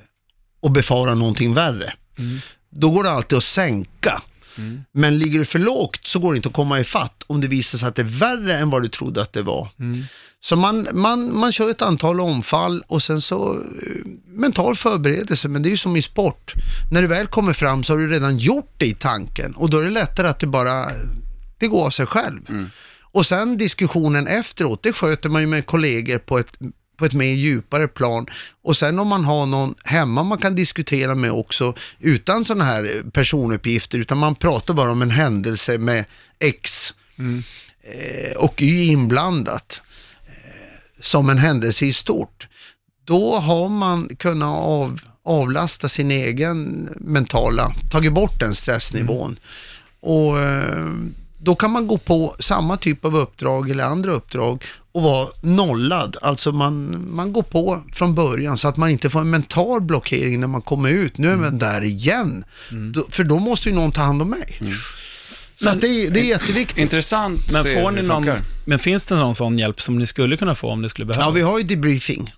[0.60, 1.92] och befarar någonting värre.
[2.70, 4.22] Då går det alltid att sänka.
[4.92, 7.78] Men ligger du för lågt så går det inte att komma ifatt om det visar
[7.78, 9.68] sig att det är värre än vad du trodde att det var.
[10.40, 13.60] Så man, man, man kör ett antal omfall och sen så eh,
[14.26, 16.52] mental förberedelse, men det är ju som i sport.
[16.92, 19.78] När du väl kommer fram så har du redan gjort det i tanken och då
[19.78, 20.86] är det lättare att det bara,
[21.58, 22.40] det går av sig själv.
[23.12, 26.52] Och sen diskussionen efteråt, det sköter man ju med kollegor på ett,
[27.00, 28.26] på ett mer djupare plan.
[28.62, 33.10] Och sen om man har någon hemma man kan diskutera med också, utan sådana här
[33.12, 36.04] personuppgifter, utan man pratar bara om en händelse med
[36.38, 36.94] X
[37.82, 39.82] eh, och Y inblandat,
[40.26, 42.48] eh, som en händelse i stort.
[43.04, 49.38] Då har man kunnat av, avlasta sin egen mentala, tagit bort den stressnivån.
[50.00, 50.88] Och eh,
[51.38, 56.16] då kan man gå på samma typ av uppdrag eller andra uppdrag och vara nollad.
[56.22, 60.40] Alltså man, man går på från början så att man inte får en mental blockering
[60.40, 61.18] när man kommer ut.
[61.18, 62.44] Nu är man där igen.
[62.94, 64.58] Då, för då måste ju någon ta hand om mig.
[65.56, 66.78] Så att det, är- det är jätteviktigt.
[66.78, 68.26] Intressant Men, får ni någon,
[68.64, 71.26] men finns det någon sån hjälp som ni skulle kunna få om det skulle behövas?
[71.26, 72.30] Ja, vi har ju debriefing.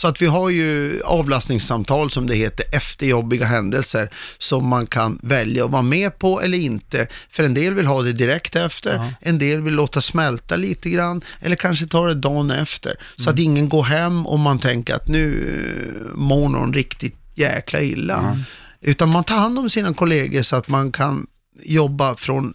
[0.00, 5.18] Så att vi har ju avlastningssamtal som det heter efter jobbiga händelser som man kan
[5.22, 7.06] välja att vara med på eller inte.
[7.30, 11.22] För en del vill ha det direkt efter, en del vill låta smälta lite grann
[11.40, 12.96] eller kanske ta det dagen efter.
[13.16, 17.80] Så att ingen går hem och man tänker att nu eh, mår någon riktigt jäkla
[17.80, 18.38] illa.
[18.80, 21.26] Utan man tar hand om sina kollegor så att man kan
[21.62, 22.54] jobba från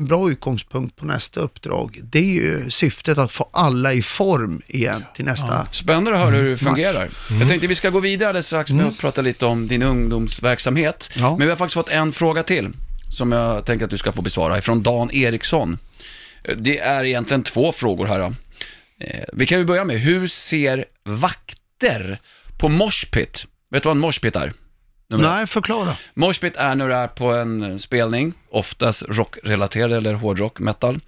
[0.00, 2.00] en bra utgångspunkt på nästa uppdrag.
[2.02, 5.66] Det är ju syftet att få alla i form igen till nästa.
[5.70, 6.58] Spännande att höra hur det Mm.
[6.58, 7.10] fungerar.
[7.40, 11.10] Jag tänkte vi ska gå vidare alldeles strax med att prata lite om din ungdomsverksamhet.
[11.14, 11.30] Ja.
[11.36, 12.68] Men vi har faktiskt fått en fråga till
[13.12, 15.78] som jag tänker att du ska få besvara, ifrån Dan Eriksson.
[16.56, 18.20] Det är egentligen två frågor här.
[19.00, 22.20] Eh, Vi kan ju börja med, hur ser vakter
[22.58, 23.46] på moshpit?
[23.70, 24.52] Vet du vad en moshpit är?
[25.10, 25.28] Nummer.
[25.34, 25.96] Nej, förklara.
[26.14, 31.00] Moshpit är när du är på en spelning, oftast rockrelaterad eller hårdrock, metal,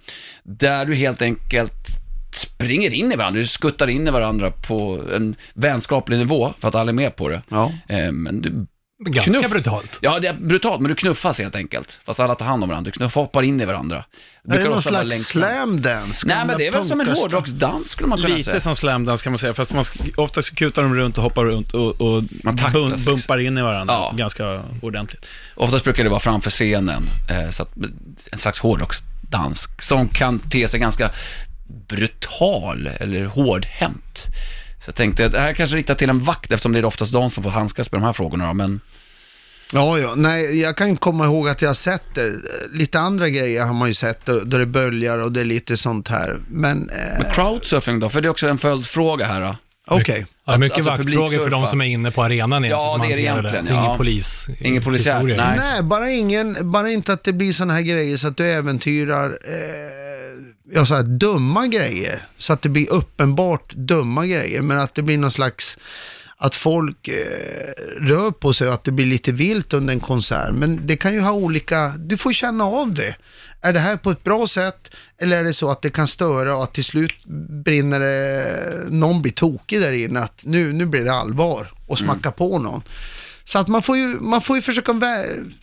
[0.43, 1.87] där du helt enkelt
[2.33, 6.75] springer in i varandra, du skuttar in i varandra på en vänskaplig nivå för att
[6.75, 7.41] alla är med på det.
[7.49, 7.71] Ja.
[7.87, 8.65] Eh, Men du,
[9.11, 9.51] Ganska Knuff.
[9.51, 9.97] brutalt.
[10.01, 11.99] ja, det är brutalt, men du knuffas helt enkelt.
[12.05, 14.05] Fast alla tar hand om varandra, du knuffar, hoppar in i varandra.
[14.47, 16.27] Är det någon ofta slags slam dance?
[16.27, 18.59] Nej, men det är väl som en hårdrocksdans skulle man kunna Lite säga.
[18.59, 19.83] som slamdance kan man säga, fast man,
[20.17, 22.97] oftast kutar de runt och hoppar runt och, och Man liksom.
[23.05, 24.13] bumpar in i varandra Ja.
[24.17, 25.25] ganska ordentligt.
[25.55, 27.69] Oftast brukar det vara framför scenen, eh, så att,
[28.31, 31.11] en slags hårdrocksdans som kan te sig ganska
[31.87, 34.25] brutal eller hårdhänt.
[34.83, 37.13] Så jag tänkte det här är kanske riktat till en vakt eftersom det är oftast
[37.13, 38.47] de som får handskas med de här frågorna.
[38.47, 38.81] då, Men
[39.73, 40.13] Ja, ja.
[40.15, 42.33] Nej, jag kan komma ihåg att jag har sett det.
[42.71, 46.07] Lite andra grejer har man ju sett, då det böljar och det är lite sånt
[46.07, 46.37] här.
[46.47, 48.09] Men, eh, men crowdsurfing då?
[48.09, 49.41] För det är också en följdfråga här.
[49.41, 49.55] Då.
[49.87, 50.25] Okej.
[50.45, 52.85] Ja, mycket Alltså, vaktfrågor för de som är inne på arenan egentligen.
[52.85, 53.97] Ja, som det är det egentligen, Det är ingen ja.
[53.97, 54.47] polis.
[54.59, 55.57] Ingen polisiär, nej.
[55.57, 59.29] Nej, bara, ingen, bara inte att det blir sådana här grejer så att du äventyrar
[59.29, 62.27] eh, ja, så här, dumma grejer.
[62.37, 65.77] Så att det blir uppenbart dumma grejer, men att det blir någon slags
[66.43, 70.53] att folk eh, rör på sig och att det blir lite vilt under en konsert.
[70.53, 73.15] Men det kan ju ha olika, du får känna av det.
[73.61, 76.55] Är det här på ett bra sätt eller är det så att det kan störa
[76.55, 77.25] och att till slut
[77.65, 82.31] brinner det, någon blir tokig där inne, att nu, nu blir det allvar och smacka
[82.31, 82.81] på någon.
[83.45, 84.93] Så att man får ju, man får ju försöka,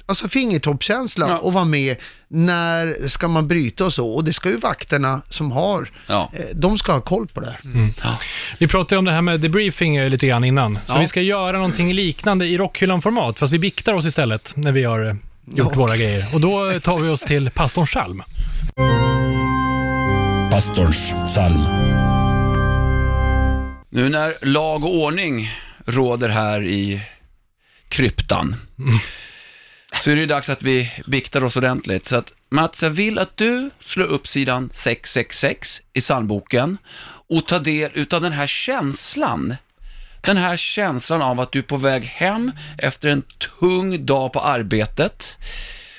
[0.06, 1.38] alltså fingertoppskänsla Ja.
[1.38, 1.96] och vara med
[2.28, 4.08] när ska man bryta och så.
[4.10, 6.30] Och det ska ju vakterna som har, Ja.
[6.32, 7.56] eh, de ska ha koll på det.
[8.58, 10.78] Vi pratade om det här med debriefing lite grann innan.
[10.86, 11.00] Så Ja.
[11.00, 15.04] vi ska göra någonting liknande i rockhyllan-format, fast vi biktar oss istället när vi har
[15.06, 15.14] eh,
[15.54, 15.78] gjort Ja.
[15.78, 16.26] våra grejer.
[16.34, 18.22] Och då tar vi oss till pastorn Chalm.
[20.50, 21.60] Pastorns psalm.
[23.90, 25.50] Nu när lag och ordning
[25.86, 27.00] råder här i
[27.90, 28.56] kryptan,
[30.04, 32.06] så är det dags att vi biktar oss ordentligt.
[32.06, 36.78] Så att Mats, jag vill att du slår upp sidan 666 i psalmboken
[37.28, 39.54] och tar del utav den här känslan.
[40.20, 43.22] Den här känslan av att du är på väg hem efter en
[43.60, 45.38] tung dag på arbetet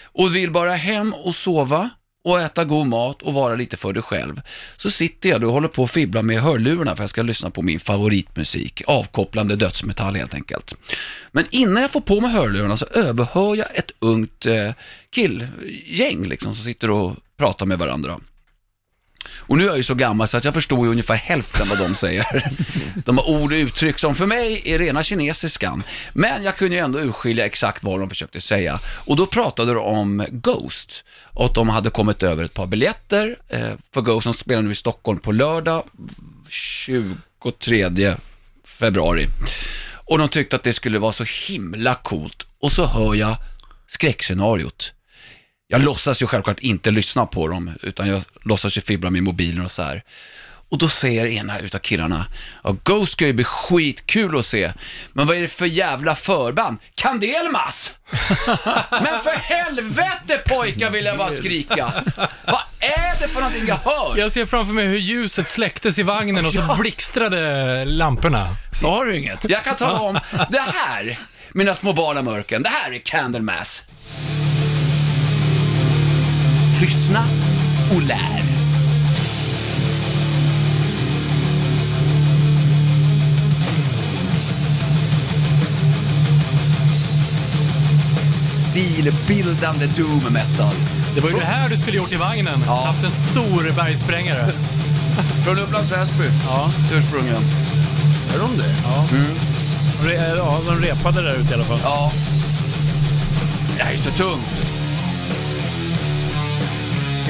[0.03, 1.89] och vill bara hem och sova
[2.23, 4.41] och äta god mat och vara lite för dig själv.
[4.77, 7.49] Så sitter jag då och håller på att fibbla med hörlurarna för jag ska lyssna
[7.49, 10.75] på min favoritmusik, avkopplande dödsmetall helt enkelt.
[11.31, 14.71] Men innan jag får på mig hörlurarna så överhör jag ett ungt eh,
[15.09, 18.19] killgäng liksom som sitter och pratar med varandra.
[19.27, 21.77] Och nu är jag ju så gammal så att jag förstår ju ungefär hälften vad
[21.77, 22.51] de säger.
[23.05, 25.83] De har ord och uttryck som för mig är rena kinesiskan.
[26.13, 28.79] Men jag kunde ju ändå urskilja exakt vad de försökte säga.
[28.85, 31.03] Och då pratade de om Ghost.
[31.33, 34.71] Och att de hade kommit över ett par biljetter eh, för Ghost som spelar nu
[34.71, 35.83] i Stockholm på lördag
[36.49, 38.15] 23
[38.63, 39.27] februari.
[40.05, 42.45] Och de tyckte att det skulle vara så himla coolt.
[42.59, 43.35] Och så hör jag
[43.87, 44.93] skräckscenariot.
[45.71, 49.65] Jag låtsas ju självklart inte lyssna på dem, utan jag låtsas ju fibbla med mobilen
[49.65, 50.03] och så här.
[50.69, 52.25] Och då säger ena utav killarna,
[52.63, 54.73] ja, Ghost ska ju bli skitkul att se,
[55.13, 56.77] men vad är det för jävla förband?
[56.95, 57.93] Kandelmas!
[58.91, 61.93] men för helvete pojkar vill jag bara skrika.
[62.45, 64.17] Vad är det för någonting jag hör?
[64.17, 68.47] Jag ser framför mig hur ljuset släcktes i vagnen och så blixtrade lamporna.
[68.73, 69.49] Sa du inget?
[69.49, 70.13] Jag kan tala om,
[70.49, 71.19] det här,
[71.51, 73.83] mina små barn mörken, det här är Candlemass.
[76.81, 77.25] Lyssna
[77.95, 78.41] och lär.
[88.71, 90.73] Stilbildande doom metal.
[91.15, 92.63] Det var ju det här du skulle gjort i vagnen.
[92.65, 92.83] Ja.
[92.85, 94.51] Haft en stor bergsprängare.
[95.45, 96.71] Från Upplands Väsby, Ja.
[96.91, 97.41] ursprungligen.
[98.35, 98.73] Är de det?
[98.83, 99.05] Ja.
[100.05, 101.79] Re- ja, de repade där ute i alla fall.
[101.83, 102.11] Ja.
[103.77, 104.80] Det här är så tungt.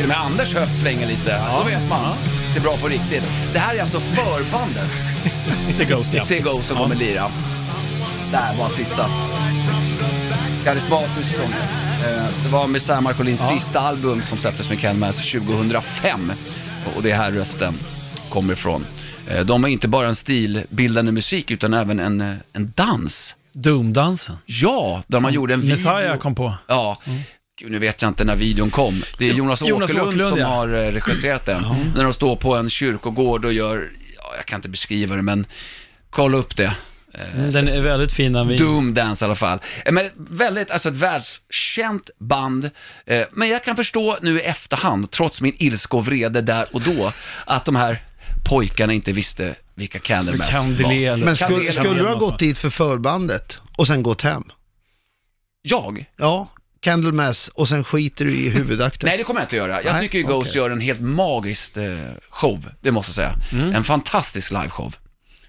[0.02, 1.42] Till och med Anders höft svänger lite.
[1.58, 2.16] Då vet man.
[2.54, 3.24] Det är bra på riktigt.
[3.54, 4.92] Det här är alltså förbandet
[5.78, 6.26] Till Ghost, ja.
[6.26, 7.28] till Ghost som kommer lira.
[8.32, 9.06] Där var sista.
[10.64, 11.52] Karismatisk sång.
[12.06, 16.32] Eh, Det var med Sam Marcolins sista album som släpptes med Ken Mass 2005.
[16.96, 17.74] Och det är här rösten
[18.30, 18.86] kommer ifrån.
[19.28, 23.36] Eh, De har inte bara en stilbildande musik utan även en, eh, en dans.
[23.54, 24.38] Doom-dansen.
[24.46, 25.72] Ja, där man gjorde en video.
[25.92, 26.54] Messiah kom på.
[26.68, 26.98] Ja.
[27.06, 27.22] Gud,
[27.70, 29.02] nu vet jag inte när videon kom.
[29.18, 30.48] Det är Jonas, Jonas Åkerlund, Åkerlund, som ja.
[30.48, 31.64] har eh, regisserat den.
[31.96, 35.46] När de står på en kyrkogård och gör, ja, jag kan inte beskriva det, men
[36.10, 36.76] kolla upp det.
[37.14, 38.68] Mm, Den är väldigt fin den videon.
[38.74, 39.60] Doom Dance i alla fall.
[39.86, 42.70] Eh, Men väldigt, alltså ett världskänt band.
[43.06, 46.82] Eh, Men jag kan förstå nu i efterhand, trots min ilska och vrede där och
[46.82, 47.12] då,
[47.46, 47.98] att de här
[48.46, 51.18] pojkarna inte visste vilka Candlemass var.
[51.18, 54.44] Men skulle, skulle du ha gått dit för förbandet och sen gått hem?
[55.62, 56.06] Jag?
[56.18, 56.48] Ja,
[56.82, 59.08] Candlemass och sen skiter du i huvudakten.
[59.08, 59.84] Nej, det kommer jag inte göra.
[59.84, 60.62] Jag Nej, tycker ju Ghost okej.
[60.62, 63.16] gör en helt magisk eh, show, det måste jag
[63.52, 63.72] säga.
[63.76, 64.96] En fantastisk liveshow.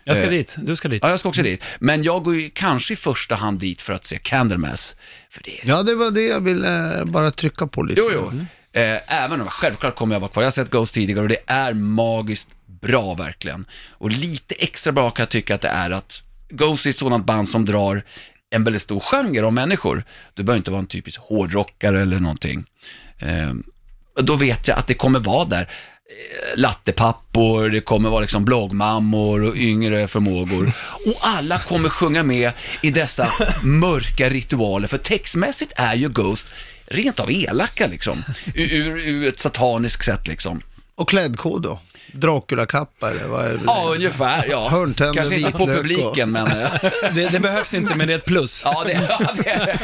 [0.04, 0.56] Jag ska Eh, dit.
[0.58, 1.02] Du ska dit.
[1.02, 1.62] Ja, jag ska också dit.
[1.78, 4.94] Men jag går ju kanske i första hand dit för att se Candlemass.
[5.30, 5.68] För det är...
[5.68, 8.00] Ja, det var det jag ville eh, bara trycka på lite.
[8.00, 8.32] Jo, jo.
[8.80, 10.42] Eh, även om självklart kommer jag vara kvar.
[10.42, 12.48] Jag har sett Ghost tidigare och det är magiskt
[12.80, 13.64] bra verkligen.
[13.90, 17.26] Och lite extra bra kan jag tycka att det är att Ghost är ett sådant
[17.26, 18.04] band som drar
[18.52, 20.04] en väldigt stor genre av människor.
[20.34, 22.64] Du behöver inte vara en typisk hårdrockare eller någonting.
[23.18, 23.52] Eh,
[24.14, 29.42] då vet jag att det kommer vara där eh, lattepappor, det kommer vara liksom bloggmammor
[29.42, 30.72] och yngre förmågor.
[31.06, 33.32] Och alla kommer sjunga med i dessa
[33.62, 36.46] mörka ritualer, för textmässigt är ju Ghost
[36.86, 38.24] rent av elaka liksom.
[38.54, 40.62] Ur, ur, ur ett sataniskt sätt liksom.
[40.94, 41.80] Och klädkod då?
[42.12, 43.60] Dracula-kappa eller vad är det?
[43.66, 44.46] Ja, ungefär.
[44.50, 44.68] Ja.
[44.68, 46.46] Hörntänder, Kanske inte på vitlök och- publiken, men...
[46.46, 46.70] eh,
[47.14, 48.62] Det, det behövs inte, men det är ett plus.
[48.64, 49.78] Ja, det, ja det,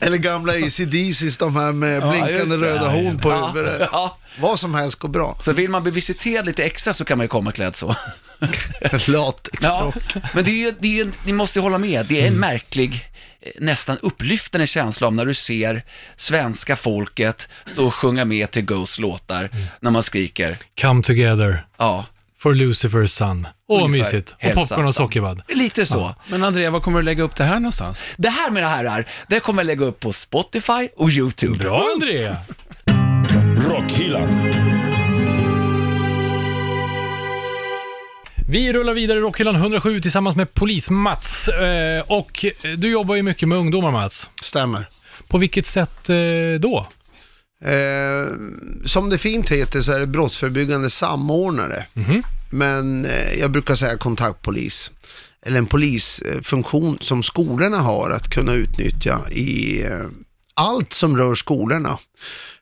[0.00, 2.66] Eller gamla ACDC's, de här med Ja, blinkande det.
[2.74, 3.88] röda horn på Ja, huvudet.
[3.92, 4.16] ja.
[4.40, 5.36] Vad som helst går bra.
[5.40, 7.96] Så vill man bli visiterad lite extra så kan man ju komma klädd så.
[8.80, 9.94] Ja, Latexrock.
[10.34, 12.34] men det är ju, det är ju, ni måste ju hålla med, det är en
[12.34, 13.09] märklig, eh,
[13.58, 15.82] nästan upplyftande känsla av när du ser
[16.16, 22.06] svenska folket stå och sjunga med till Ghosts låtar, när man skriker, Come together ja,
[22.38, 23.46] for Lucifer's son.
[23.68, 24.34] Åh, Ungefär mysigt.
[24.42, 25.42] Och popcorn och sockervadd.
[25.48, 26.14] lite så.
[26.28, 28.04] Men Andrea, var kommer du lägga upp det här någonstans?
[28.16, 31.58] Det här mina herrar, det kommer jag lägga upp på Spotify och YouTube.
[31.58, 32.36] Bra, Andrea!
[33.68, 34.79] Rockhyllan.
[38.50, 41.48] Vi rullar vidare i Rockhyllan 107 tillsammans med Polis-Mats.
[41.48, 42.44] Eh, och
[42.76, 44.28] du jobbar ju mycket med ungdomar, Mats.
[44.42, 44.88] Stämmer.
[45.28, 46.86] På vilket sätt eh, då?
[47.64, 48.26] Eh,
[48.84, 51.86] som det fint heter så är det brottsförebyggande samordnare.
[52.50, 54.90] Men eh, jag brukar säga kontaktpolis.
[55.42, 60.06] Eller en polisfunktion som skolorna har att kunna utnyttja i eh,
[60.54, 61.98] allt som rör skolorna.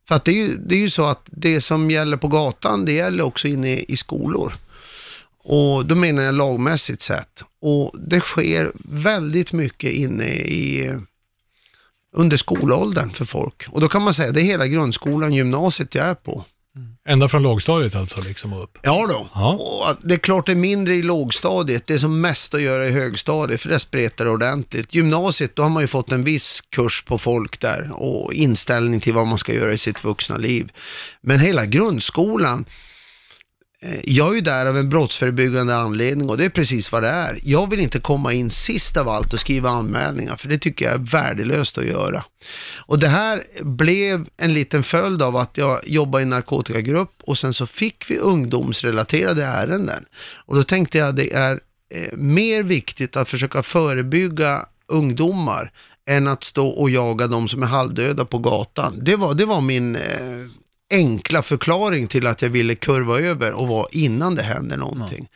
[0.09, 2.85] För att det är, ju, det är ju så att det som gäller på gatan,
[2.85, 4.53] det gäller också inne i skolor.
[5.51, 7.43] Och då menar jag lagmässigt sett.
[7.61, 10.95] Och det sker väldigt mycket inne i
[12.17, 13.67] under skolåldern för folk.
[13.69, 16.45] Och då kan man säga det är hela grundskolan, gymnasiet jag är på.
[17.09, 18.79] Ända från lågstadiet alltså, liksom och upp.
[18.83, 19.29] Ja då.
[19.35, 19.53] Ja.
[19.53, 21.87] Och det är klart det är mindre i lågstadiet.
[21.87, 24.95] Det är som mest att göra i högstadiet, för det spretar det ordentligt.
[24.95, 29.13] Gymnasiet, då har man ju fått en viss kurs på folk där och inställning till
[29.13, 30.73] vad man ska göra i sitt vuxna liv.
[31.21, 32.65] Men hela grundskolan,
[33.83, 37.09] Eh, jag är ju där av en brottsförebyggande anledning och det är precis vad det
[37.09, 37.41] är.
[37.43, 40.95] Jag vill inte komma in sist av allt och skriva anmälningar, för det tycker jag
[40.95, 42.25] är värdelöst att göra.
[42.77, 47.39] Och det här blev en liten följd av att jag jobbade i en narkotikagrupp och
[47.39, 50.05] sen så fick vi ungdomsrelaterade ärenden.
[50.47, 51.61] Och då tänkte jag att det är
[51.95, 55.73] eh, mer viktigt att försöka förebygga ungdomar
[56.07, 58.99] än att stå och jaga de som är halvdöda på gatan.
[59.03, 60.03] Det var, det var min eh,
[60.91, 65.29] enkla förklaring till att jag ville kurva över och vara innan det händer någonting.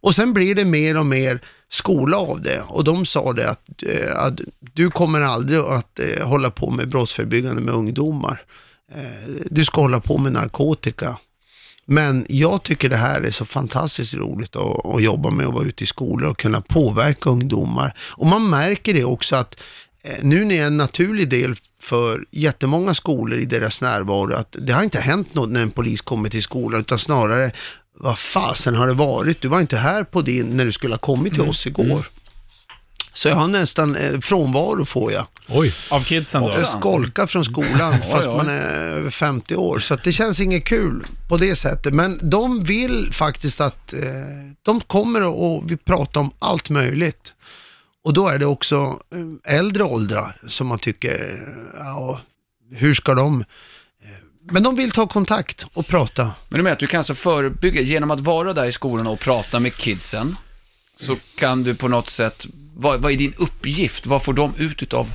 [0.00, 3.82] Och sen blir det mer och mer skola av det och de sa det att,
[3.86, 8.42] eh, att du kommer aldrig att eh, hålla på med brottsförebyggande med ungdomar.
[8.94, 11.16] Eh, du ska hålla på med narkotika.
[11.84, 15.64] Men jag tycker det här är så fantastiskt roligt att, att jobba med och vara
[15.64, 17.96] ute i skolor och kunna påverka ungdomar.
[17.98, 19.56] Och man märker det också att
[20.22, 24.72] nu när jag är en naturlig del för jättemånga skolor i deras närvaro, att det
[24.72, 27.52] har inte hänt något när en polis kommer till skolan, utan snarare,
[27.98, 29.40] vad fasen har det varit?
[29.40, 32.06] Du var inte här på din, när du skulle ha kommit till oss igår.
[33.14, 35.26] Så jag har nästan eh, frånvaro får jag.
[35.48, 35.74] Oj.
[35.90, 36.50] Av kidsen då?
[36.50, 38.36] Jag skolkar från skolan fast oj.
[38.36, 39.78] man är över 50 år.
[39.78, 41.94] Så att det känns inget kul på det sättet.
[41.94, 44.00] Men de vill faktiskt att, eh,
[44.62, 47.34] de kommer och vi pratar om allt möjligt.
[48.04, 51.48] Och då är det också eh, äldre åldrar som man tycker,
[51.78, 52.20] ja,
[52.70, 53.40] hur ska de?
[54.02, 54.08] Eh,
[54.50, 56.30] men de vill ta kontakt och prata.
[56.48, 59.20] Men du menar att du kan alltså förebygga, genom att vara där i skolan och
[59.20, 60.36] prata med kidsen,
[60.94, 64.06] så kan du på något sätt, vad, vad är din uppgift?
[64.06, 65.06] Vad får de ut utav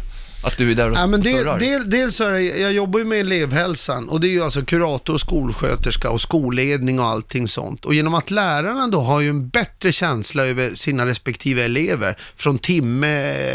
[0.47, 1.59] att du är där och Ja, men del, surrar?
[1.59, 5.17] del, dels är det, jag jobbar ju med elevhälsan och det är ju alltså kurator,
[5.17, 7.85] skolsköterska och skolledning och allting sånt.
[7.85, 12.57] Och genom att lärarna då har ju en bättre känsla över sina respektive elever från
[12.59, 13.07] timme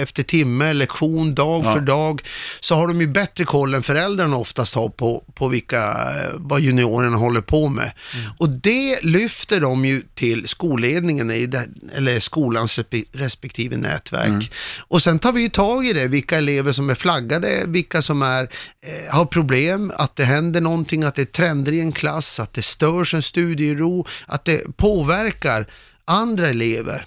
[0.03, 1.75] efter timme, lektion, dag Ja.
[1.75, 2.21] för dag,
[2.61, 6.61] så har de ju bättre koll än föräldrarna oftast har på, på vilka, eh, vad
[6.61, 7.93] juniorerna håller på med.
[8.39, 11.67] Och det lyfter de ju till skolledningen, i det,
[11.97, 14.53] eller skolans respe- respektive nätverk.
[14.79, 18.23] Och sen tar vi ju tag i det, vilka elever som är flaggade, vilka som
[18.23, 18.49] är,
[18.81, 22.53] eh, har problem, att det händer någonting, att det är trender i en klass, att
[22.53, 25.67] det störs en studiero, att det påverkar
[26.05, 27.07] andra elever.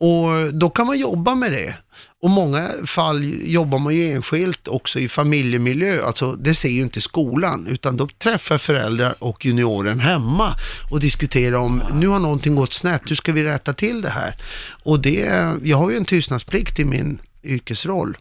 [0.00, 1.74] Och då kan man jobba med det.
[2.22, 7.00] Och många fall jobbar man ju enskilt också i familjemiljö, alltså det ser ju inte
[7.00, 10.56] skolan, utan då träffar föräldrar och junioren hemma
[10.90, 14.36] och diskuterar om, nu har någonting gått snett, hur ska vi rätta till det här?
[14.82, 18.16] Och det, jag har ju en tystnadsplikt i min yrkesroll.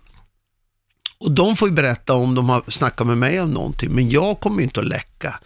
[1.19, 4.39] Och de får ju berätta om de har snackat med mig om någonting, men jag
[4.39, 5.39] kommer ju inte att läcka.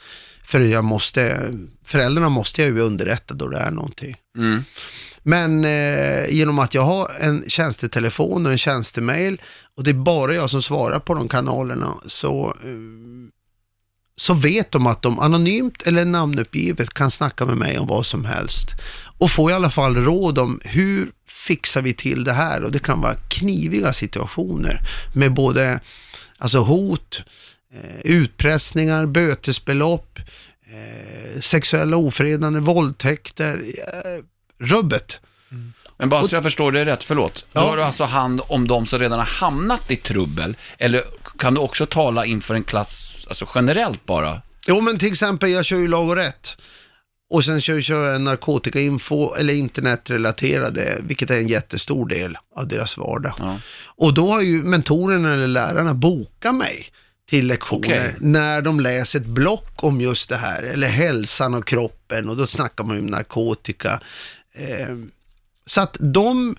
[0.43, 1.51] För jag måste,
[1.85, 4.15] föräldrarna måste jag ju underrätta då det är någonting.
[4.37, 4.63] Mm.
[5.23, 9.41] Men eh, genom att jag har en tjänstetelefon och en tjänstemail
[9.77, 13.33] och det är bara jag som svarar på de kanalerna så, eh,
[14.15, 18.25] så vet de att de anonymt eller namnuppgivet kan snacka med mig om vad som
[18.25, 18.69] helst.
[19.23, 22.63] Och få i alla fall råd om hur fixar vi till det här?
[22.63, 24.79] Och det kan vara kniviga situationer
[25.13, 25.79] med både
[26.37, 27.21] alltså hot,
[27.73, 30.19] eh, utpressningar, bötesbelopp,
[30.73, 34.23] eh, sexuella ofredande, våldtäkter, eh,
[34.65, 35.19] rubbet.
[35.97, 37.45] Men bara så jag förstår det rätt, förlåt.
[37.53, 37.69] Då Ja.
[37.69, 41.01] har du alltså hand om de som redan har hamnat i trubbel, eller
[41.37, 44.41] kan du också tala inför en klass, alltså generellt bara?
[44.67, 46.57] Jo men till exempel, jag kör ju lag och rätt.
[47.33, 52.97] Och sen kör, kör jag narkotikainfo eller internetrelaterade, vilket är en jättestor del av deras
[52.97, 53.33] vardag.
[53.39, 53.59] Ja.
[53.85, 56.87] Och då har ju mentorerna eller lärarna bokat mig
[57.29, 58.15] till lektioner Okej.
[58.19, 62.47] när de läser ett block om just det här, eller hälsan och kroppen och då
[62.47, 63.99] snackar man ju om narkotika.
[64.55, 64.95] Eh,
[65.65, 66.55] så att de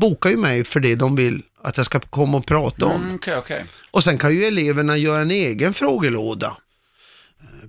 [0.00, 3.02] bokar ju mig för det de vill att jag ska komma och prata om.
[3.02, 3.64] Mm, Okej, okej.
[3.90, 6.56] Och sen kan ju eleverna göra en egen frågelåda.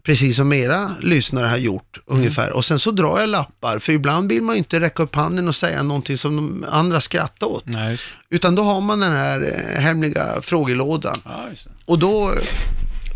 [0.03, 2.51] Precis som era lyssnare har gjort ungefär.
[2.51, 5.47] Och sen så drar jag lappar, för ibland vill man ju inte räcka upp handen
[5.47, 7.65] och säga någonting som de andra skrattar åt.
[7.65, 8.03] Nej, just.
[8.29, 9.41] Utan då har man den här
[9.75, 11.21] eh, hemliga frågelådan.
[11.25, 11.67] Ja, just.
[11.85, 12.33] Och då,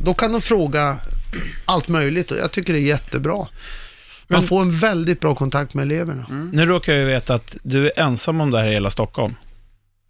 [0.03, 0.97] då kan de fråga
[1.65, 3.35] allt möjligt och jag tycker det är jättebra.
[3.35, 3.47] Man
[4.27, 6.25] Men- får en väldigt bra kontakt med eleverna.
[6.53, 9.33] Nu råkar jag ju veta att du är ensam om det här i hela Stockholm.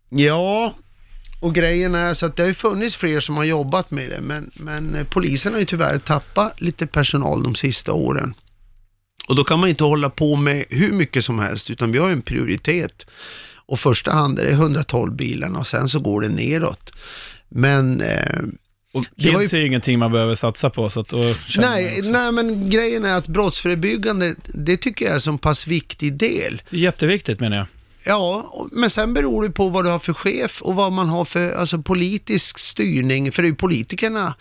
[0.09, 0.73] Ja,
[1.39, 4.21] och grejen är så att det har ju funnits fler som har jobbat med det,
[4.21, 8.33] men, men eh, polisen har ju tyvärr tappat lite personal de sista åren.
[9.27, 12.07] Och då kan man inte hålla på med hur mycket som helst, utan vi har
[12.07, 13.05] ju en prioritet.
[13.67, 16.91] Och första hand är det 112 bilarna och sen så går det neråt.
[17.49, 18.39] Men eh,
[18.93, 22.31] Och Det kids är ju ingenting man behöver satsa på, så att då nej, nej,
[22.31, 26.61] men grejen är att brottsförebyggande, det tycker jag är en så pass viktig del.
[26.69, 27.65] Det är jätteviktigt menar jag.
[28.05, 31.25] Ja, men sen beror det på vad du har för chef och vad man har
[31.25, 33.31] för alltså, politisk styrning.
[33.31, 34.33] För det är ju politikerna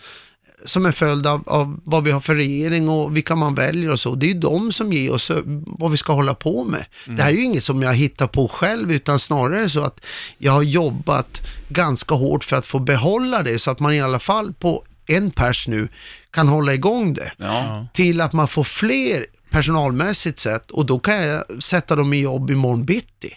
[0.65, 3.99] som är följd av, av vad vi har för regering och vilka man väljer och
[3.99, 4.15] så.
[4.15, 6.85] Det är ju de som ger oss eh, vad vi ska hålla på med.
[7.07, 9.99] Det här är ju inget som jag hittar på själv utan snarare så att
[10.37, 14.19] jag har jobbat ganska hårt för att få behålla det så att man i alla
[14.19, 15.87] fall på en pers nu
[16.31, 17.87] kan hålla igång det Ja.
[17.93, 19.25] till att man får fler
[19.55, 23.33] personalmässigt sett och då kan jag sätta dem i jobb imorgon bitti.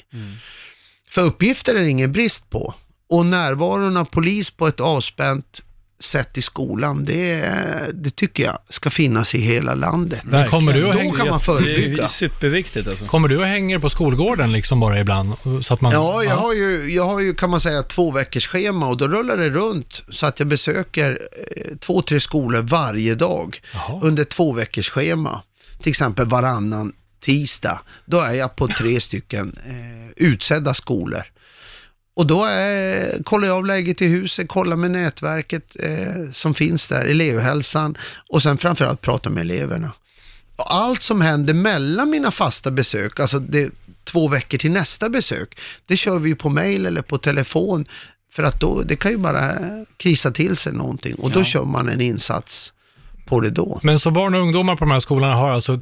[1.11, 2.75] För uppgifter är det ingen brist på.
[3.11, 5.61] Och närvaron av polis på ett avspänt
[6.01, 7.51] sätt i skolan, det,
[7.95, 10.21] det tycker jag ska finnas i hela landet.
[10.25, 12.09] Men kommer du, och Då kan man Det är förebygga.
[12.09, 13.07] superviktigt alltså.
[13.07, 15.33] kommer du och hänger på skolgården liksom bara ibland?
[15.63, 18.47] Så att man, Ja, jag har, ju, jag har ju kan man säga två veckors
[18.49, 21.11] schema och då rullar det runt så att jag besöker
[21.57, 24.01] eh, två, tre skolor varje dag Jaha.
[24.03, 25.43] under två veckors schema.
[25.83, 27.81] Till exempel varannan tisdag.
[28.05, 31.23] Då är jag på tre stycken eh, utsedda skolor.
[32.15, 36.89] Och då är, kollar jag av läget i huset, kollar med nätverket eh, som finns
[36.89, 37.97] där, elevhälsan
[38.29, 39.93] och sen framförallt prata med eleverna.
[40.57, 43.71] Och Allt som händer mellan mina fasta besök, alltså det,
[44.05, 47.87] två veckor till nästa besök, det kör vi på mail eller på telefon.
[48.33, 49.55] För att då, det kan ju bara
[49.97, 52.73] krisa till sig någonting och då kör man en insats
[53.29, 53.81] på det då.
[53.83, 55.73] Men så barn och ungdomar på de här skolorna har alltså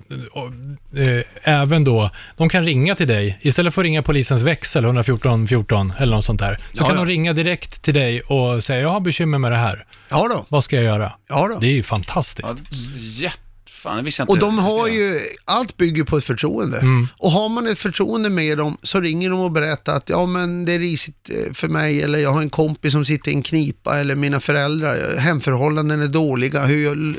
[0.96, 5.48] eh, även då, de kan ringa till dig, istället för att ringa polisens växel 114
[5.48, 7.04] 14 eller något sånt där, så Ja, kan ja.
[7.04, 10.44] de ringa direkt till dig och säga, jag har bekymmer med det här, Ja då,
[10.48, 11.12] vad ska jag göra?
[11.28, 11.58] ja då.
[11.60, 12.48] Det är ju fantastiskt.
[12.70, 13.38] Ja, jätte...
[13.86, 16.78] Fan, det visste jag inte Och de har ju, allt bygger på ett förtroende.
[16.78, 17.08] Mm.
[17.18, 20.64] Och har man ett förtroende med dem så ringer de och berättar att ja men
[20.64, 23.42] det är risigt eh, för mig eller jag har en kompis som sitter i en
[23.42, 26.64] knipa eller mina föräldrar, eh, hemförhållanden är dåliga.
[26.64, 27.16] Hur jag,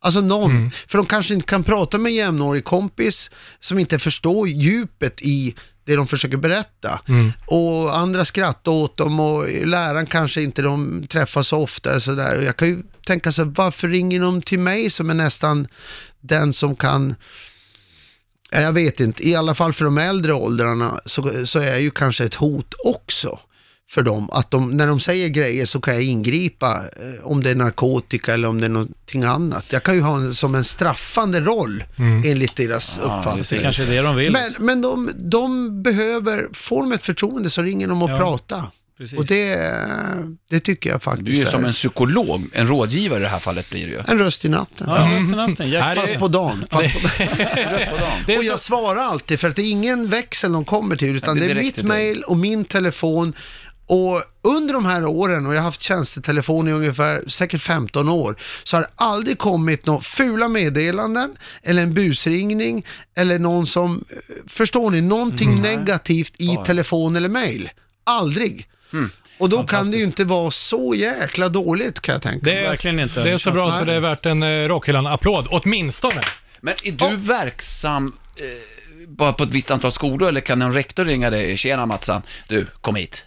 [0.00, 3.30] alltså någon, för de kanske inte kan prata med en jämnårig kompis
[3.60, 5.54] som inte förstår djupet i
[5.84, 7.00] det de försöker berätta.
[7.46, 12.00] Och andra skrattar åt dem och läraren kanske inte de träffas så ofta.
[12.00, 12.38] Så där.
[12.38, 15.68] Och jag kan ju tänka sig, varför ringer de till mig som är nästan
[16.20, 17.14] den som kan
[18.54, 21.80] Ja, Jag vet inte, i alla fall för de äldre åldrarna så, så är jag
[21.80, 23.38] ju kanske ett hot också
[23.90, 24.30] för dem.
[24.32, 28.34] Att de, när de säger grejer så kan jag ingripa eh, om det är narkotika
[28.34, 29.64] eller om det är någonting annat.
[29.68, 31.84] Jag kan ju ha en, som en straffande roll
[32.24, 33.60] enligt deras Det är uppfattning.
[33.62, 34.32] kanske det de vill.
[34.32, 38.62] Men, men de, de behöver, får de ett förtroende så ringer de och Ja, pratar.
[38.98, 39.18] Precis.
[39.18, 39.74] Och det,
[40.50, 43.28] det tycker jag faktiskt Du är ju som är en psykolog, en rådgivare i det
[43.28, 44.00] här fallet blir det ju.
[44.08, 44.86] en röst i natten.
[44.90, 45.70] Ja, just det, natten.
[45.70, 46.64] Jack, Här är- Fast på dagen.
[46.70, 47.08] Fast på
[48.26, 50.96] Det är Och så- jag svarar alltid för att det är ingen växel de kommer
[50.96, 53.32] till utan det det är är direkt mitt mail och min telefon.
[53.92, 58.36] Och under de här åren, och jag har haft tjänstetelefon i ungefär säkert 15 år,
[58.64, 62.86] så har det aldrig kommit några fula meddelanden eller en busringning
[63.16, 64.16] eller någon som, eh,
[64.46, 67.70] förstår ni, någonting negativt i telefon eller mail.
[68.04, 68.68] Aldrig.
[69.38, 72.64] Och då kan det ju inte vara så jäkla dåligt kan jag tänka det mig.
[72.64, 73.22] är, Verkligen inte.
[73.22, 76.20] Det är så bra så det är värt en eh, Rockhyllan-applåd, åtminstone.
[76.60, 78.44] Men är du verksam eh,
[79.08, 81.56] bara på ett visst antal skolor eller kan en rektor ringa dig?
[81.56, 83.24] Tjena Matsan, du, kom hit.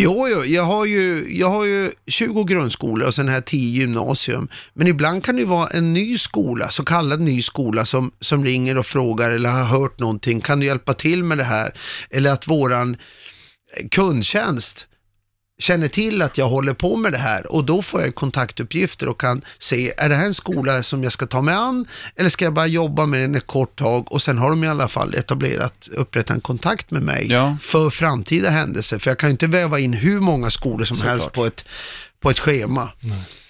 [0.00, 4.48] Jo, jo jag, har ju, jag har ju 20 grundskolor och sen här 10 gymnasium.
[4.74, 8.44] Men ibland kan det ju vara en ny skola, så kallad ny skola, som, som
[8.44, 10.40] ringer och frågar eller har hört någonting.
[10.40, 11.74] Kan du hjälpa till med det här?
[12.10, 12.96] Eller att våran
[13.76, 14.86] eh, kundtjänst
[15.60, 19.20] känner till att jag håller på med det här och då får jag kontaktuppgifter och
[19.20, 21.86] kan se, är det här en skola som jag ska ta mig an
[22.16, 24.68] eller ska jag bara jobba med den ett kort tag och sen har de i
[24.68, 27.56] alla fall etablerat, upprättat en kontakt med mig Ja.
[27.60, 28.98] för framtida händelser.
[28.98, 31.10] För jag kan ju inte väva in hur många skolor som Såklart.
[31.12, 31.64] helst på ett,
[32.20, 32.88] på ett schema.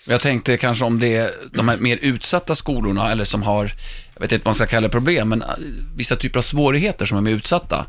[0.06, 3.72] Jag tänkte kanske om det är de här mer utsatta skolorna, eller som har,
[4.14, 5.48] jag vet inte vad man ska kalla det problem, men äh,
[5.96, 7.86] vissa typer av svårigheter som är mer utsatta.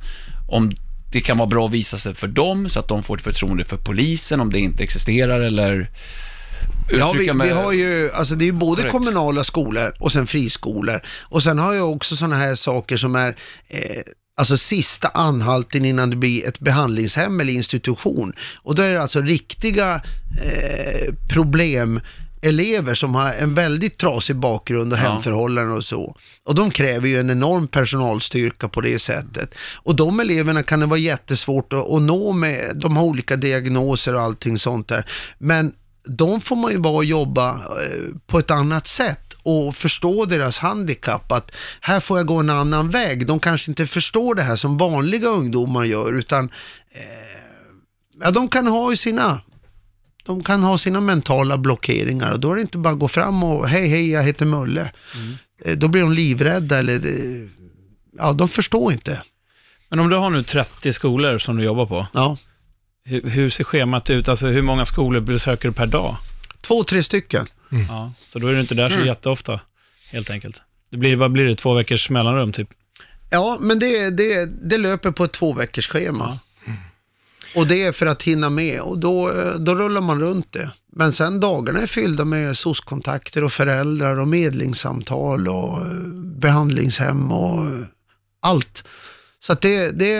[0.49, 0.71] Om
[1.11, 3.65] det kan vara bra att visa sig för dem, så att de får ett förtroende
[3.65, 5.90] för polisen, om det inte existerar, eller
[6.91, 8.91] Ja, vi, vi har ju, alltså det är ju både Korrekt.
[8.91, 11.02] kommunala skolor och sen friskolor.
[11.22, 13.36] Och sen har jag också sådana här saker som är,
[13.68, 14.02] eh,
[14.38, 18.34] alltså sista anhalten innan det blir ett behandlingshem eller institution.
[18.64, 20.02] Och då är det alltså riktiga
[20.44, 21.14] eh,
[22.41, 25.03] problemelever som har en väldigt trasig bakgrund och Ja.
[25.03, 26.16] hemförhållanden och så.
[26.45, 29.53] Och de kräver ju en enorm personalstyrka på det sättet.
[29.84, 34.14] Och de eleverna kan det vara jättesvårt att, att nå med, de har olika diagnoser
[34.16, 35.06] och allting sånt där.
[35.40, 35.74] Men
[36.07, 41.32] de får man ju bara jobba eh, på ett annat sätt och förstå deras handikapp,
[41.32, 41.52] att
[41.82, 43.28] här får jag gå en annan väg.
[43.28, 46.49] De kanske inte förstår det här som vanliga ungdomar gör, utan
[46.91, 47.02] eh,
[48.22, 49.41] ja, de kan ha ju sina
[50.30, 53.43] de kan ha sina mentala blockeringar och då är det inte bara att gå fram
[53.43, 54.91] och hej hej jag heter Mulle.
[55.65, 57.01] Eh, Då blir de livrädda eller
[58.18, 59.22] ja de förstår inte.
[59.89, 62.38] Men om du har nu 30 skolor som du jobbar på, Ja.
[63.06, 64.27] hur, hur ser schemat ut?
[64.30, 66.18] Alltså hur många skolor besöker du per dag?
[66.61, 67.47] Två, tre stycken.
[67.89, 69.07] Ja, så då är du inte där så Mm.
[69.07, 69.60] jätteofta,
[70.11, 70.61] helt enkelt.
[70.91, 72.69] Det blir, vad blir det, två veckors mellanrum typ?
[73.30, 76.39] Ja, men det, det, det löper på ett två veckors schema.
[77.55, 80.71] Och det är för att hinna med och då, eh, då rullar man runt det.
[80.91, 85.93] Men sen dagarna är fyllda med SOS-kontakter och föräldrar och medlingssamtal och eh,
[86.39, 87.85] behandlingshem och eh,
[88.39, 88.84] allt.
[89.39, 90.15] Så att det, det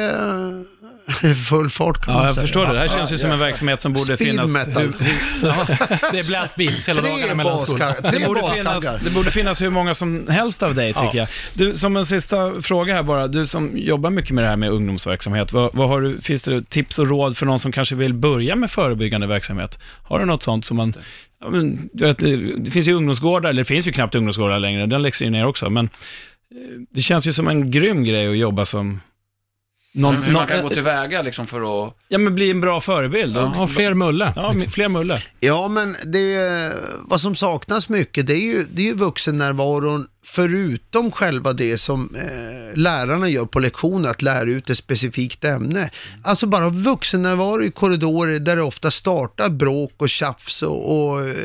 [1.22, 2.41] är full fart kan Ja, man jag säga.
[2.48, 2.73] förstår det.
[2.73, 4.53] Det här känns ju som en verksamhet som borde Speed finnas...
[4.53, 4.81] metal.
[4.84, 4.94] Hur,
[5.44, 5.65] Ja,
[6.11, 7.86] det är blastbeats hela dagarna mellan skolorna.
[8.02, 9.02] det, tre borde finnas, baskaggar.
[9.03, 11.14] det borde finnas hur många som helst av dig, tycker Ja.
[11.15, 11.27] jag.
[11.53, 14.69] Du, som en sista fråga här bara, du som jobbar mycket med det här med
[14.69, 18.14] ungdomsverksamhet, vad, vad har du, finns det tips och råd för någon som kanske vill
[18.14, 19.80] börja med förebyggande verksamhet?
[20.03, 20.94] Har du något sånt som man...
[21.41, 24.60] Ja, men, du vet, det, det finns ju ungdomsgårdar, eller det finns ju knappt ungdomsgårdar
[24.60, 25.91] längre, den läggs ju ner också, men eh,
[26.94, 29.02] det känns ju som en grym grej att jobba som...
[29.91, 31.95] Någon, hur man kan gå tillväga liksom för att...
[32.07, 33.36] ja, men bli en bra förebild.
[33.36, 34.34] Ja, Och, fler Mulle.
[34.36, 35.24] ja, fler Mulle.
[35.40, 41.11] Ja, men det, vad som saknas mycket, det är ju, det är ju vuxennärvaron förutom
[41.11, 45.90] själva det som eh, lärarna gör på lektioner, att lära ut ett specifikt ämne.
[46.24, 51.36] Alltså bara vuxennärvaro i korridorer där det ofta startar bråk och tjafs och, och eh,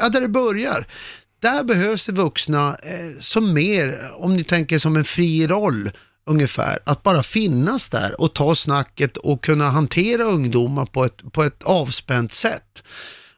[0.00, 0.86] ja, där det börjar.
[1.42, 5.90] Där behövs det vuxna eh, som mer, om ni tänker som en fri roll,
[6.26, 11.42] ungefär, att bara finnas där och ta snacket och kunna hantera ungdomar på ett, på
[11.42, 12.82] ett avspänt sätt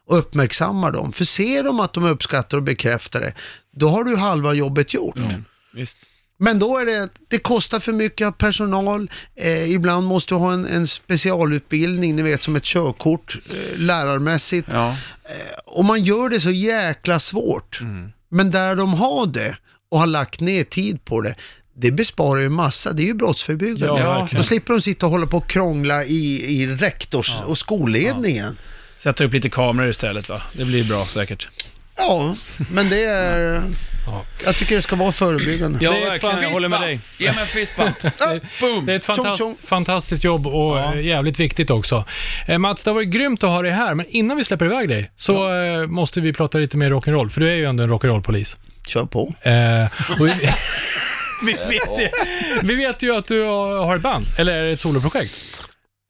[0.05, 1.13] och uppmärksamma dem.
[1.13, 3.33] För ser de att de uppskattar och bekräftar det,
[3.71, 5.17] då har du halva jobbet gjort.
[5.73, 5.97] Visst.
[6.41, 10.65] Men då är det, det kostar för mycket personal, eh, ibland måste du ha en,
[10.65, 14.67] en specialutbildning, ni vet som ett körkort, eh, lärarmässigt.
[14.71, 14.95] Ja.
[15.65, 17.79] Och man gör det så jäkla svårt.
[18.29, 19.57] Men där de har det
[19.91, 21.35] och har lagt ner tid på det,
[21.81, 22.93] det besparar ju massa.
[22.93, 24.01] Det är ju brottsförebyggande.
[24.01, 28.57] Ja, Då slipper de sitta och hålla på och krångla i, i rektors och skolledningen.
[28.97, 30.41] Sätta upp lite kameror istället va?
[30.53, 31.47] Det blir bra säkert.
[31.97, 32.35] Ja,
[32.71, 33.61] men det är...
[34.45, 35.79] Jag tycker det ska vara förebyggande.
[35.81, 36.35] Ja, Det är ett verkligen.
[36.35, 36.99] fan- Jag håller med dig.
[37.19, 37.95] Ge mig en fistbump.
[38.61, 38.85] Boom!
[38.85, 39.55] Det är ett fantast, tjong.
[39.63, 40.93] fantastiskt jobb och Ja.
[40.93, 42.05] eh, jävligt viktigt också.
[42.47, 44.89] Eh, Mats, det har varit grymt att ha dig här, men innan vi släpper iväg
[44.89, 47.89] dig så eh, måste vi prata lite mer rock'n'roll, för du är ju ändå en
[47.93, 48.57] rock'n'roll-polis.
[48.87, 49.33] Kör på.
[49.41, 49.83] Eh,
[50.21, 50.27] och
[51.45, 52.09] vi, vet, ju-
[52.63, 55.33] vi vet ju att du har har ett band, eller är det ett soloprojekt?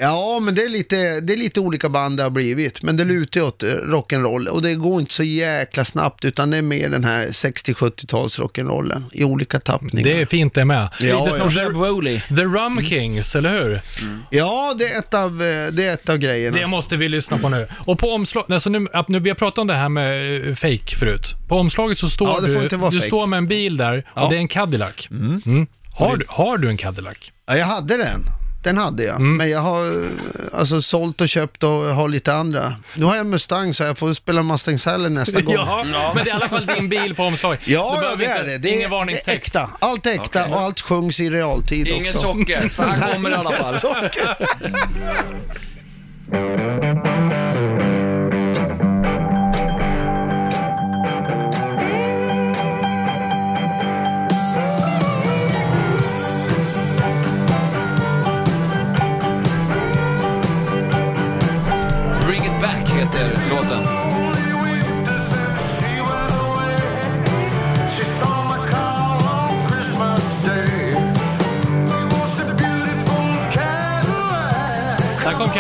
[0.02, 2.82] Ja, men det är, lite, det är lite olika band det har blivit.
[2.84, 6.58] Men det lutar ju åt rock'n'roll och det går inte så jäkla snabbt utan det
[6.58, 10.04] är mer den här 60-70-tals rock'n'rollen i olika tappningar.
[10.04, 10.90] Det är fint det med.
[11.00, 12.20] Ja, Lite som ja.
[12.36, 13.82] The Rum Kings, eller hur?
[14.30, 16.58] ja, det är ett av, eh, det är ett av grejerna.
[16.58, 17.68] Det måste vi lyssna på nu.
[17.88, 20.56] Och på omslaget, alltså nu, att nu, vi har pratat om det här med eh,
[20.56, 21.36] fake förut.
[21.48, 23.02] På omslaget så står Ja, du, du fake.
[23.02, 24.28] står med en bil där och Ja.
[24.30, 25.08] det är en Cadillac.
[25.12, 25.68] Mm.
[25.94, 27.18] Har, du, har du en Cadillac?
[27.46, 28.24] Ja, jag hade den.
[28.64, 29.16] Den hade jag.
[29.16, 29.38] Mm.
[29.38, 30.08] Men jag har
[30.54, 32.76] alltså sålt och köpt och har lite andra.
[32.96, 35.54] Nu har jag Mustang så jag får spela Mustang Sally nästa gång.
[35.56, 35.84] Ja,
[36.16, 37.60] men det är i alla fall din bil på omslaget.
[37.66, 38.58] Ja, ja det inte- är det.
[38.58, 39.56] det ingen är, det är varningstext.
[39.56, 39.70] äkta.
[39.80, 40.54] Allt är äkta Okej.
[40.54, 42.22] och allt sjungs i realtid Ingen också.
[42.22, 43.76] socker, för här kommer i alla fall.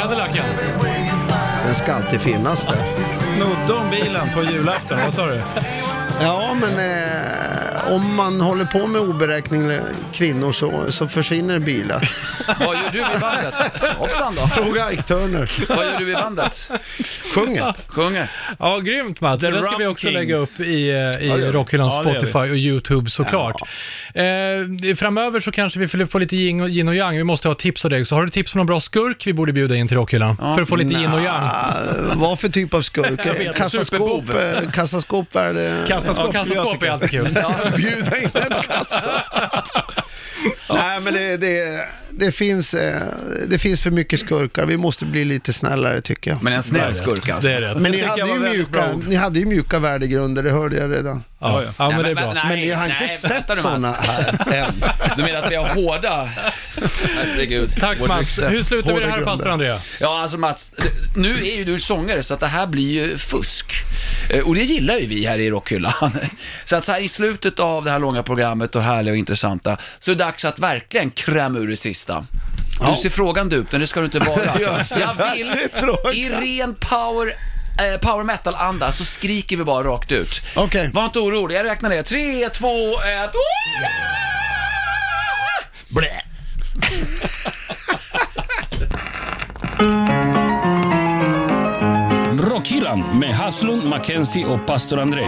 [0.09, 0.45] Cadillacen.
[1.65, 2.75] Den ska alltid finnas där.
[3.35, 4.97] Snodde hon bilen på julafton?
[5.03, 5.41] Vad sa du?
[6.21, 9.81] Ja, men eh, om man håller på med oberäkneliga
[10.13, 12.09] kvinnor så, så försvinner bilar.
[12.59, 13.53] Vad gör du i bandet?
[13.97, 14.47] Hoppsan då.
[14.47, 15.51] Fråga Ike Turner.
[15.69, 16.69] Vad gör du i bandet?
[17.35, 17.75] Sjunger.
[17.87, 18.31] Sjunger?
[18.59, 19.41] Ja, grymt Mats.
[19.41, 20.13] The Det ska vi också Kings.
[20.13, 21.51] lägga upp i, eh, i Ja, det gör vi.
[21.51, 22.19] Rockhyllans Ja, det gör vi.
[22.19, 23.55] Spotify och YouTube såklart.
[24.13, 27.17] Eh, framöver så kanske vi får få lite yin och, yin och yang.
[27.17, 28.05] Vi måste ha tips av dig.
[28.05, 30.37] Så har du tips på någon bra skurk vi borde bjuda in till Rockhyllan?
[30.37, 31.49] för att få lite yin och yang.
[32.15, 33.19] Vad för typ av skurk?
[33.55, 35.85] Kassaskåp, eh, kassaskåp är det...
[35.87, 37.37] Kassaskåp, Ja, kassaskåp är alltid kul.
[37.75, 39.91] Bjuda in ett kassaskåp.
[40.69, 43.01] Nej, men det, det, det, finns, eh,
[43.47, 44.65] det finns för mycket skurkar.
[44.65, 46.43] Vi måste bli lite snällare tycker jag.
[46.43, 47.47] Men en snäll skurk alltså.
[47.47, 47.77] Det är rätt.
[47.81, 51.23] Men ni hade, ju mjuka, ni hade ju mjuka värdegrunder, det hörde jag redan.
[51.41, 51.69] Ja, ja.
[51.77, 52.33] ja, men det är bra.
[52.33, 54.83] nej, Men ni har inte nej, sett sådana här än.
[55.17, 56.29] Du menar att vi har hårda...
[57.15, 57.73] Herregud.
[57.79, 58.39] Tack Vårt Mats.
[58.39, 59.31] Hur slutar vi det här grunder.
[59.31, 59.79] pastor Andrea?
[59.99, 60.73] Ja, alltså Mats,
[61.15, 63.73] nu är ju du sångare så att det här blir ju fusk.
[64.33, 66.11] Eh, Och det gillar ju vi här i Rockhyllan.
[66.65, 69.77] Så att så här i slutet av det här långa programmet och härliga och intressanta,
[69.99, 72.25] så är det dags att verkligen kräma ur det sista.
[72.81, 73.71] Hur ser frågan ut?
[73.71, 74.59] Men det ska du inte vara.
[74.99, 75.51] Jag vill,
[76.13, 77.33] i ren power,
[77.79, 80.41] eh, power metal-anda, så skriker vi bara rakt ut.
[80.55, 80.89] Okej.
[80.93, 82.03] Var inte orolig, jag räknar ner.
[82.03, 83.31] Tre, två, ett...
[85.89, 86.21] Blä.
[92.51, 95.25] Rockhyllan med Haslund, Mackenzie och pastor André.